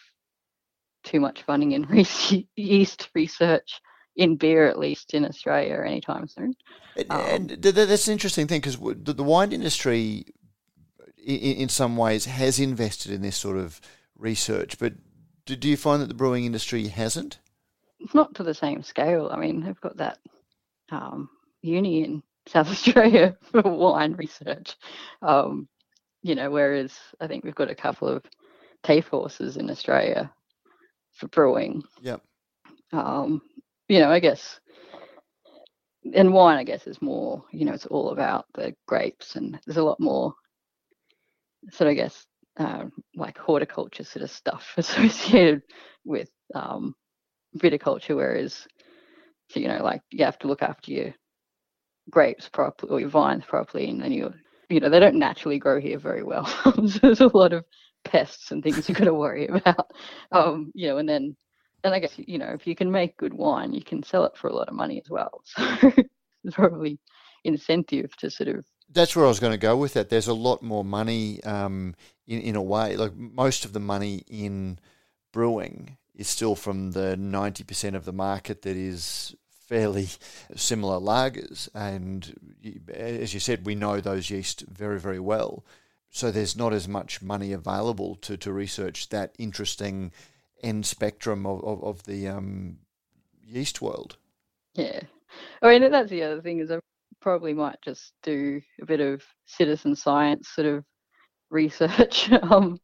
too 1.04 1.20
much 1.20 1.42
funding 1.42 1.72
in 1.72 1.86
yeast 2.56 3.08
research 3.14 3.80
in 4.16 4.36
beer, 4.36 4.68
at 4.68 4.78
least 4.78 5.14
in 5.14 5.24
Australia, 5.24 5.82
anytime 5.86 6.26
soon. 6.26 6.54
Um, 7.08 7.20
and 7.20 7.50
that's 7.50 8.08
an 8.08 8.12
interesting 8.12 8.48
thing 8.48 8.60
because 8.60 8.76
the 8.76 9.22
wine 9.22 9.52
industry, 9.52 10.26
in 11.24 11.68
some 11.68 11.96
ways, 11.96 12.24
has 12.24 12.58
invested 12.58 13.12
in 13.12 13.22
this 13.22 13.36
sort 13.36 13.56
of 13.56 13.80
research, 14.16 14.78
but 14.78 14.94
do, 15.46 15.54
do 15.54 15.68
you 15.68 15.76
find 15.76 16.02
that 16.02 16.08
the 16.08 16.14
brewing 16.14 16.44
industry 16.44 16.88
hasn't? 16.88 17.38
Not 18.14 18.34
to 18.36 18.42
the 18.42 18.54
same 18.54 18.82
scale. 18.82 19.28
I 19.32 19.36
mean, 19.36 19.62
they've 19.62 19.80
got 19.80 19.96
that 19.96 20.18
um, 20.90 21.28
uni 21.62 22.04
in 22.04 22.22
South 22.46 22.68
Australia 22.70 23.36
for 23.50 23.62
wine 23.62 24.14
research. 24.14 24.76
Um, 25.22 25.68
you 26.22 26.34
know, 26.34 26.50
whereas 26.50 26.92
I 27.20 27.26
think 27.26 27.44
we've 27.44 27.54
got 27.54 27.70
a 27.70 27.74
couple 27.74 28.08
of 28.08 28.24
TAFE 28.84 29.08
horses 29.08 29.56
in 29.56 29.70
Australia 29.70 30.32
for 31.12 31.28
brewing. 31.28 31.82
Yep. 32.02 32.22
Um, 32.92 33.42
you 33.88 34.00
know, 34.00 34.10
I 34.10 34.20
guess, 34.20 34.60
and 36.14 36.32
wine, 36.32 36.58
I 36.58 36.64
guess, 36.64 36.86
is 36.86 37.02
more, 37.02 37.44
you 37.52 37.64
know, 37.64 37.72
it's 37.72 37.86
all 37.86 38.10
about 38.10 38.46
the 38.54 38.74
grapes, 38.86 39.36
and 39.36 39.58
there's 39.66 39.76
a 39.76 39.82
lot 39.82 40.00
more. 40.00 40.34
So 41.72 41.88
I 41.88 41.94
guess 41.94 42.26
um, 42.58 42.92
like 43.14 43.38
horticulture 43.38 44.04
sort 44.04 44.22
of 44.22 44.30
stuff 44.30 44.72
associated 44.76 45.62
with 46.04 46.30
um, 46.54 46.94
viticulture, 47.58 48.16
whereas 48.16 48.66
so, 49.50 49.60
you 49.60 49.68
know, 49.68 49.82
like 49.82 50.02
you 50.10 50.24
have 50.24 50.38
to 50.40 50.46
look 50.48 50.62
after 50.62 50.92
your 50.92 51.14
grapes 52.10 52.48
properly 52.48 52.92
or 52.92 53.00
your 53.00 53.08
vines 53.08 53.44
properly, 53.44 53.88
and 53.88 54.02
then 54.02 54.12
you 54.12 54.32
you 54.68 54.80
know 54.80 54.88
they 54.88 55.00
don't 55.00 55.18
naturally 55.18 55.58
grow 55.58 55.80
here 55.80 55.98
very 55.98 56.22
well. 56.22 56.46
so 56.64 56.98
there's 57.02 57.20
a 57.20 57.36
lot 57.36 57.52
of 57.52 57.64
pests 58.04 58.50
and 58.50 58.62
things 58.62 58.88
you've 58.88 58.98
got 58.98 59.04
to 59.04 59.14
worry 59.14 59.46
about. 59.46 59.90
Um, 60.32 60.70
you 60.74 60.88
know, 60.88 60.98
and 60.98 61.08
then 61.08 61.36
and 61.84 61.94
I 61.94 61.98
guess 61.98 62.12
you 62.16 62.38
know 62.38 62.48
if 62.48 62.66
you 62.66 62.76
can 62.76 62.90
make 62.90 63.16
good 63.16 63.34
wine, 63.34 63.72
you 63.72 63.82
can 63.82 64.02
sell 64.02 64.24
it 64.24 64.36
for 64.36 64.48
a 64.48 64.54
lot 64.54 64.68
of 64.68 64.74
money 64.74 65.00
as 65.02 65.10
well. 65.10 65.42
So 66.40 66.44
there's 66.44 66.54
probably 66.54 67.00
incentive 67.42 68.16
to 68.18 68.30
sort 68.30 68.48
of 68.48 68.64
that's 68.90 69.16
where 69.16 69.24
I 69.24 69.28
was 69.28 69.40
going 69.40 69.52
to 69.52 69.58
go 69.58 69.76
with 69.76 69.94
that. 69.94 70.08
There's 70.08 70.28
a 70.28 70.34
lot 70.34 70.62
more 70.62 70.84
money 70.84 71.42
um, 71.42 71.96
in 72.28 72.40
in 72.40 72.56
a 72.56 72.62
way. 72.62 72.96
Like 72.96 73.16
most 73.16 73.64
of 73.64 73.72
the 73.72 73.80
money 73.80 74.22
in 74.28 74.78
brewing 75.32 75.96
is 76.18 76.28
still 76.28 76.54
from 76.54 76.90
the 76.90 77.16
ninety 77.16 77.64
percent 77.64 77.96
of 77.96 78.04
the 78.04 78.12
market 78.12 78.62
that 78.62 78.76
is 78.76 79.34
fairly 79.50 80.08
similar 80.54 80.98
lagers, 80.98 81.68
and 81.74 82.34
as 82.92 83.32
you 83.32 83.40
said, 83.40 83.64
we 83.64 83.74
know 83.74 84.00
those 84.00 84.28
yeast 84.28 84.64
very 84.68 85.00
very 85.00 85.20
well. 85.20 85.64
So 86.10 86.30
there's 86.30 86.56
not 86.56 86.72
as 86.72 86.88
much 86.88 87.22
money 87.22 87.52
available 87.52 88.16
to 88.16 88.36
to 88.36 88.52
research 88.52 89.08
that 89.08 89.34
interesting 89.38 90.12
end 90.62 90.84
spectrum 90.84 91.46
of, 91.46 91.64
of, 91.64 91.84
of 91.84 92.02
the 92.04 92.28
um, 92.28 92.78
yeast 93.46 93.80
world. 93.80 94.16
Yeah. 94.74 95.00
I 95.62 95.78
mean, 95.78 95.90
that's 95.90 96.10
the 96.10 96.22
other 96.22 96.40
thing 96.40 96.60
is 96.60 96.70
I 96.70 96.78
probably 97.20 97.52
might 97.52 97.80
just 97.82 98.12
do 98.22 98.60
a 98.80 98.86
bit 98.86 99.00
of 99.00 99.22
citizen 99.46 99.94
science 99.94 100.48
sort 100.48 100.66
of 100.66 100.84
research 101.50 102.30
um, 102.42 102.78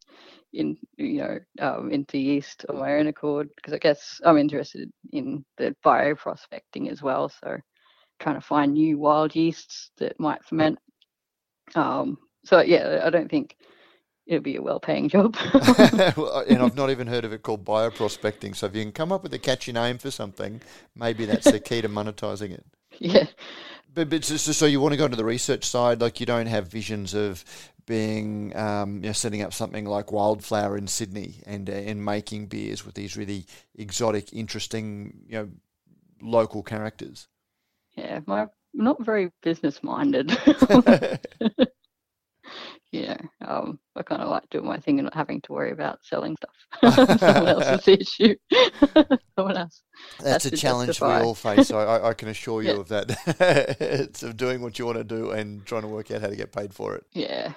in 0.55 0.77
you 0.97 1.17
know 1.17 1.39
um, 1.59 1.91
into 1.91 2.17
yeast 2.17 2.65
on 2.69 2.79
my 2.79 2.95
own 2.95 3.07
accord 3.07 3.49
because 3.55 3.73
I 3.73 3.77
guess 3.77 4.19
I'm 4.25 4.37
interested 4.37 4.91
in 5.11 5.45
the 5.57 5.75
bioprospecting 5.85 6.89
as 6.89 7.01
well. 7.01 7.29
So 7.29 7.57
trying 8.19 8.35
to 8.35 8.41
find 8.41 8.73
new 8.73 8.97
wild 8.97 9.35
yeasts 9.35 9.91
that 9.97 10.19
might 10.19 10.43
ferment. 10.45 10.79
Um, 11.75 12.17
so 12.45 12.61
yeah, 12.61 13.01
I 13.03 13.09
don't 13.09 13.29
think 13.29 13.57
it'll 14.25 14.41
be 14.41 14.55
a 14.55 14.61
well-paying 14.61 15.09
job. 15.15 15.35
and 15.53 16.61
I've 16.61 16.75
not 16.75 16.89
even 16.89 17.07
heard 17.07 17.25
of 17.25 17.33
it 17.33 17.43
called 17.43 17.65
bioprospecting. 17.65 18.55
So 18.55 18.67
if 18.67 18.75
you 18.75 18.83
can 18.83 18.91
come 18.91 19.11
up 19.11 19.23
with 19.23 19.33
a 19.33 19.39
catchy 19.39 19.71
name 19.71 19.97
for 19.97 20.11
something, 20.11 20.61
maybe 20.95 21.25
that's 21.25 21.51
the 21.51 21.59
key 21.59 21.81
to 21.81 21.89
monetizing 21.89 22.51
it. 22.51 22.65
Yeah. 22.99 23.27
But, 23.95 24.09
but 24.09 24.25
so, 24.25 24.35
so 24.35 24.65
you 24.65 24.81
want 24.81 24.91
to 24.91 24.97
go 24.97 25.05
into 25.05 25.17
the 25.17 25.25
research 25.25 25.63
side, 25.63 26.01
like 26.01 26.19
you 26.19 26.25
don't 26.25 26.47
have 26.47 26.67
visions 26.67 27.13
of 27.13 27.43
being, 27.85 28.55
um, 28.55 28.95
you 28.95 29.07
know, 29.09 29.13
setting 29.13 29.41
up 29.41 29.53
something 29.53 29.85
like 29.85 30.11
Wildflower 30.11 30.77
in 30.77 30.87
Sydney 30.87 31.35
and 31.45 31.69
uh, 31.69 31.73
and 31.73 32.03
making 32.03 32.47
beers 32.47 32.85
with 32.85 32.95
these 32.95 33.15
really 33.15 33.45
exotic, 33.75 34.33
interesting, 34.33 35.21
you 35.27 35.37
know, 35.37 35.49
local 36.21 36.61
characters. 36.61 37.27
Yeah, 37.95 38.19
my 38.25 38.47
not 38.73 39.01
very 39.01 39.31
business 39.41 39.81
minded. 39.81 40.37
yeah, 42.95 43.17
um, 43.45 43.79
I 43.95 44.03
kind 44.03 44.21
of 44.21 44.29
like 44.29 44.49
doing 44.49 44.65
my 44.65 44.77
thing 44.77 44.99
and 44.99 45.05
not 45.05 45.13
having 45.13 45.41
to 45.41 45.51
worry 45.51 45.71
about 45.71 45.99
selling 46.03 46.37
stuff. 46.37 47.19
Someone 47.19 47.47
else's 47.61 47.87
issue. 47.87 48.35
Someone 49.35 49.57
else. 49.57 49.81
That's 50.19 50.45
a 50.45 50.51
challenge 50.51 50.89
justify. 50.89 51.19
we 51.19 51.25
all 51.25 51.35
face. 51.35 51.71
I, 51.71 52.09
I 52.09 52.13
can 52.13 52.29
assure 52.29 52.61
you 52.61 52.73
yeah. 52.73 52.79
of 52.79 52.87
that. 52.89 53.77
it's 53.79 54.23
of 54.23 54.37
doing 54.37 54.61
what 54.61 54.79
you 54.79 54.85
want 54.85 54.97
to 54.97 55.03
do 55.03 55.31
and 55.31 55.65
trying 55.65 55.81
to 55.81 55.87
work 55.87 56.09
out 56.11 56.21
how 56.21 56.27
to 56.27 56.35
get 56.35 56.53
paid 56.53 56.73
for 56.73 56.95
it. 56.95 57.05
Yeah. 57.11 57.53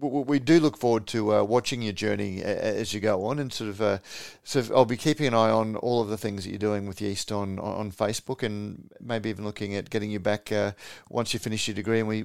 we 0.00 0.38
do 0.38 0.60
look 0.60 0.76
forward 0.76 1.06
to 1.08 1.34
uh, 1.34 1.42
watching 1.44 1.82
your 1.82 1.92
journey 1.92 2.42
as 2.42 2.92
you 2.92 3.00
go 3.00 3.24
on, 3.26 3.38
and 3.38 3.52
sort 3.52 3.70
of, 3.70 3.80
uh, 3.80 3.98
sort 4.42 4.66
of, 4.66 4.72
I'll 4.72 4.84
be 4.84 4.96
keeping 4.96 5.26
an 5.26 5.34
eye 5.34 5.50
on 5.50 5.76
all 5.76 6.02
of 6.02 6.08
the 6.08 6.18
things 6.18 6.44
that 6.44 6.50
you're 6.50 6.58
doing 6.58 6.86
with 6.86 7.00
Yeast 7.00 7.32
on 7.32 7.58
on 7.58 7.92
Facebook, 7.92 8.42
and 8.42 8.90
maybe 9.00 9.30
even 9.30 9.44
looking 9.44 9.74
at 9.74 9.88
getting 9.88 10.10
you 10.10 10.20
back 10.20 10.52
uh, 10.52 10.72
once 11.08 11.32
you 11.32 11.40
finish 11.40 11.66
your 11.66 11.74
degree, 11.74 11.98
and 12.00 12.08
we 12.08 12.24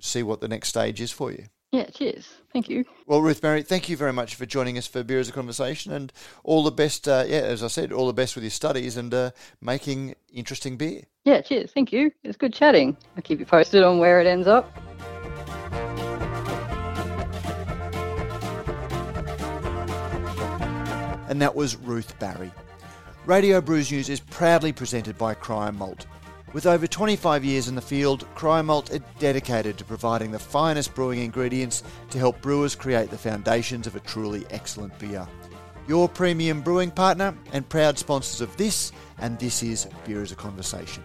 see 0.00 0.22
what 0.22 0.40
the 0.40 0.48
next 0.48 0.68
stage 0.68 1.00
is 1.00 1.12
for 1.12 1.30
you. 1.30 1.44
Yeah, 1.72 1.86
cheers. 1.86 2.26
Thank 2.52 2.68
you. 2.68 2.84
Well, 3.06 3.20
Ruth 3.20 3.42
Barry, 3.42 3.62
thank 3.62 3.88
you 3.88 3.96
very 3.96 4.12
much 4.12 4.34
for 4.36 4.46
joining 4.46 4.78
us 4.78 4.86
for 4.86 5.02
Beer 5.02 5.18
as 5.18 5.28
a 5.28 5.32
Conversation, 5.32 5.92
and 5.92 6.12
all 6.44 6.62
the 6.62 6.70
best. 6.70 7.06
Uh, 7.08 7.24
yeah, 7.26 7.40
as 7.40 7.62
I 7.62 7.66
said, 7.66 7.92
all 7.92 8.06
the 8.06 8.12
best 8.12 8.34
with 8.34 8.44
your 8.44 8.50
studies 8.50 8.96
and 8.96 9.12
uh, 9.12 9.30
making 9.60 10.14
interesting 10.32 10.76
beer. 10.76 11.02
Yeah, 11.24 11.40
cheers. 11.40 11.72
Thank 11.72 11.92
you. 11.92 12.12
It's 12.22 12.36
good 12.36 12.54
chatting. 12.54 12.96
I'll 13.16 13.22
keep 13.22 13.40
you 13.40 13.46
posted 13.46 13.82
on 13.82 13.98
where 13.98 14.20
it 14.20 14.26
ends 14.26 14.46
up. 14.46 14.74
And 21.28 21.42
that 21.42 21.54
was 21.54 21.76
Ruth 21.76 22.16
Barry. 22.20 22.52
Radio 23.26 23.60
Brews 23.60 23.90
News 23.90 24.08
is 24.08 24.20
proudly 24.20 24.72
presented 24.72 25.18
by 25.18 25.34
Cryer 25.34 25.72
Malt 25.72 26.06
with 26.52 26.66
over 26.66 26.86
25 26.86 27.44
years 27.44 27.68
in 27.68 27.74
the 27.74 27.80
field, 27.80 28.26
Cryer 28.34 28.62
Malt 28.62 28.92
are 28.92 29.00
dedicated 29.18 29.76
to 29.78 29.84
providing 29.84 30.30
the 30.30 30.38
finest 30.38 30.94
brewing 30.94 31.20
ingredients 31.20 31.82
to 32.10 32.18
help 32.18 32.40
brewers 32.40 32.74
create 32.74 33.10
the 33.10 33.18
foundations 33.18 33.86
of 33.86 33.96
a 33.96 34.00
truly 34.00 34.46
excellent 34.50 34.96
beer. 34.98 35.26
Your 35.88 36.08
premium 36.08 36.62
brewing 36.62 36.90
partner 36.90 37.36
and 37.52 37.68
proud 37.68 37.98
sponsors 37.98 38.40
of 38.40 38.56
this, 38.56 38.92
and 39.18 39.38
this 39.38 39.62
is 39.62 39.88
Beer 40.04 40.22
as 40.22 40.32
a 40.32 40.36
Conversation. 40.36 41.04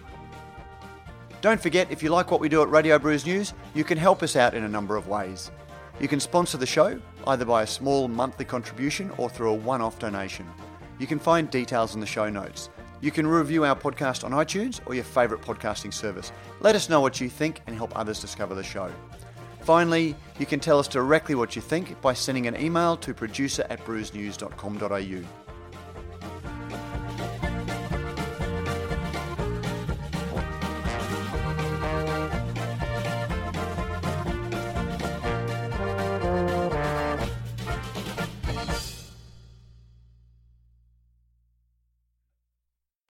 Don't 1.42 1.62
forget, 1.62 1.92
if 1.92 2.04
you 2.04 2.10
like 2.10 2.30
what 2.30 2.40
we 2.40 2.50
do 2.50 2.62
at 2.62 2.70
Radio 2.70 3.00
Brews 3.00 3.26
News, 3.26 3.54
you 3.74 3.84
can 3.84 3.98
help 3.98 4.22
us 4.22 4.36
out 4.36 4.54
in 4.54 4.64
a 4.64 4.70
number 4.70 4.96
of 4.96 5.08
ways. 5.08 5.52
You 6.00 6.08
can 6.08 6.20
sponsor 6.20 6.58
the 6.58 6.66
show 6.66 7.00
either 7.28 7.46
by 7.46 7.64
a 7.64 7.68
small 7.68 8.08
monthly 8.08 8.46
contribution 8.46 9.12
or 9.18 9.30
through 9.30 9.50
a 9.50 9.56
one 9.56 9.82
off 9.82 10.00
donation. 10.00 10.48
You 11.00 11.08
can 11.08 11.20
find 11.20 11.50
details 11.50 11.96
in 11.96 12.00
the 12.00 12.08
show 12.08 12.30
notes. 12.30 12.70
You 13.02 13.10
can 13.10 13.26
review 13.26 13.66
our 13.66 13.76
podcast 13.76 14.24
on 14.24 14.32
iTunes 14.32 14.80
or 14.86 14.94
your 14.94 15.04
favourite 15.04 15.44
podcasting 15.44 15.92
service. 15.92 16.32
Let 16.60 16.76
us 16.76 16.88
know 16.88 17.02
what 17.02 17.20
you 17.20 17.30
think 17.30 17.62
and 17.66 17.76
help 17.76 17.98
others 17.98 18.20
discover 18.20 18.54
the 18.54 18.64
show. 18.64 18.92
Finally, 19.62 20.16
you 20.40 20.46
can 20.46 20.60
tell 20.60 20.78
us 20.80 20.88
directly 20.88 21.34
what 21.34 21.56
you 21.56 21.62
think 21.62 22.00
by 22.02 22.14
sending 22.14 22.48
an 22.48 22.60
email 22.60 22.96
to 22.98 23.14
producer 23.14 23.66
at 23.70 23.84
brewsnews.com.au. 23.86 25.41